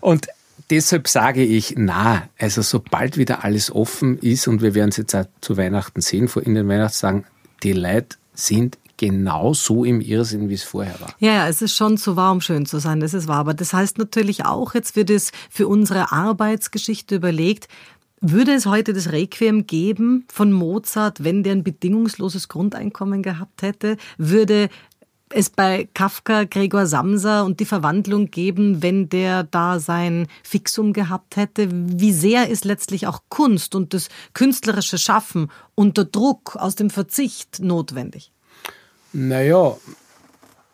und 0.00 0.28
deshalb 0.70 1.08
sage 1.08 1.42
ich, 1.42 1.74
na, 1.76 2.28
also 2.38 2.62
sobald 2.62 3.16
wieder 3.16 3.42
alles 3.42 3.70
offen 3.70 4.18
ist 4.18 4.46
und 4.48 4.62
wir 4.62 4.74
werden 4.74 4.90
es 4.90 4.98
jetzt 4.98 5.14
auch 5.14 5.26
zu 5.40 5.56
Weihnachten 5.56 6.00
sehen, 6.00 6.28
vor 6.28 6.42
in 6.42 6.54
den 6.54 6.68
Weihnachtstagen, 6.68 7.24
die 7.62 7.72
Leute 7.72 8.16
sind 8.34 8.78
genau 9.04 9.52
so 9.52 9.84
im 9.84 10.00
Irrsinn, 10.00 10.48
wie 10.48 10.54
es 10.54 10.62
vorher 10.62 10.98
war. 10.98 11.14
Ja, 11.18 11.46
es 11.46 11.60
ist 11.60 11.76
schon 11.76 11.98
zu 11.98 12.16
wahr, 12.16 12.32
um 12.32 12.40
schön 12.40 12.64
zu 12.64 12.78
sein, 12.78 13.00
das 13.00 13.12
ist 13.12 13.28
wahr. 13.28 13.40
Aber 13.40 13.52
das 13.52 13.74
heißt 13.74 13.98
natürlich 13.98 14.46
auch, 14.46 14.72
jetzt 14.72 14.96
wird 14.96 15.10
es 15.10 15.30
für 15.50 15.68
unsere 15.68 16.10
Arbeitsgeschichte 16.10 17.16
überlegt, 17.16 17.68
würde 18.22 18.54
es 18.54 18.64
heute 18.64 18.94
das 18.94 19.12
Requiem 19.12 19.66
geben 19.66 20.24
von 20.32 20.52
Mozart, 20.52 21.22
wenn 21.22 21.42
der 21.42 21.52
ein 21.52 21.64
bedingungsloses 21.64 22.48
Grundeinkommen 22.48 23.22
gehabt 23.22 23.60
hätte? 23.60 23.98
Würde 24.16 24.70
es 25.28 25.50
bei 25.50 25.86
Kafka 25.92 26.44
Gregor 26.44 26.86
Samsa 26.86 27.42
und 27.42 27.60
die 27.60 27.66
Verwandlung 27.66 28.30
geben, 28.30 28.82
wenn 28.82 29.10
der 29.10 29.42
da 29.42 29.80
sein 29.80 30.28
Fixum 30.42 30.94
gehabt 30.94 31.36
hätte? 31.36 31.68
Wie 31.70 32.12
sehr 32.12 32.48
ist 32.48 32.64
letztlich 32.64 33.06
auch 33.06 33.20
Kunst 33.28 33.74
und 33.74 33.92
das 33.92 34.08
künstlerische 34.32 34.96
Schaffen 34.96 35.50
unter 35.74 36.06
Druck 36.06 36.56
aus 36.56 36.74
dem 36.74 36.88
Verzicht 36.88 37.60
notwendig? 37.60 38.33
Naja, 39.14 39.76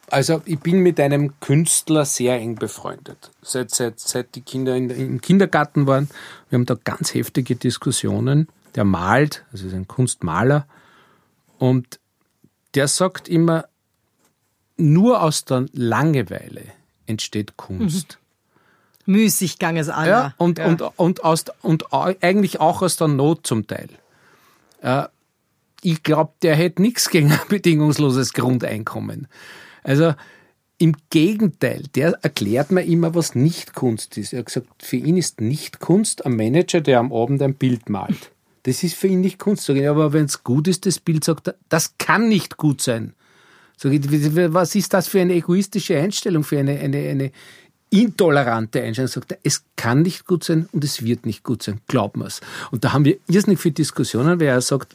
also 0.09 0.43
ich 0.45 0.59
bin 0.59 0.80
mit 0.80 0.99
einem 0.99 1.38
Künstler 1.41 2.05
sehr 2.05 2.36
eng 2.36 2.57
befreundet. 2.57 3.30
Seit, 3.43 3.70
seit, 3.70 4.01
seit 4.01 4.34
die 4.34 4.41
Kinder 4.41 4.74
in, 4.74 4.91
im 4.91 5.20
Kindergarten 5.20 5.86
waren. 5.86 6.09
Wir 6.49 6.59
haben 6.59 6.66
da 6.66 6.76
ganz 6.82 7.14
heftige 7.14 7.55
Diskussionen. 7.55 8.49
Der 8.74 8.84
malt, 8.84 9.45
also 9.53 9.66
ist 9.66 9.74
ein 9.74 9.86
Kunstmaler. 9.86 10.66
Und 11.59 12.01
der 12.74 12.88
sagt 12.88 13.28
immer, 13.28 13.66
nur 14.76 15.22
aus 15.22 15.45
der 15.45 15.66
Langeweile 15.72 16.62
entsteht 17.07 17.57
Kunst. 17.57 18.18
Mhm. 19.07 19.12
Müßiggang 19.12 19.76
ist 19.76 19.91
aller. 19.91 20.09
Ja, 20.09 20.34
und, 20.38 20.59
ja. 20.59 20.66
Und, 20.66 20.82
und, 20.97 21.24
aus, 21.24 21.45
und 21.62 21.93
eigentlich 21.93 22.61
auch 22.61 22.80
aus 22.80 22.97
der 22.97 23.09
Not 23.09 23.47
zum 23.47 23.66
Teil. 23.66 23.88
Äh, 24.80 25.05
ich 25.83 26.03
glaube, 26.03 26.33
der 26.43 26.55
hätte 26.57 26.83
nichts 26.83 27.09
gegen 27.11 27.33
ein 27.33 27.41
bedingungsloses 27.49 28.33
Grundeinkommen. 28.33 29.28
Also 29.83 30.14
im 30.78 30.97
Gegenteil, 31.11 31.83
der 31.95 32.18
erklärt 32.22 32.70
mir 32.70 32.83
immer, 32.83 33.14
was 33.14 33.35
nicht 33.35 33.74
Kunst 33.74 34.16
ist. 34.16 34.33
Er 34.33 34.41
hat 34.41 34.47
gesagt, 34.47 34.68
für 34.83 34.97
ihn 34.97 35.18
ist 35.18 35.41
nicht 35.41 35.78
Kunst 35.78 36.24
ein 36.24 36.37
Manager, 36.37 36.81
der 36.81 37.01
am 37.01 37.12
Abend 37.12 37.43
ein 37.43 37.55
Bild 37.55 37.91
malt. 37.91 38.31
Das 38.62 38.83
ist 38.83 38.95
für 38.95 39.07
ihn 39.09 39.20
nicht 39.20 39.39
Kunst. 39.39 39.68
Ich, 39.68 39.89
aber 39.89 40.14
wenn 40.14 40.24
es 40.24 40.43
gut 40.43 40.68
ist, 40.68 40.87
das 40.87 40.99
Bild 40.99 41.24
sagt 41.24 41.49
er, 41.49 41.55
das 41.68 41.97
kann 41.99 42.28
nicht 42.28 42.57
gut 42.57 42.81
sein. 42.81 43.14
Ich, 43.83 44.55
was 44.55 44.74
ist 44.74 44.93
das 44.93 45.09
für 45.09 45.20
eine 45.20 45.35
egoistische 45.35 45.99
Einstellung, 45.99 46.45
für 46.45 46.59
eine, 46.59 46.78
eine, 46.78 46.99
eine 47.09 47.33
intolerante 47.91 48.83
Einstellung? 48.83 49.09
Sagt 49.09 49.33
er, 49.33 49.39
es 49.43 49.64
kann 49.76 50.03
nicht 50.03 50.26
gut 50.26 50.45
sein 50.45 50.66
und 50.72 50.83
es 50.83 51.03
wird 51.05 51.26
nicht 51.26 51.45
gut 51.45 51.62
sein. 51.62 51.81
Glaub 51.89 52.16
mir's. 52.16 52.41
Und 52.70 52.85
da 52.85 52.95
haben 52.95 53.05
wir 53.05 53.18
irrsinnig 53.26 53.59
viele 53.59 53.74
Diskussionen, 53.74 54.41
weil 54.41 54.49
er 54.49 54.61
sagt, 54.62 54.95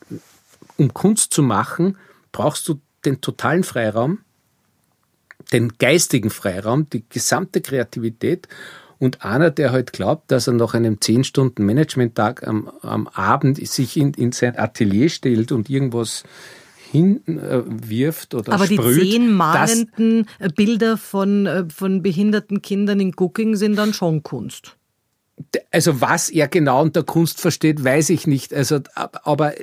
um 0.78 0.94
Kunst 0.94 1.34
zu 1.34 1.42
machen, 1.42 1.98
brauchst 2.32 2.68
du 2.68 2.80
den 3.06 3.22
totalen 3.22 3.64
Freiraum, 3.64 4.20
den 5.52 5.74
geistigen 5.78 6.30
Freiraum, 6.30 6.90
die 6.90 7.04
gesamte 7.08 7.62
Kreativität 7.62 8.48
und 9.00 9.24
einer, 9.24 9.52
der 9.52 9.72
halt 9.72 9.94
glaubt, 9.94 10.32
dass 10.32 10.48
er 10.48 10.54
nach 10.54 10.74
einem 10.74 10.96
10-Stunden-Management-Tag 10.96 12.48
am, 12.48 12.70
am, 12.82 13.08
Abend 13.08 13.66
sich 13.68 13.98
in, 13.98 14.14
in, 14.14 14.32
sein 14.32 14.58
Atelier 14.58 15.10
stellt 15.10 15.52
und 15.52 15.70
irgendwas 15.70 16.24
hinwirft 16.92 18.34
oder 18.34 18.54
Aber 18.54 18.66
sprüht, 18.66 19.02
die 19.02 19.12
zehn 19.12 19.34
malenden 19.34 20.28
Bilder 20.56 20.98
von, 20.98 21.46
äh, 21.46 21.66
von 21.70 22.02
behinderten 22.02 22.62
Kindern 22.62 23.00
in 23.00 23.14
Cooking 23.16 23.56
sind 23.56 23.76
dann 23.76 23.94
schon 23.94 24.24
Kunst. 24.24 24.78
Also 25.72 26.00
was 26.00 26.30
er 26.30 26.48
genau 26.48 26.82
unter 26.82 27.04
Kunst 27.04 27.42
versteht, 27.42 27.84
weiß 27.84 28.10
ich 28.10 28.26
nicht. 28.26 28.54
Also, 28.54 28.80
aber 28.96 29.54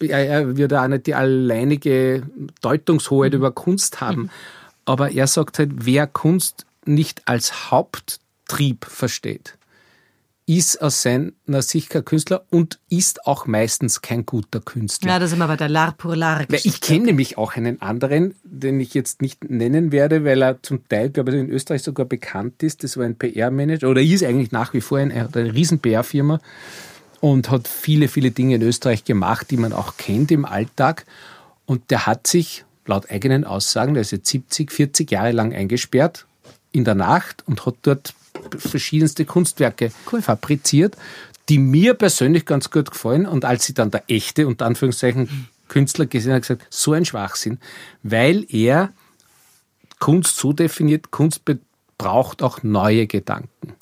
er 0.00 0.56
wird 0.56 0.72
auch 0.72 0.86
nicht 0.86 1.06
die 1.06 1.14
alleinige 1.14 2.22
Deutungshoheit 2.60 3.32
mhm. 3.32 3.38
über 3.38 3.50
Kunst 3.50 4.00
haben. 4.00 4.30
Aber 4.84 5.10
er 5.10 5.26
sagt 5.26 5.58
halt, 5.58 5.70
wer 5.84 6.06
Kunst 6.06 6.64
nicht 6.84 7.26
als 7.26 7.70
Haupttrieb 7.70 8.84
versteht, 8.84 9.56
ist 10.46 10.82
aus 10.82 11.02
seiner 11.02 11.62
Sicht 11.62 11.90
kein 11.90 12.04
Künstler 12.04 12.44
und 12.50 12.80
ist 12.88 13.26
auch 13.26 13.46
meistens 13.46 14.02
kein 14.02 14.26
guter 14.26 14.60
Künstler. 14.60 15.12
Ja, 15.12 15.18
das 15.18 15.30
ist 15.30 15.36
immer 15.36 15.46
bei 15.46 15.56
der 15.56 15.68
Lar 15.68 15.92
pour 15.92 16.16
Lar 16.16 16.44
Ich 16.50 16.80
kenne 16.80 17.04
nämlich 17.04 17.38
auch 17.38 17.54
einen 17.54 17.80
anderen, 17.80 18.34
den 18.42 18.80
ich 18.80 18.94
jetzt 18.94 19.22
nicht 19.22 19.48
nennen 19.48 19.92
werde, 19.92 20.24
weil 20.24 20.42
er 20.42 20.62
zum 20.62 20.88
Teil, 20.88 21.10
glaube 21.10 21.30
ich, 21.30 21.36
in 21.36 21.50
Österreich 21.50 21.82
sogar 21.82 22.06
bekannt 22.06 22.62
ist. 22.62 22.82
Das 22.82 22.96
war 22.96 23.04
ein 23.04 23.16
PR-Manager 23.16 23.88
oder 23.88 24.02
ist 24.02 24.24
eigentlich 24.24 24.50
nach 24.50 24.74
wie 24.74 24.80
vor 24.80 24.98
ein, 24.98 25.10
er 25.10 25.24
hat 25.24 25.36
eine 25.36 25.54
riesen 25.54 25.78
PR-Firma 25.78 26.40
und 27.20 27.50
hat 27.50 27.68
viele, 27.68 28.08
viele 28.08 28.30
Dinge 28.30 28.56
in 28.56 28.62
Österreich 28.62 29.04
gemacht, 29.04 29.50
die 29.50 29.56
man 29.56 29.72
auch 29.72 29.96
kennt 29.98 30.32
im 30.32 30.44
Alltag. 30.44 31.06
Und 31.66 31.90
der 31.90 32.06
hat 32.06 32.26
sich 32.26 32.64
laut 32.86 33.10
eigenen 33.10 33.44
Aussagen, 33.44 33.94
der 33.94 34.00
ist 34.00 34.10
jetzt 34.10 34.28
70, 34.28 34.72
40 34.72 35.10
Jahre 35.10 35.32
lang 35.32 35.54
eingesperrt 35.54 36.26
in 36.72 36.84
der 36.84 36.94
Nacht 36.94 37.44
und 37.46 37.66
hat 37.66 37.76
dort 37.82 38.14
verschiedenste 38.58 39.24
Kunstwerke 39.24 39.92
cool. 40.12 40.22
fabriziert, 40.22 40.96
die 41.48 41.58
mir 41.58 41.94
persönlich 41.94 42.46
ganz 42.46 42.70
gut 42.70 42.90
gefallen. 42.90 43.26
Und 43.26 43.44
als 43.44 43.64
sie 43.64 43.74
dann 43.74 43.90
der 43.90 44.04
echte, 44.08 44.46
unter 44.46 44.66
Anführungszeichen, 44.66 45.48
Künstler 45.68 46.06
gesehen 46.06 46.32
hat, 46.32 46.42
gesagt, 46.42 46.66
so 46.68 46.92
ein 46.92 47.04
Schwachsinn, 47.04 47.58
weil 48.02 48.44
er 48.48 48.90
Kunst 49.98 50.36
so 50.36 50.52
definiert, 50.52 51.10
Kunst 51.10 51.42
braucht 51.96 52.42
auch 52.42 52.62
neue 52.62 53.06
Gedanken. 53.06 53.74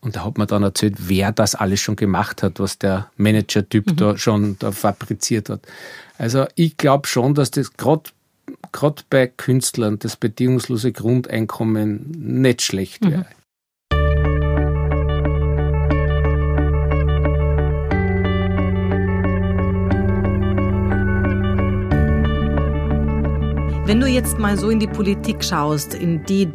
Und 0.00 0.16
da 0.16 0.24
hat 0.24 0.38
man 0.38 0.46
dann 0.46 0.62
erzählt, 0.62 0.94
wer 0.98 1.32
das 1.32 1.54
alles 1.54 1.80
schon 1.80 1.96
gemacht 1.96 2.42
hat, 2.42 2.60
was 2.60 2.78
der 2.78 3.10
Manager-Typ 3.16 3.86
mhm. 3.86 3.96
da 3.96 4.18
schon 4.18 4.56
da 4.58 4.70
fabriziert 4.70 5.48
hat. 5.48 5.62
Also 6.18 6.46
ich 6.54 6.76
glaube 6.76 7.08
schon, 7.08 7.34
dass 7.34 7.50
das 7.50 7.76
gerade 7.76 8.10
gerade 8.72 9.02
bei 9.10 9.26
Künstlern 9.26 9.98
das 9.98 10.16
bedingungslose 10.16 10.92
Grundeinkommen 10.92 12.10
nicht 12.18 12.62
schlecht 12.62 13.04
wäre. 13.04 13.20
Mhm. 13.20 13.37
Wenn 23.88 24.00
du 24.00 24.06
jetzt 24.06 24.38
mal 24.38 24.58
so 24.58 24.68
in 24.68 24.80
die 24.80 24.86
Politik 24.86 25.42
schaust, 25.42 25.94
in 25.94 26.22
die 26.26 26.52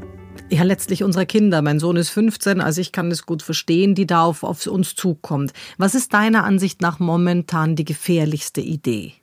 ja 0.51 0.61
letztlich 0.61 1.03
unsere 1.03 1.25
Kinder, 1.25 1.63
mein 1.63 1.79
Sohn 1.79 1.95
ist 1.95 2.11
15, 2.11 2.61
also 2.61 2.79
ich 2.79 2.91
kann 2.91 3.09
es 3.09 3.25
gut 3.25 3.41
verstehen, 3.41 3.95
die 3.95 4.05
da 4.05 4.23
auf, 4.23 4.43
auf 4.43 4.67
uns 4.67 4.93
zukommt. 4.93 5.51
Was 5.79 5.95
ist 5.95 6.13
deiner 6.13 6.43
Ansicht 6.43 6.81
nach 6.81 6.99
momentan 6.99 7.75
die 7.75 7.85
gefährlichste 7.85 8.61
Idee? 8.61 9.13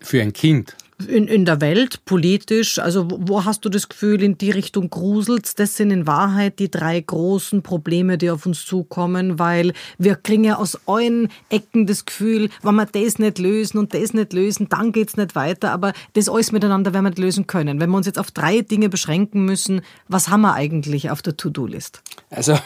Für 0.00 0.22
ein 0.22 0.32
Kind? 0.32 0.74
In, 1.08 1.28
in 1.28 1.44
der 1.44 1.60
Welt, 1.60 2.04
politisch? 2.04 2.78
Also 2.78 3.08
wo, 3.10 3.44
hast 3.44 3.64
du 3.64 3.68
das 3.68 3.88
Gefühl, 3.88 4.22
in 4.22 4.38
die 4.38 4.50
Richtung 4.50 4.90
gruselt's? 4.90 5.54
Das 5.54 5.76
sind 5.76 5.90
in 5.90 6.06
Wahrheit 6.06 6.58
die 6.58 6.70
drei 6.70 7.00
großen 7.00 7.62
Probleme, 7.62 8.18
die 8.18 8.30
auf 8.30 8.46
uns 8.46 8.64
zukommen, 8.64 9.38
weil 9.38 9.72
wir 9.98 10.16
kriegen 10.16 10.44
ja 10.44 10.56
aus 10.56 10.78
allen 10.86 11.28
Ecken 11.48 11.86
das 11.86 12.04
Gefühl, 12.04 12.48
wenn 12.62 12.74
wir 12.74 12.86
das 12.86 13.18
nicht 13.18 13.38
lösen 13.38 13.78
und 13.78 13.94
das 13.94 14.14
nicht 14.14 14.32
lösen, 14.32 14.68
dann 14.68 14.92
geht's 14.92 15.16
nicht 15.16 15.34
weiter. 15.34 15.72
Aber 15.72 15.92
das 16.14 16.28
alles 16.28 16.52
miteinander 16.52 16.92
werden 16.92 17.04
wir 17.04 17.10
nicht 17.10 17.18
lösen 17.18 17.46
können. 17.46 17.80
Wenn 17.80 17.90
wir 17.90 17.96
uns 17.96 18.06
jetzt 18.06 18.18
auf 18.18 18.30
drei 18.30 18.60
Dinge 18.60 18.88
beschränken 18.88 19.44
müssen, 19.44 19.82
was 20.08 20.28
haben 20.28 20.42
wir 20.42 20.54
eigentlich 20.54 21.10
auf 21.10 21.22
der 21.22 21.36
To-Do-List? 21.36 22.02
Also 22.30 22.58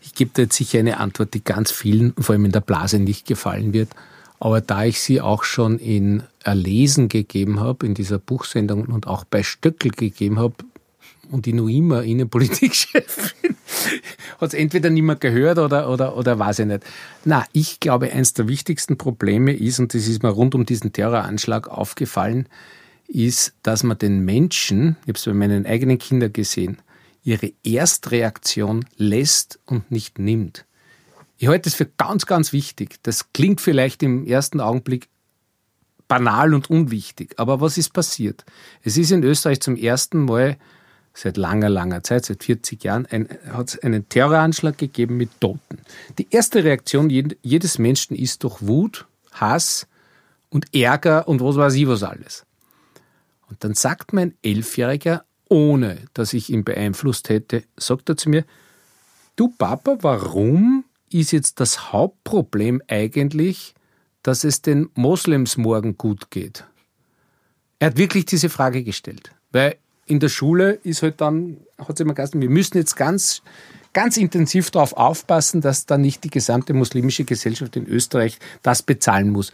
ich 0.00 0.14
gebe 0.14 0.30
da 0.34 0.42
jetzt 0.42 0.56
sicher 0.56 0.78
eine 0.78 0.98
Antwort, 0.98 1.34
die 1.34 1.42
ganz 1.42 1.72
vielen, 1.72 2.14
vor 2.18 2.34
allem 2.34 2.44
in 2.44 2.52
der 2.52 2.60
Blase, 2.60 2.98
nicht 2.98 3.26
gefallen 3.26 3.72
wird. 3.72 3.90
Aber 4.38 4.60
da 4.60 4.84
ich 4.84 5.00
sie 5.00 5.20
auch 5.20 5.44
schon 5.44 5.78
in 5.78 6.22
Erlesen 6.42 7.08
gegeben 7.08 7.60
habe, 7.60 7.86
in 7.86 7.94
dieser 7.94 8.18
Buchsendung 8.18 8.86
und 8.86 9.06
auch 9.06 9.24
bei 9.24 9.42
Stöckel 9.42 9.90
gegeben 9.90 10.38
habe, 10.38 10.56
und 11.30 11.46
die 11.46 11.52
noch 11.52 11.68
immer 11.68 12.02
Innenpolitikchefin, 12.02 13.56
hat 14.40 14.48
es 14.48 14.54
entweder 14.54 14.90
mehr 14.90 15.16
gehört 15.16 15.58
oder, 15.58 15.90
oder, 15.90 16.16
oder 16.16 16.38
weiß 16.38 16.60
ich 16.60 16.66
nicht. 16.66 16.84
Na, 17.24 17.44
ich 17.52 17.80
glaube, 17.80 18.12
eines 18.12 18.34
der 18.34 18.48
wichtigsten 18.48 18.96
Probleme 18.96 19.52
ist, 19.52 19.78
und 19.78 19.94
das 19.94 20.06
ist 20.06 20.22
mir 20.22 20.30
rund 20.30 20.54
um 20.54 20.66
diesen 20.66 20.92
Terroranschlag 20.92 21.68
aufgefallen, 21.68 22.48
ist, 23.08 23.54
dass 23.62 23.82
man 23.82 23.98
den 23.98 24.24
Menschen, 24.24 24.96
ich 25.02 25.08
habe 25.08 25.18
es 25.18 25.24
bei 25.24 25.34
meinen 25.34 25.66
eigenen 25.66 25.98
Kindern 25.98 26.32
gesehen, 26.32 26.78
ihre 27.24 27.52
Erstreaktion 27.64 28.84
lässt 28.96 29.58
und 29.66 29.90
nicht 29.90 30.18
nimmt. 30.18 30.65
Ich 31.38 31.48
halte 31.48 31.68
das 31.68 31.74
für 31.74 31.86
ganz, 31.86 32.26
ganz 32.26 32.52
wichtig. 32.52 32.96
Das 33.02 33.32
klingt 33.32 33.60
vielleicht 33.60 34.02
im 34.02 34.26
ersten 34.26 34.60
Augenblick 34.60 35.08
banal 36.08 36.54
und 36.54 36.70
unwichtig. 36.70 37.34
Aber 37.36 37.60
was 37.60 37.78
ist 37.78 37.92
passiert? 37.92 38.44
Es 38.82 38.96
ist 38.96 39.10
in 39.10 39.22
Österreich 39.22 39.60
zum 39.60 39.76
ersten 39.76 40.24
Mal 40.24 40.56
seit 41.12 41.36
langer, 41.36 41.68
langer 41.68 42.02
Zeit, 42.02 42.26
seit 42.26 42.44
40 42.44 42.84
Jahren, 42.84 43.06
ein, 43.06 43.28
hat 43.50 43.68
es 43.70 43.78
einen 43.78 44.08
Terroranschlag 44.08 44.76
gegeben 44.76 45.16
mit 45.16 45.40
Toten. 45.40 45.78
Die 46.18 46.26
erste 46.30 46.62
Reaktion 46.62 47.10
jedes 47.10 47.78
Menschen 47.78 48.16
ist 48.16 48.44
doch 48.44 48.60
Wut, 48.60 49.06
Hass 49.32 49.86
und 50.50 50.74
Ärger 50.74 51.26
und 51.26 51.40
was 51.40 51.56
weiß 51.56 51.74
ich 51.74 51.88
was 51.88 52.02
alles. 52.02 52.44
Und 53.48 53.64
dann 53.64 53.74
sagt 53.74 54.12
mein 54.12 54.34
Elfjähriger, 54.42 55.24
ohne 55.48 55.98
dass 56.12 56.32
ich 56.32 56.50
ihn 56.50 56.64
beeinflusst 56.64 57.28
hätte, 57.28 57.62
sagt 57.76 58.08
er 58.08 58.16
zu 58.16 58.28
mir, 58.28 58.44
du 59.36 59.48
Papa, 59.48 59.98
warum 60.00 60.84
ist 61.10 61.32
jetzt 61.32 61.60
das 61.60 61.92
Hauptproblem 61.92 62.82
eigentlich, 62.88 63.74
dass 64.22 64.44
es 64.44 64.62
den 64.62 64.88
Moslems 64.94 65.56
morgen 65.56 65.96
gut 65.96 66.30
geht? 66.30 66.64
Er 67.78 67.88
hat 67.88 67.96
wirklich 67.96 68.24
diese 68.24 68.48
Frage 68.48 68.82
gestellt, 68.82 69.30
weil 69.52 69.76
in 70.06 70.20
der 70.20 70.28
Schule 70.28 70.72
ist 70.82 71.02
halt 71.02 71.20
dann, 71.20 71.58
hat 71.78 71.90
es 71.90 72.00
immer 72.00 72.14
gesagt, 72.14 72.40
wir 72.40 72.48
müssen 72.48 72.78
jetzt 72.78 72.96
ganz, 72.96 73.42
ganz 73.92 74.16
intensiv 74.16 74.70
darauf 74.70 74.94
aufpassen, 74.94 75.60
dass 75.60 75.86
dann 75.86 76.00
nicht 76.00 76.24
die 76.24 76.30
gesamte 76.30 76.74
muslimische 76.74 77.24
Gesellschaft 77.24 77.76
in 77.76 77.86
Österreich 77.86 78.38
das 78.62 78.82
bezahlen 78.82 79.30
muss. 79.30 79.52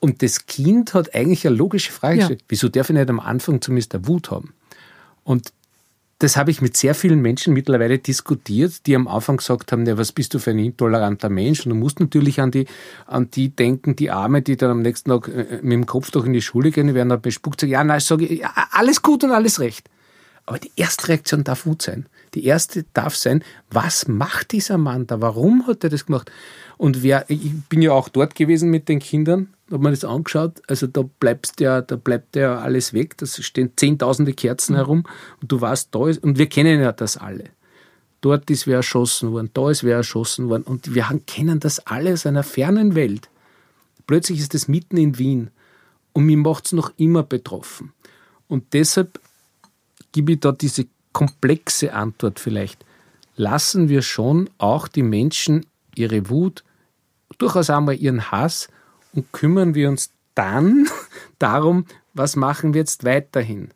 Und 0.00 0.22
das 0.22 0.46
Kind 0.46 0.94
hat 0.94 1.14
eigentlich 1.14 1.46
eine 1.46 1.56
logische 1.56 1.90
Frage 1.90 2.18
gestellt. 2.18 2.42
Ja. 2.42 2.46
Wieso 2.48 2.68
darf 2.68 2.90
ich 2.90 2.94
nicht 2.94 3.08
am 3.08 3.20
Anfang 3.20 3.60
zumindest 3.60 3.94
eine 3.94 4.06
Wut 4.06 4.30
haben? 4.30 4.54
Und 5.24 5.52
das 6.18 6.36
habe 6.36 6.50
ich 6.50 6.62
mit 6.62 6.76
sehr 6.76 6.94
vielen 6.94 7.20
Menschen 7.20 7.52
mittlerweile 7.52 7.98
diskutiert, 7.98 8.86
die 8.86 8.96
am 8.96 9.06
Anfang 9.06 9.36
gesagt 9.36 9.70
haben, 9.70 9.84
ja, 9.84 9.98
was 9.98 10.12
bist 10.12 10.32
du 10.32 10.38
für 10.38 10.52
ein 10.52 10.58
intoleranter 10.58 11.28
Mensch? 11.28 11.66
Und 11.66 11.70
du 11.70 11.76
musst 11.76 12.00
natürlich 12.00 12.40
an 12.40 12.50
die, 12.50 12.66
an 13.06 13.30
die 13.30 13.50
denken, 13.50 13.96
die 13.96 14.10
Arme, 14.10 14.40
die 14.40 14.56
dann 14.56 14.70
am 14.70 14.82
nächsten 14.82 15.10
Tag 15.10 15.28
äh, 15.28 15.58
mit 15.62 15.72
dem 15.72 15.86
Kopf 15.86 16.10
doch 16.10 16.24
in 16.24 16.32
die 16.32 16.40
Schule 16.40 16.70
gehen, 16.70 16.86
die 16.86 16.94
werden 16.94 17.10
dann 17.10 17.20
bespuckt, 17.20 17.60
sagen, 17.60 17.72
ja, 17.72 17.84
nein, 17.84 17.98
ich 17.98 18.04
sage, 18.04 18.32
ja, 18.32 18.50
alles 18.70 19.02
gut 19.02 19.24
und 19.24 19.32
alles 19.32 19.60
recht. 19.60 19.90
Aber 20.46 20.58
die 20.58 20.72
erste 20.76 21.08
Reaktion 21.08 21.44
darf 21.44 21.64
gut 21.64 21.82
sein. 21.82 22.06
Die 22.34 22.44
erste 22.44 22.84
darf 22.94 23.14
sein, 23.14 23.44
was 23.70 24.08
macht 24.08 24.52
dieser 24.52 24.78
Mann 24.78 25.06
da? 25.06 25.20
Warum 25.20 25.66
hat 25.66 25.84
er 25.84 25.90
das 25.90 26.06
gemacht? 26.06 26.30
Und 26.78 27.02
wer, 27.02 27.24
ich 27.28 27.52
bin 27.68 27.82
ja 27.82 27.92
auch 27.92 28.08
dort 28.08 28.34
gewesen 28.34 28.70
mit 28.70 28.88
den 28.88 29.00
Kindern, 29.00 29.48
habe 29.70 29.82
mir 29.82 29.90
das 29.90 30.04
angeschaut. 30.04 30.62
Also 30.68 30.86
da 30.86 31.02
bleibst 31.02 31.60
ja, 31.60 31.80
da 31.80 31.96
bleibt 31.96 32.36
ja 32.36 32.58
alles 32.58 32.92
weg. 32.92 33.16
Da 33.18 33.26
stehen 33.26 33.72
zehntausende 33.76 34.32
Kerzen 34.32 34.72
mhm. 34.72 34.76
herum 34.76 35.04
und 35.40 35.50
du 35.50 35.60
weißt, 35.60 35.94
da 35.94 36.08
ist, 36.08 36.22
und 36.22 36.38
wir 36.38 36.48
kennen 36.48 36.80
ja 36.80 36.92
das 36.92 37.16
alle. 37.16 37.44
Dort 38.20 38.50
ist 38.50 38.66
wer 38.66 38.76
erschossen 38.76 39.32
worden, 39.32 39.50
da 39.54 39.70
ist 39.70 39.84
wer 39.84 39.96
erschossen 39.96 40.48
worden 40.48 40.62
und 40.62 40.94
wir 40.94 41.04
kennen 41.26 41.60
das 41.60 41.80
alle 41.86 42.12
aus 42.12 42.26
einer 42.26 42.42
fernen 42.42 42.94
Welt. 42.94 43.28
Plötzlich 44.06 44.40
ist 44.40 44.54
es 44.54 44.68
mitten 44.68 44.96
in 44.96 45.18
Wien 45.18 45.50
und 46.12 46.24
mir 46.24 46.36
macht 46.36 46.66
es 46.66 46.72
noch 46.72 46.92
immer 46.96 47.22
betroffen. 47.22 47.92
Und 48.48 48.72
deshalb 48.72 49.20
gebe 50.12 50.32
ich 50.32 50.40
da 50.40 50.52
diese 50.52 50.86
komplexe 51.12 51.92
Antwort 51.92 52.40
vielleicht. 52.40 52.84
Lassen 53.36 53.88
wir 53.88 54.02
schon 54.02 54.48
auch 54.58 54.88
die 54.88 55.02
Menschen 55.02 55.66
ihre 55.94 56.30
Wut, 56.30 56.64
durchaus 57.38 57.68
einmal 57.68 57.96
ihren 57.96 58.30
Hass 58.30 58.68
und 59.16 59.32
kümmern 59.32 59.74
wir 59.74 59.88
uns 59.88 60.12
dann 60.34 60.88
darum, 61.40 61.86
was 62.14 62.36
machen 62.36 62.74
wir 62.74 62.82
jetzt 62.82 63.04
weiterhin. 63.04 63.70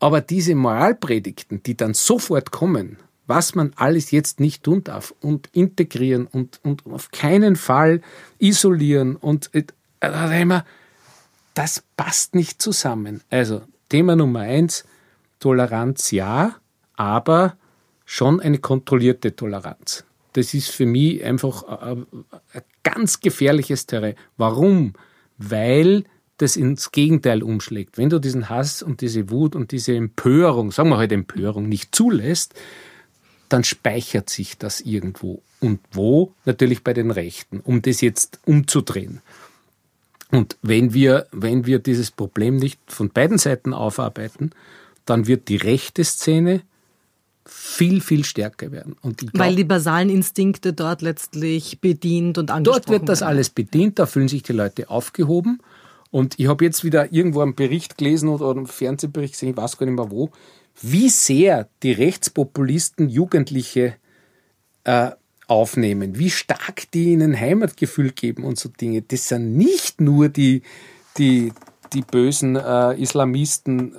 Aber 0.00 0.20
diese 0.20 0.54
Moralpredigten, 0.54 1.62
die 1.62 1.76
dann 1.76 1.94
sofort 1.94 2.50
kommen, 2.50 2.98
was 3.26 3.54
man 3.54 3.72
alles 3.76 4.10
jetzt 4.10 4.40
nicht 4.40 4.62
tun 4.62 4.84
darf 4.84 5.14
und 5.20 5.48
integrieren 5.52 6.26
und, 6.26 6.60
und 6.62 6.86
auf 6.86 7.10
keinen 7.10 7.56
Fall 7.56 8.00
isolieren 8.38 9.16
und 9.16 9.50
äh, 9.54 9.64
das 11.54 11.82
passt 11.96 12.34
nicht 12.34 12.62
zusammen. 12.62 13.20
Also 13.30 13.62
Thema 13.88 14.16
Nummer 14.16 14.40
eins, 14.40 14.84
Toleranz 15.40 16.10
ja, 16.10 16.56
aber 16.94 17.56
schon 18.04 18.40
eine 18.40 18.58
kontrollierte 18.58 19.34
Toleranz. 19.34 20.04
Das 20.38 20.54
ist 20.54 20.70
für 20.70 20.86
mich 20.86 21.24
einfach 21.24 21.64
ein 21.64 22.06
ganz 22.84 23.18
gefährliches 23.18 23.86
Terrain. 23.86 24.14
Warum? 24.36 24.92
Weil 25.36 26.04
das 26.36 26.54
ins 26.54 26.92
Gegenteil 26.92 27.42
umschlägt. 27.42 27.98
Wenn 27.98 28.08
du 28.08 28.20
diesen 28.20 28.48
Hass 28.48 28.80
und 28.84 29.00
diese 29.00 29.30
Wut 29.30 29.56
und 29.56 29.72
diese 29.72 29.96
Empörung, 29.96 30.70
sagen 30.70 30.90
wir 30.90 30.98
halt 30.98 31.10
Empörung, 31.10 31.68
nicht 31.68 31.92
zulässt, 31.92 32.54
dann 33.48 33.64
speichert 33.64 34.30
sich 34.30 34.58
das 34.58 34.80
irgendwo. 34.80 35.42
Und 35.58 35.80
wo? 35.90 36.32
Natürlich 36.44 36.84
bei 36.84 36.94
den 36.94 37.10
Rechten, 37.10 37.58
um 37.58 37.82
das 37.82 38.00
jetzt 38.00 38.38
umzudrehen. 38.46 39.20
Und 40.30 40.56
wenn 40.62 40.94
wir, 40.94 41.26
wenn 41.32 41.66
wir 41.66 41.80
dieses 41.80 42.12
Problem 42.12 42.58
nicht 42.58 42.78
von 42.86 43.08
beiden 43.08 43.38
Seiten 43.38 43.74
aufarbeiten, 43.74 44.52
dann 45.04 45.26
wird 45.26 45.48
die 45.48 45.56
rechte 45.56 46.04
Szene 46.04 46.62
viel, 47.50 48.00
viel 48.00 48.24
stärker 48.24 48.70
werden. 48.70 48.96
Glaub, 49.02 49.16
Weil 49.32 49.56
die 49.56 49.64
basalen 49.64 50.10
Instinkte 50.10 50.72
dort 50.72 51.02
letztlich 51.02 51.80
bedient 51.80 52.38
und 52.38 52.50
angesprochen 52.50 52.82
Dort 52.84 52.88
wird 52.90 53.08
das 53.08 53.20
werden. 53.20 53.30
alles 53.30 53.50
bedient, 53.50 53.98
da 53.98 54.06
fühlen 54.06 54.28
sich 54.28 54.42
die 54.42 54.52
Leute 54.52 54.90
aufgehoben. 54.90 55.60
Und 56.10 56.38
ich 56.38 56.46
habe 56.48 56.64
jetzt 56.64 56.84
wieder 56.84 57.12
irgendwo 57.12 57.40
einen 57.40 57.54
Bericht 57.54 57.98
gelesen 57.98 58.28
oder 58.28 58.50
einen 58.50 58.66
Fernsehbericht 58.66 59.34
gesehen, 59.34 59.50
ich 59.50 59.56
weiß 59.56 59.76
gar 59.76 59.86
nicht 59.86 59.96
mehr 59.96 60.10
wo, 60.10 60.30
wie 60.80 61.08
sehr 61.08 61.68
die 61.82 61.92
Rechtspopulisten 61.92 63.08
Jugendliche 63.08 63.96
äh, 64.84 65.10
aufnehmen, 65.48 66.18
wie 66.18 66.30
stark 66.30 66.90
die 66.92 67.12
ihnen 67.12 67.38
Heimatgefühl 67.38 68.12
geben 68.12 68.44
und 68.44 68.58
so 68.58 68.68
Dinge. 68.68 69.02
Das 69.02 69.28
sind 69.28 69.56
nicht 69.56 70.00
nur 70.00 70.28
die, 70.28 70.62
die, 71.16 71.52
die 71.92 72.02
bösen 72.02 72.56
äh, 72.56 73.00
Islamisten 73.00 73.94
äh, 73.94 73.98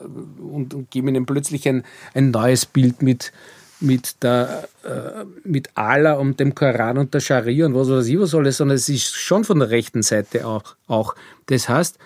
und, 0.50 0.74
und, 0.74 0.92
geben 0.92 1.10
ihnen 1.10 1.26
plötzlich 1.26 1.68
ein, 1.68 1.84
ein 2.14 2.32
neues 2.32 2.66
Bild 2.66 3.02
mit, 3.02 3.32
mit, 3.80 4.24
der, 4.24 4.68
äh, 4.84 5.26
mit 5.44 5.70
Allah 5.76 6.14
und 6.14 6.40
dem 6.40 6.56
Koran 6.56 6.98
und 6.98 7.14
der 7.14 7.20
Scharia 7.20 7.66
und 7.66 7.76
was 7.76 7.90
weiß 7.90 8.08
ich 8.08 8.20
was 8.20 8.36
alles, 8.36 8.58
sondern 8.58 8.76
es 8.76 8.90
ist 8.90 9.16
schon 9.16 9.44
von 9.44 9.60
der 9.60 9.70
rechten 9.70 10.02
Seite 10.02 10.46
auch. 10.46 10.76
auch. 10.88 11.16
Das 11.48 11.70
heißt, 11.70 11.98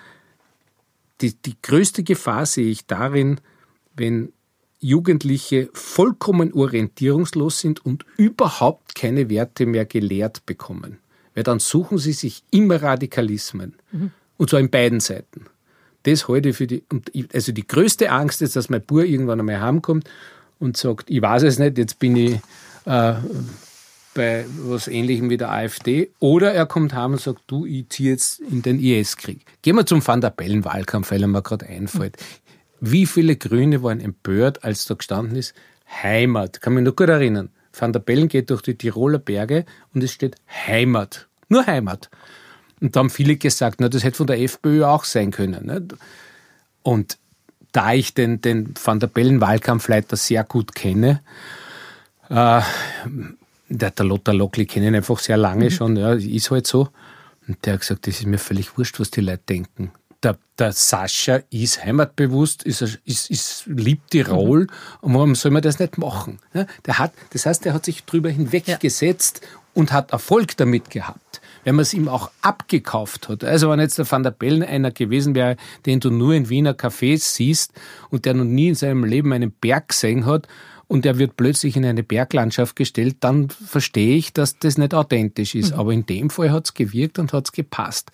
die, 1.21 1.33
die 1.33 1.55
größte 1.61 2.03
Gefahr 2.03 2.45
sehe 2.45 2.69
ich 2.69 2.85
darin, 2.85 3.39
wenn 3.95 4.33
Jugendliche 4.79 5.69
vollkommen 5.73 6.51
orientierungslos 6.53 7.59
sind 7.59 7.85
und 7.85 8.05
überhaupt 8.17 8.95
keine 8.95 9.29
Werte 9.29 9.65
mehr 9.65 9.85
gelehrt 9.85 10.45
bekommen. 10.45 10.99
Weil 11.33 11.43
dann 11.43 11.59
suchen 11.59 11.97
sie 11.97 12.11
sich 12.13 12.43
immer 12.51 12.81
Radikalismen. 12.81 13.75
Mhm. 13.91 14.11
Und 14.37 14.49
zwar 14.49 14.59
in 14.59 14.69
beiden 14.69 14.99
Seiten 14.99 15.45
das 16.03 16.27
halte 16.27 16.49
ich 16.49 16.57
für 16.57 16.67
die, 16.67 16.83
also 17.33 17.51
die 17.51 17.67
größte 17.67 18.11
Angst 18.11 18.41
ist, 18.41 18.55
dass 18.55 18.69
mein 18.69 18.81
Bub 18.81 19.03
irgendwann 19.03 19.39
einmal 19.39 19.61
heimkommt 19.61 20.09
und 20.59 20.77
sagt, 20.77 21.09
ich 21.09 21.21
weiß 21.21 21.43
es 21.43 21.59
nicht, 21.59 21.77
jetzt 21.77 21.99
bin 21.99 22.15
ich 22.15 22.39
äh, 22.85 23.13
bei 24.13 24.45
was 24.59 24.87
Ähnlichem 24.87 25.29
wie 25.29 25.37
der 25.37 25.51
AfD. 25.51 26.11
Oder 26.19 26.53
er 26.53 26.65
kommt 26.65 26.93
heim 26.93 27.13
und 27.13 27.21
sagt, 27.21 27.41
du, 27.47 27.65
ich 27.65 27.89
ziehe 27.89 28.11
jetzt 28.11 28.39
in 28.39 28.61
den 28.61 28.79
IS-Krieg. 28.79 29.45
Gehen 29.61 29.75
wir 29.75 29.85
zum 29.85 30.05
Van 30.05 30.21
der 30.21 30.29
Bellen-Wahlkampf, 30.29 31.11
weil 31.11 31.21
er 31.21 31.27
mir 31.27 31.41
gerade 31.41 31.65
einfällt. 31.65 32.17
Wie 32.79 33.05
viele 33.05 33.35
Grüne 33.35 33.81
waren 33.81 33.99
empört, 33.99 34.63
als 34.63 34.85
da 34.85 34.95
gestanden 34.95 35.37
ist, 35.37 35.53
Heimat. 36.01 36.61
Kann 36.61 36.73
mich 36.73 36.83
noch 36.83 36.95
gut 36.95 37.09
erinnern. 37.09 37.49
Van 37.71 37.93
der 37.93 37.99
Bellen 37.99 38.27
geht 38.27 38.49
durch 38.49 38.61
die 38.61 38.75
Tiroler 38.75 39.19
Berge 39.19 39.65
und 39.93 40.03
es 40.03 40.11
steht 40.11 40.35
Heimat. 40.47 41.27
Nur 41.49 41.65
Heimat. 41.65 42.09
Und 42.83 42.97
da 42.97 42.99
haben 42.99 43.09
viele 43.09 43.37
gesagt, 43.37 43.79
na, 43.79 43.87
das 43.87 44.03
hätte 44.03 44.17
von 44.17 44.27
der 44.27 44.41
FPÖ 44.41 44.83
auch 44.83 45.05
sein 45.05 45.31
können. 45.31 45.67
Nicht? 45.67 45.95
Und 46.83 47.17
da 47.71 47.93
ich 47.93 48.13
den, 48.13 48.41
den 48.41 48.73
Van 48.83 48.99
der 48.99 49.07
Bellen 49.07 49.39
Wahlkampfleiter 49.39 50.17
sehr 50.17 50.43
gut 50.43 50.75
kenne, 50.75 51.21
äh, 52.29 52.61
der, 53.69 53.91
der 53.91 54.05
Lothar 54.05 54.33
Lockli 54.33 54.65
kenne 54.65 54.89
ich 54.89 54.95
einfach 54.95 55.17
sehr 55.19 55.37
lange 55.37 55.65
mhm. 55.65 55.71
schon, 55.71 55.95
ja, 55.95 56.11
ist 56.11 56.51
halt 56.51 56.67
so. 56.67 56.89
Und 57.47 57.65
der 57.65 57.73
hat 57.73 57.79
gesagt, 57.79 58.05
das 58.05 58.19
ist 58.19 58.25
mir 58.25 58.37
völlig 58.37 58.77
wurscht, 58.77 58.99
was 58.99 59.11
die 59.11 59.21
Leute 59.21 59.43
denken. 59.47 59.93
Der, 60.21 60.37
der 60.59 60.73
Sascha 60.73 61.39
ist 61.51 61.85
heimatbewusst, 61.85 62.63
ist, 62.63 62.81
ist, 63.05 63.29
ist, 63.31 63.63
liebt 63.65 64.11
Tirol 64.11 64.63
mhm. 64.63 64.67
und 64.99 65.13
warum 65.13 65.35
soll 65.35 65.51
man 65.51 65.61
das 65.61 65.79
nicht 65.79 65.97
machen? 65.97 66.39
Ja, 66.53 66.65
der 66.85 66.99
hat, 66.99 67.13
das 67.29 67.45
heißt, 67.45 67.65
er 67.65 67.73
hat 67.75 67.85
sich 67.85 68.03
drüber 68.03 68.29
hinweggesetzt 68.29 69.39
ja. 69.41 69.47
und 69.73 69.93
hat 69.93 70.11
Erfolg 70.11 70.57
damit 70.57 70.89
gehabt 70.89 71.39
wenn 71.63 71.75
man 71.75 71.83
es 71.83 71.93
ihm 71.93 72.07
auch 72.07 72.31
abgekauft 72.41 73.29
hat. 73.29 73.43
Also 73.43 73.69
wenn 73.69 73.79
jetzt 73.79 73.97
der 73.97 74.09
Van 74.09 74.23
der 74.23 74.31
Bellen 74.31 74.63
einer 74.63 74.91
gewesen 74.91 75.35
wäre, 75.35 75.57
den 75.85 75.99
du 75.99 76.09
nur 76.09 76.33
in 76.33 76.49
Wiener 76.49 76.73
Cafés 76.73 77.35
siehst 77.35 77.73
und 78.09 78.25
der 78.25 78.33
noch 78.33 78.43
nie 78.43 78.69
in 78.69 78.75
seinem 78.75 79.03
Leben 79.03 79.33
einen 79.33 79.51
Berg 79.51 79.89
gesehen 79.89 80.25
hat 80.25 80.47
und 80.87 81.05
er 81.05 81.17
wird 81.17 81.37
plötzlich 81.37 81.75
in 81.75 81.85
eine 81.85 82.03
Berglandschaft 82.03 82.75
gestellt, 82.75 83.17
dann 83.21 83.49
verstehe 83.49 84.15
ich, 84.15 84.33
dass 84.33 84.59
das 84.59 84.77
nicht 84.77 84.93
authentisch 84.93 85.55
ist. 85.55 85.73
Mhm. 85.73 85.79
Aber 85.79 85.91
in 85.91 86.05
dem 86.05 86.29
Fall 86.29 86.51
hat 86.51 86.65
es 86.65 86.73
gewirkt 86.73 87.17
und 87.19 87.33
hat 87.33 87.45
es 87.45 87.51
gepasst. 87.51 88.11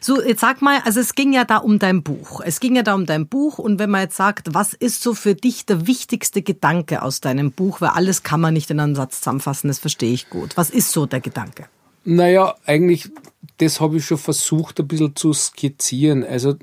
So, 0.00 0.20
jetzt 0.20 0.40
sag 0.40 0.62
mal, 0.62 0.80
also 0.84 0.98
es 0.98 1.14
ging 1.14 1.32
ja 1.32 1.44
da 1.44 1.58
um 1.58 1.78
dein 1.78 2.02
Buch. 2.02 2.40
Es 2.44 2.58
ging 2.58 2.74
ja 2.74 2.82
da 2.82 2.94
um 2.94 3.06
dein 3.06 3.28
Buch 3.28 3.58
und 3.58 3.78
wenn 3.78 3.90
man 3.90 4.02
jetzt 4.02 4.16
sagt, 4.16 4.54
was 4.54 4.72
ist 4.72 5.02
so 5.02 5.14
für 5.14 5.34
dich 5.34 5.66
der 5.66 5.86
wichtigste 5.86 6.42
Gedanke 6.42 7.02
aus 7.02 7.20
deinem 7.20 7.52
Buch, 7.52 7.80
weil 7.80 7.90
alles 7.90 8.22
kann 8.22 8.40
man 8.40 8.54
nicht 8.54 8.70
in 8.70 8.80
einen 8.80 8.94
Satz 8.94 9.20
zusammenfassen, 9.20 9.68
das 9.68 9.78
verstehe 9.78 10.12
ich 10.12 10.28
gut. 10.30 10.56
Was 10.56 10.70
ist 10.70 10.90
so 10.90 11.06
der 11.06 11.20
Gedanke? 11.20 11.66
Naja, 12.06 12.54
eigentlich, 12.64 13.10
das 13.58 13.80
habe 13.80 13.96
ich 13.96 14.06
schon 14.06 14.16
versucht, 14.16 14.80
ein 14.80 14.86
bisschen 14.86 15.16
zu 15.16 15.32
skizzieren. 15.32 16.24
Also, 16.24 16.54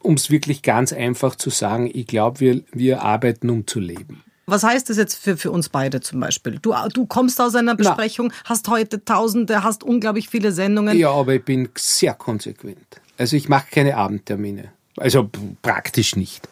um 0.00 0.14
es 0.14 0.30
wirklich 0.30 0.62
ganz 0.62 0.92
einfach 0.92 1.36
zu 1.36 1.50
sagen, 1.50 1.90
ich 1.92 2.06
glaube, 2.06 2.40
wir, 2.40 2.62
wir 2.72 3.02
arbeiten, 3.02 3.50
um 3.50 3.66
zu 3.66 3.80
leben. 3.80 4.24
Was 4.46 4.64
heißt 4.64 4.90
das 4.90 4.96
jetzt 4.96 5.14
für, 5.14 5.36
für 5.36 5.50
uns 5.50 5.68
beide 5.68 6.00
zum 6.00 6.20
Beispiel? 6.20 6.58
Du, 6.60 6.74
du 6.92 7.06
kommst 7.06 7.40
aus 7.40 7.54
einer 7.54 7.76
Besprechung, 7.76 8.32
Na. 8.32 8.50
hast 8.50 8.68
heute 8.68 9.04
Tausende, 9.04 9.62
hast 9.62 9.84
unglaublich 9.84 10.28
viele 10.28 10.52
Sendungen. 10.52 10.98
Ja, 10.98 11.10
aber 11.10 11.34
ich 11.34 11.44
bin 11.44 11.68
sehr 11.76 12.14
konsequent. 12.14 12.78
Also 13.18 13.36
ich 13.36 13.48
mache 13.48 13.66
keine 13.70 13.96
Abendtermine. 13.96 14.72
Also 14.96 15.30
praktisch 15.60 16.16
nicht. 16.16 16.48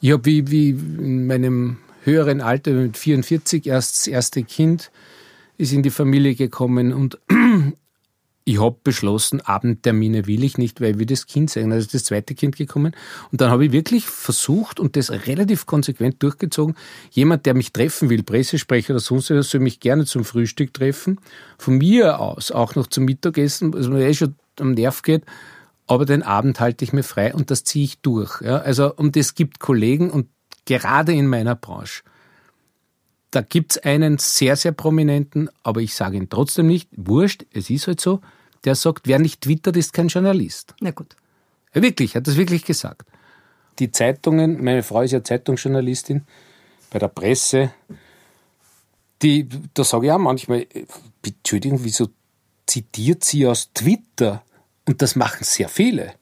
Ich 0.00 0.12
habe 0.12 0.24
wie, 0.26 0.50
wie 0.50 0.70
in 0.70 1.26
meinem 1.26 1.78
höheren 2.04 2.40
Alter 2.40 2.72
mit 2.72 2.96
44 2.96 3.66
erst 3.66 3.94
das 3.94 4.06
erste 4.06 4.44
Kind 4.44 4.90
ist 5.58 5.72
in 5.72 5.82
die 5.82 5.90
Familie 5.90 6.34
gekommen 6.34 6.92
und 6.92 7.18
ich 8.44 8.58
habe 8.58 8.76
beschlossen, 8.82 9.42
Abendtermine 9.42 10.26
will 10.26 10.42
ich 10.42 10.56
nicht, 10.56 10.80
weil 10.80 10.92
ich 10.92 10.98
will 10.98 11.06
das 11.06 11.26
Kind 11.26 11.50
sein. 11.50 11.70
Also 11.70 11.88
das 11.92 12.04
zweite 12.04 12.34
Kind 12.34 12.56
gekommen. 12.56 12.96
Und 13.30 13.42
dann 13.42 13.50
habe 13.50 13.66
ich 13.66 13.72
wirklich 13.72 14.06
versucht 14.06 14.80
und 14.80 14.96
das 14.96 15.10
relativ 15.10 15.66
konsequent 15.66 16.22
durchgezogen. 16.22 16.74
Jemand, 17.10 17.44
der 17.44 17.52
mich 17.52 17.72
treffen 17.74 18.08
will, 18.08 18.22
Pressesprecher 18.22 18.94
oder 18.94 19.00
sonst 19.00 19.28
was, 19.30 19.50
soll 19.50 19.60
mich 19.60 19.80
gerne 19.80 20.06
zum 20.06 20.24
Frühstück 20.24 20.72
treffen. 20.72 21.20
Von 21.58 21.76
mir 21.76 22.20
aus 22.20 22.50
auch 22.50 22.74
noch 22.74 22.86
zum 22.86 23.04
Mittagessen, 23.04 23.74
was 23.74 23.88
mir 23.88 24.08
eh 24.08 24.14
schon 24.14 24.34
am 24.58 24.72
Nerv 24.72 25.02
geht. 25.02 25.24
Aber 25.86 26.06
den 26.06 26.22
Abend 26.22 26.58
halte 26.58 26.84
ich 26.84 26.94
mir 26.94 27.02
frei 27.02 27.34
und 27.34 27.50
das 27.50 27.64
ziehe 27.64 27.84
ich 27.84 28.00
durch. 28.00 28.40
Ja, 28.40 28.58
also, 28.58 28.94
und 28.94 29.14
es 29.16 29.34
gibt 29.34 29.58
Kollegen 29.58 30.10
und 30.10 30.28
gerade 30.64 31.12
in 31.12 31.26
meiner 31.26 31.54
Branche, 31.54 32.02
da 33.30 33.42
gibt 33.42 33.72
es 33.72 33.78
einen 33.78 34.18
sehr, 34.18 34.56
sehr 34.56 34.72
prominenten, 34.72 35.50
aber 35.62 35.80
ich 35.80 35.94
sage 35.94 36.16
ihn 36.16 36.28
trotzdem 36.28 36.66
nicht, 36.66 36.88
wurscht, 36.92 37.44
es 37.52 37.68
ist 37.70 37.86
halt 37.86 38.00
so, 38.00 38.20
der 38.64 38.74
sagt, 38.74 39.06
wer 39.06 39.18
nicht 39.18 39.42
twittert, 39.42 39.76
ist 39.76 39.92
kein 39.92 40.08
Journalist. 40.08 40.74
Na 40.80 40.90
gut. 40.90 41.16
Ja, 41.74 41.82
wirklich, 41.82 42.16
hat 42.16 42.26
das 42.26 42.36
wirklich 42.36 42.64
gesagt. 42.64 43.06
Die 43.78 43.92
Zeitungen, 43.92 44.62
meine 44.64 44.82
Frau 44.82 45.02
ist 45.02 45.12
ja 45.12 45.22
Zeitungsjournalistin 45.22 46.24
bei 46.90 46.98
der 46.98 47.08
Presse, 47.08 47.72
die, 49.22 49.48
da 49.74 49.84
sage 49.84 50.06
ich 50.06 50.12
auch 50.12 50.18
manchmal, 50.18 50.66
Entschuldigung, 51.24 51.80
wieso 51.82 52.08
zitiert 52.66 53.24
sie 53.24 53.46
aus 53.46 53.72
Twitter? 53.72 54.42
Und 54.86 55.02
das 55.02 55.16
machen 55.16 55.44
sehr 55.44 55.68
viele. 55.68 56.14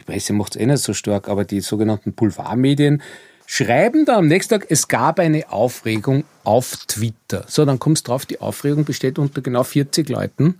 Die 0.00 0.04
Presse 0.04 0.32
macht 0.32 0.56
es 0.56 0.60
eh 0.60 0.66
nicht 0.66 0.82
so 0.82 0.92
stark, 0.92 1.28
aber 1.28 1.44
die 1.44 1.60
sogenannten 1.60 2.14
Boulevardmedien 2.14 3.02
schreiben 3.50 4.04
da 4.04 4.18
am 4.18 4.26
nächsten 4.26 4.60
Tag, 4.60 4.66
es 4.68 4.88
gab 4.88 5.18
eine 5.18 5.50
Aufregung 5.50 6.24
auf 6.44 6.76
Twitter. 6.86 7.46
So, 7.48 7.64
dann 7.64 7.78
kommst 7.78 8.06
du 8.06 8.10
drauf, 8.10 8.26
die 8.26 8.42
Aufregung 8.42 8.84
besteht 8.84 9.18
unter 9.18 9.40
genau 9.40 9.64
40 9.64 10.06
Leuten. 10.10 10.56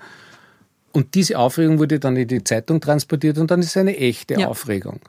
Und 0.92 1.14
diese 1.14 1.38
Aufregung 1.38 1.78
wurde 1.78 2.00
dann 2.00 2.16
in 2.16 2.26
die 2.26 2.42
Zeitung 2.42 2.80
transportiert 2.80 3.36
und 3.36 3.50
dann 3.50 3.60
ist 3.60 3.66
es 3.68 3.76
eine 3.76 3.94
echte 3.98 4.40
ja. 4.40 4.48
Aufregung. 4.48 5.00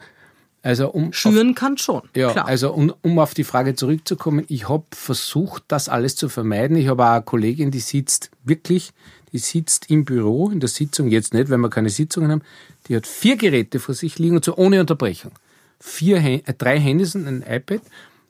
Also 0.62 0.90
um 0.90 1.14
Schüren 1.14 1.52
auf, 1.52 1.56
kann 1.56 1.78
schon. 1.78 2.02
Ja, 2.18 2.34
klar. 2.34 2.50
also 2.50 2.74
um, 2.74 2.94
um 3.02 3.18
auf 3.18 3.34
die 3.34 3.46
Frage 3.46 3.76
zurückzukommen, 3.76 4.44
ich 4.50 4.68
habe 4.68 4.84
versucht, 4.92 5.64
das 5.70 5.88
alles 5.88 6.18
zu 6.18 6.28
vermeiden. 6.28 6.76
Ich 6.76 6.90
habe 6.90 7.08
eine 7.08 7.22
Kollegin, 7.22 7.72
die 7.72 7.80
sitzt 7.80 8.30
wirklich, 8.44 8.92
die 9.32 9.38
sitzt 9.38 9.90
im 9.90 10.04
Büro 10.04 10.50
in 10.50 10.60
der 10.60 10.68
Sitzung, 10.68 11.08
jetzt 11.08 11.34
nicht, 11.34 11.50
weil 11.50 11.58
wir 11.58 11.70
keine 11.70 11.90
Sitzungen 11.90 12.30
haben, 12.30 12.42
die 12.90 12.98
hat 12.98 13.08
vier 13.08 13.38
Geräte 13.38 13.80
vor 13.80 13.96
sich 13.96 14.20
liegen 14.20 14.36
und 14.36 14.44
so 14.44 14.58
ohne 14.58 14.82
Unterbrechung. 14.82 15.32
Vier, 15.80 16.18
äh, 16.18 16.54
drei 16.58 16.80
Handys 16.80 17.16
und 17.16 17.28
ein 17.28 17.44
iPad. 17.48 17.82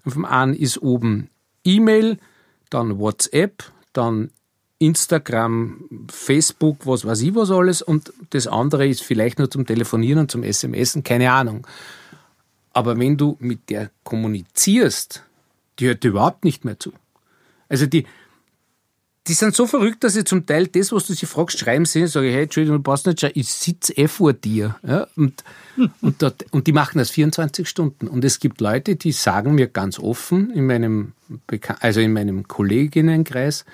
Und 0.05 0.11
vom 0.11 0.25
einen 0.25 0.53
ist 0.53 0.81
oben 0.81 1.29
E-Mail, 1.63 2.17
dann 2.69 2.99
WhatsApp, 2.99 3.63
dann 3.93 4.31
Instagram, 4.79 6.07
Facebook, 6.09 6.85
was 6.87 7.05
weiß 7.05 7.21
ich 7.21 7.35
was 7.35 7.51
alles 7.51 7.81
und 7.81 8.13
das 8.29 8.47
andere 8.47 8.87
ist 8.87 9.03
vielleicht 9.03 9.37
nur 9.37 9.51
zum 9.51 9.65
Telefonieren 9.65 10.19
und 10.19 10.31
zum 10.31 10.43
SMSen, 10.43 11.03
keine 11.03 11.31
Ahnung. 11.31 11.67
Aber 12.71 12.97
wenn 12.97 13.17
du 13.17 13.35
mit 13.39 13.69
der 13.69 13.91
kommunizierst, 14.03 15.25
die 15.79 15.87
hört 15.87 16.03
überhaupt 16.05 16.45
nicht 16.45 16.63
mehr 16.63 16.79
zu. 16.79 16.93
Also 17.67 17.87
die, 17.87 18.05
die 19.29 19.35
sind 19.35 19.55
so 19.55 19.67
verrückt, 19.67 20.03
dass 20.03 20.13
sie 20.13 20.23
zum 20.23 20.47
Teil 20.47 20.65
das, 20.65 20.91
was 20.91 21.05
du 21.05 21.13
sie 21.13 21.27
fragst, 21.27 21.59
schreiben 21.59 21.85
sie, 21.85 22.07
sage 22.07 22.29
ich, 22.29 22.33
hey, 22.33 22.43
Entschuldigung, 22.43 22.77
du 22.77 22.83
passt 22.83 23.05
nicht, 23.05 23.23
ich 23.35 23.47
sitze 23.47 23.95
eh 23.95 24.07
vor 24.07 24.33
dir. 24.33 24.75
Ja, 24.85 25.07
und, 25.15 25.43
und, 26.01 26.19
dort, 26.23 26.45
und 26.51 26.65
die 26.65 26.71
machen 26.71 26.97
das 26.97 27.11
24 27.11 27.69
Stunden. 27.69 28.07
Und 28.07 28.25
es 28.25 28.39
gibt 28.39 28.59
Leute, 28.59 28.95
die 28.95 29.11
sagen 29.11 29.53
mir 29.53 29.67
ganz 29.67 29.99
offen 29.99 30.51
in 30.51 30.65
meinem, 30.65 31.13
also 31.79 31.99
in 31.99 32.11
meinem 32.11 32.47
Kolleginnenkreis, 32.47 33.65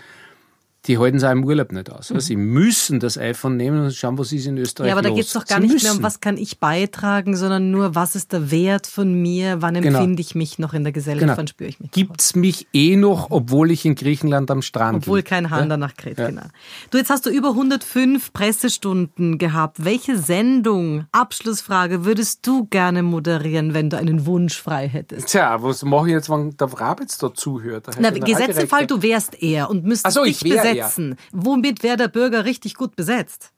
die 0.87 0.99
halten 0.99 1.17
es 1.17 1.23
auch 1.23 1.31
im 1.31 1.43
Urlaub 1.43 1.71
nicht 1.71 1.91
aus. 1.91 2.11
Also 2.11 2.19
sie 2.19 2.35
müssen 2.35 2.99
das 2.99 3.17
iPhone 3.17 3.57
nehmen 3.57 3.83
und 3.83 3.93
schauen, 3.93 4.17
was 4.17 4.31
ist 4.31 4.45
in 4.45 4.57
Österreich 4.57 4.89
Ja, 4.89 4.93
aber 4.93 5.01
da 5.01 5.09
geht 5.09 5.25
es 5.25 5.33
doch 5.33 5.45
gar 5.45 5.57
sie 5.57 5.63
nicht 5.63 5.73
müssen. 5.73 5.85
mehr 5.85 5.95
um, 5.95 6.03
was 6.03 6.19
kann 6.19 6.37
ich 6.37 6.59
beitragen, 6.59 7.35
sondern 7.35 7.71
nur, 7.71 7.95
was 7.95 8.15
ist 8.15 8.33
der 8.33 8.51
Wert 8.51 8.85
von 8.85 9.13
mir, 9.13 9.61
wann 9.61 9.73
genau. 9.75 9.99
empfinde 9.99 10.21
ich 10.21 10.35
mich 10.35 10.59
noch 10.59 10.73
in 10.73 10.83
der 10.83 10.93
Gesellschaft, 10.93 11.21
genau. 11.21 11.37
wann 11.37 11.47
spüre 11.47 11.69
ich 11.69 11.79
mich. 11.79 11.91
Gibt 11.91 12.21
es 12.21 12.35
mich 12.35 12.67
eh 12.73 12.95
noch, 12.95 13.31
obwohl 13.31 13.71
ich 13.71 13.85
in 13.85 13.95
Griechenland 13.95 14.51
am 14.51 14.61
Strand 14.61 14.97
Obwohl 14.97 15.19
lieg. 15.19 15.25
kein 15.25 15.49
Hahn 15.49 15.63
ja? 15.63 15.69
danach 15.69 15.95
kräht, 15.95 16.19
ja. 16.19 16.27
genau. 16.27 16.45
Du, 16.91 16.97
jetzt 16.97 17.09
hast 17.09 17.25
du 17.25 17.29
über 17.31 17.49
105 17.49 18.31
Pressestunden 18.33 19.37
gehabt. 19.37 19.83
Welche 19.83 20.17
Sendung, 20.17 21.05
Abschlussfrage, 21.11 22.05
würdest 22.05 22.45
du 22.45 22.65
gerne 22.65 23.01
moderieren, 23.01 23.73
wenn 23.73 23.89
du 23.89 23.97
einen 23.97 24.25
Wunsch 24.25 24.61
frei 24.61 24.87
hättest? 24.87 25.29
Tja, 25.29 25.61
was 25.63 25.83
mache 25.83 26.07
ich 26.07 26.13
jetzt, 26.13 26.29
wenn 26.29 26.55
der 26.57 26.67
Vrabitz 26.67 27.17
da 27.17 27.33
zuhört? 27.33 27.87
Na, 27.99 28.11
gesetzt 28.11 28.59
im 28.59 28.67
Fall, 28.67 28.85
du 28.85 29.01
wärst 29.01 29.41
er 29.41 29.69
und 29.69 29.83
müsstest 29.83 30.13
so, 30.13 30.23
dich 30.23 30.39
besetzen 30.41 30.74
besetzen. 30.77 31.15
Womit 31.31 31.83
wäre 31.83 31.97
der 31.97 32.07
Bürger 32.07 32.45
richtig 32.45 32.75
gut 32.75 32.95
besetzt? 32.95 33.51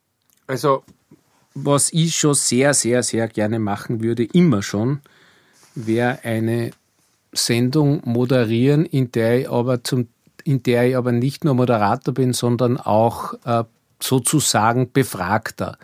Also, 0.47 0.83
was 1.53 1.91
ich 1.91 2.15
schon 2.15 2.33
sehr, 2.33 2.73
sehr, 2.73 3.03
sehr 3.03 3.27
gerne 3.27 3.59
machen 3.59 4.01
würde, 4.01 4.23
immer 4.23 4.61
schon, 4.61 5.01
wäre 5.75 6.19
eine 6.23 6.71
Sendung 7.33 8.01
moderieren, 8.05 8.85
in 8.85 9.11
der 9.11 9.41
ich 9.41 9.49
aber 9.49 9.83
zum 9.83 10.07
in 10.43 10.63
der 10.63 10.87
ich 10.87 10.95
aber 10.95 11.11
nicht 11.11 11.43
nur 11.43 11.55
Moderator 11.55 12.13
bin, 12.13 12.31
sondern 12.31 12.77
auch 12.77 13.33
äh, 13.43 13.65
sozusagen 14.01 14.93
Befragter. 14.93 15.77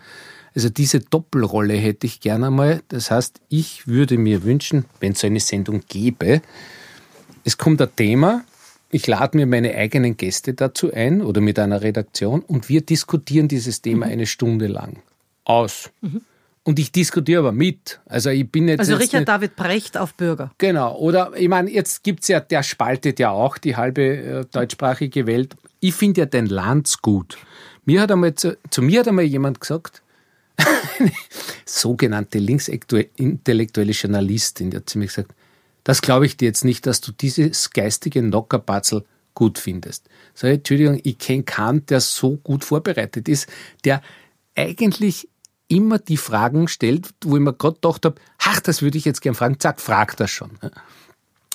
Also 0.54 0.70
diese 0.70 1.00
Doppelrolle 1.00 1.74
hätte 1.74 2.06
ich 2.06 2.20
gerne 2.20 2.50
mal. 2.50 2.82
Das 2.88 3.10
heißt, 3.10 3.40
ich 3.50 3.86
würde 3.86 4.16
mir 4.16 4.42
wünschen, 4.42 4.86
wenn 5.00 5.12
es 5.12 5.20
so 5.20 5.26
eine 5.26 5.40
Sendung 5.40 5.82
gäbe, 5.86 6.40
es 7.44 7.58
kommt 7.58 7.82
ein 7.82 7.94
Thema, 7.94 8.42
ich 8.94 9.08
lade 9.08 9.36
mir 9.36 9.46
meine 9.46 9.74
eigenen 9.74 10.16
Gäste 10.16 10.54
dazu 10.54 10.92
ein 10.92 11.20
oder 11.20 11.40
mit 11.40 11.58
einer 11.58 11.82
Redaktion 11.82 12.42
und 12.42 12.68
wir 12.68 12.80
diskutieren 12.80 13.48
dieses 13.48 13.82
Thema 13.82 14.06
mhm. 14.06 14.12
eine 14.12 14.26
Stunde 14.26 14.68
lang 14.68 15.02
aus. 15.42 15.90
Mhm. 16.00 16.20
Und 16.62 16.78
ich 16.78 16.92
diskutiere 16.92 17.40
aber 17.40 17.52
mit. 17.52 18.00
Also 18.06 18.30
ich 18.30 18.48
bin 18.48 18.68
jetzt. 18.68 18.78
Also 18.78 18.92
jetzt 18.92 19.02
Richard 19.02 19.20
nicht, 19.22 19.28
David 19.28 19.56
Brecht 19.56 19.98
auf 19.98 20.14
Bürger. 20.14 20.52
Genau. 20.58 20.96
Oder 20.96 21.32
ich 21.36 21.48
meine, 21.48 21.70
jetzt 21.70 22.04
gibt 22.04 22.22
es 22.22 22.28
ja, 22.28 22.38
der 22.38 22.62
spaltet 22.62 23.18
ja 23.18 23.30
auch 23.30 23.58
die 23.58 23.76
halbe 23.76 24.02
äh, 24.02 24.44
deutschsprachige 24.50 25.26
Welt. 25.26 25.56
Ich 25.80 25.94
finde 25.94 26.20
ja 26.20 26.26
den 26.26 26.46
Lanz 26.46 27.02
gut. 27.02 27.36
Mir 27.84 28.00
hat 28.00 28.12
einmal 28.12 28.36
zu, 28.36 28.56
zu 28.70 28.80
mir 28.80 29.00
hat 29.00 29.08
einmal 29.08 29.24
jemand 29.24 29.60
gesagt, 29.60 30.02
sogenannte 31.66 32.38
linksintellektuelle 32.38 33.92
Journalistin, 33.92 34.70
die 34.70 34.76
hat 34.76 34.88
zu 34.88 34.98
mir 34.98 35.06
gesagt, 35.06 35.34
das 35.84 36.02
glaube 36.02 36.26
ich 36.26 36.36
dir 36.36 36.46
jetzt 36.46 36.64
nicht, 36.64 36.86
dass 36.86 37.00
du 37.00 37.12
dieses 37.12 37.70
geistige 37.70 38.22
Nockerbatzel 38.22 39.04
gut 39.34 39.58
findest. 39.58 40.08
Ich, 40.34 40.42
Entschuldigung, 40.44 41.00
ich 41.02 41.18
kenne 41.18 41.42
keinen, 41.42 41.86
der 41.86 42.00
so 42.00 42.36
gut 42.36 42.64
vorbereitet 42.64 43.28
ist, 43.28 43.48
der 43.84 44.00
eigentlich 44.56 45.28
immer 45.68 45.98
die 45.98 46.16
Fragen 46.16 46.68
stellt, 46.68 47.10
wo 47.24 47.36
ich 47.36 47.42
mir 47.42 47.52
gerade 47.52 47.74
gedacht 47.74 48.04
habe, 48.04 48.20
ach, 48.38 48.60
das 48.60 48.82
würde 48.82 48.98
ich 48.98 49.04
jetzt 49.04 49.20
gern 49.20 49.34
fragen, 49.34 49.58
zack, 49.60 49.80
fragt 49.80 50.20
er 50.20 50.28
schon. 50.28 50.50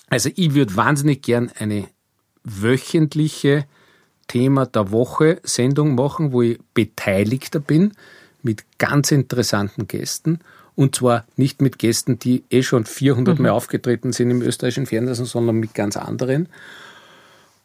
Also 0.10 0.30
ich 0.36 0.54
würde 0.54 0.76
wahnsinnig 0.76 1.22
gern 1.22 1.52
eine 1.58 1.88
wöchentliche 2.44 3.66
Thema 4.28 4.66
der 4.66 4.92
Woche 4.92 5.40
Sendung 5.44 5.96
machen, 5.96 6.32
wo 6.32 6.42
ich 6.42 6.60
Beteiligter 6.74 7.60
bin 7.60 7.94
mit 8.42 8.64
ganz 8.78 9.12
interessanten 9.12 9.88
Gästen 9.88 10.40
und 10.80 10.96
zwar 10.96 11.26
nicht 11.36 11.62
mit 11.62 11.78
Gästen, 11.78 12.20
die 12.20 12.46
eh 12.50 12.64
schon 12.64 12.86
400 12.86 13.38
mhm. 13.38 13.44
Mal 13.44 13.50
aufgetreten 13.52 14.14
sind 14.14 14.32
im 14.32 14.42
österreichischen 14.42 14.86
Fernsehen, 14.86 15.26
sondern 15.26 15.58
mit 15.58 15.74
ganz 15.74 15.98
anderen. 15.98 16.48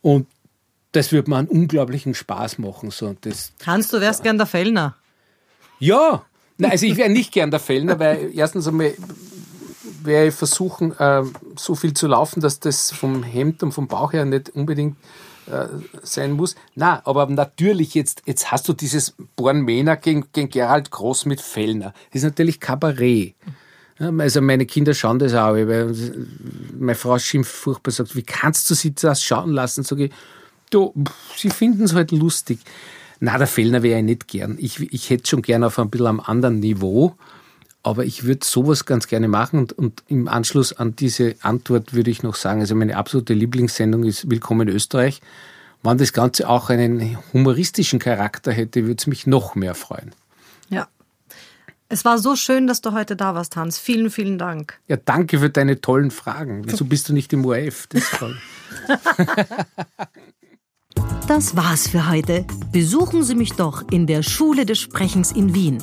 Und 0.03 0.27
das 0.91 1.13
würde 1.13 1.31
mir 1.31 1.37
einen 1.37 1.47
unglaublichen 1.47 2.15
Spaß 2.15 2.59
machen. 2.59 2.91
So, 2.91 3.15
das, 3.21 3.53
Hans, 3.65 3.89
du 3.91 4.01
wärst 4.01 4.19
ja. 4.21 4.25
gern 4.25 4.39
der 4.39 4.49
Fellner. 4.49 4.97
Ja, 5.79 6.25
Nein, 6.59 6.73
also 6.73 6.87
ich 6.87 6.97
wäre 6.97 7.09
nicht 7.09 7.31
gern 7.31 7.53
der 7.53 7.61
Fellner, 7.61 8.01
weil 8.01 8.33
erstens 8.35 8.67
einmal 8.67 8.95
werde 10.03 10.29
ich 10.29 10.35
versuchen, 10.35 10.91
äh, 10.99 11.23
so 11.55 11.77
viel 11.77 11.95
zu 11.95 12.09
laufen, 12.09 12.41
dass 12.41 12.59
das 12.59 12.91
vom 12.91 13.23
Hemd 13.23 13.63
und 13.63 13.71
vom 13.71 13.87
Bauch 13.87 14.13
her 14.13 14.25
nicht 14.25 14.51
unbedingt 14.51 14.97
äh, 15.51 15.67
sein 16.03 16.33
muss. 16.33 16.55
Na, 16.75 17.03
aber 17.05 17.27
natürlich 17.27 17.95
jetzt, 17.95 18.23
jetzt 18.27 18.51
hast 18.51 18.69
du 18.69 18.73
dieses 18.73 19.15
Born 19.37 19.63
Mena 19.63 19.95
gegen, 19.95 20.27
gegen 20.33 20.49
Gerald 20.49 20.91
Groß 20.91 21.27
mit 21.27 21.41
Fellner. 21.41 21.93
Das 22.11 22.23
ist 22.23 22.25
natürlich 22.25 22.61
Kabarett. 22.61 23.35
Also 23.99 24.41
meine 24.41 24.67
Kinder 24.67 24.93
schauen 24.93 25.21
das 25.21 25.35
auch, 25.35 25.55
weil 25.55 25.95
meine 26.77 26.97
Frau 26.97 27.19
schimpft 27.19 27.53
furchtbar, 27.53 27.93
sagt, 27.93 28.17
wie 28.17 28.23
kannst 28.23 28.69
du 28.69 28.75
sie 28.75 28.93
das 28.93 29.23
schauen 29.23 29.53
lassen? 29.53 29.85
Sag 29.85 30.01
ich, 30.01 30.13
du, 30.71 30.93
sie 31.37 31.51
finden 31.51 31.85
es 31.85 31.95
halt 31.95 32.11
lustig. 32.11 32.59
Na, 33.21 33.39
der 33.39 33.47
Fellner 33.47 33.83
wäre 33.83 34.01
ich 34.01 34.05
nicht 34.05 34.29
gern. 34.29 34.57
Ich, 34.59 34.81
ich 34.81 35.11
hätte 35.11 35.29
schon 35.29 35.43
gern 35.43 35.63
auf 35.63 35.79
ein 35.79 35.91
bisschen 35.91 36.09
am 36.09 36.21
anderen 36.21 36.59
Niveau. 36.59 37.15
Aber 37.85 38.07
ich 38.07 38.25
würde 38.25 38.45
sowas 38.45 38.87
ganz 38.87 39.07
gerne 39.09 39.29
machen 39.29 39.61
und, 39.61 39.73
und, 39.75 40.03
im 40.09 40.27
Anschluss 40.27 40.73
an 40.73 40.97
diese 40.97 41.37
Antwort 41.43 41.93
würde 41.93 42.11
ich 42.11 42.23
noch 42.23 42.35
sagen, 42.35 42.61
also 42.61 42.75
meine 42.75 42.97
absolute 42.97 43.35
Lieblingssendung 43.35 44.05
ist 44.05 44.31
Willkommen 44.31 44.69
in 44.69 44.75
Österreich. 44.75 45.21
Wenn 45.83 45.99
das 45.99 46.15
Ganze 46.15 46.49
auch 46.49 46.71
einen 46.71 47.19
humoristischen 47.35 47.99
Charakter 47.99 48.53
hätte, 48.53 48.87
würde 48.87 48.97
es 48.99 49.07
mich 49.07 49.27
noch 49.27 49.55
mehr 49.55 49.75
freuen. 49.75 50.13
Ja. 50.71 50.89
Es 51.91 52.07
war 52.07 52.17
so 52.17 52.37
schön, 52.37 52.67
dass 52.67 52.81
du 52.81 52.93
heute 52.93 53.17
da 53.17 53.35
warst, 53.35 53.55
Hans. 53.55 53.79
Vielen, 53.79 54.09
vielen 54.09 54.39
Dank. 54.39 54.81
Ja, 54.89 54.97
danke 54.97 55.39
für 55.39 55.51
deine 55.51 55.83
tollen 55.83 56.11
Fragen. 56.11 56.63
Wieso 56.65 56.87
bist 56.87 57.11
du 57.11 57.13
nicht 57.13 57.35
im 57.35 57.45
ORF? 57.45 57.87
Das 57.89 58.03
ist 58.03 58.15
toll. 58.15 58.39
das 61.29 61.55
war's 61.55 61.89
für 61.89 62.09
heute. 62.09 62.47
Besuchen 62.73 63.23
Sie 63.23 63.35
mich 63.35 63.53
doch 63.53 63.87
in 63.91 64.07
der 64.07 64.23
Schule 64.23 64.65
des 64.65 64.79
Sprechens 64.79 65.33
in 65.33 65.55
Wien 65.55 65.83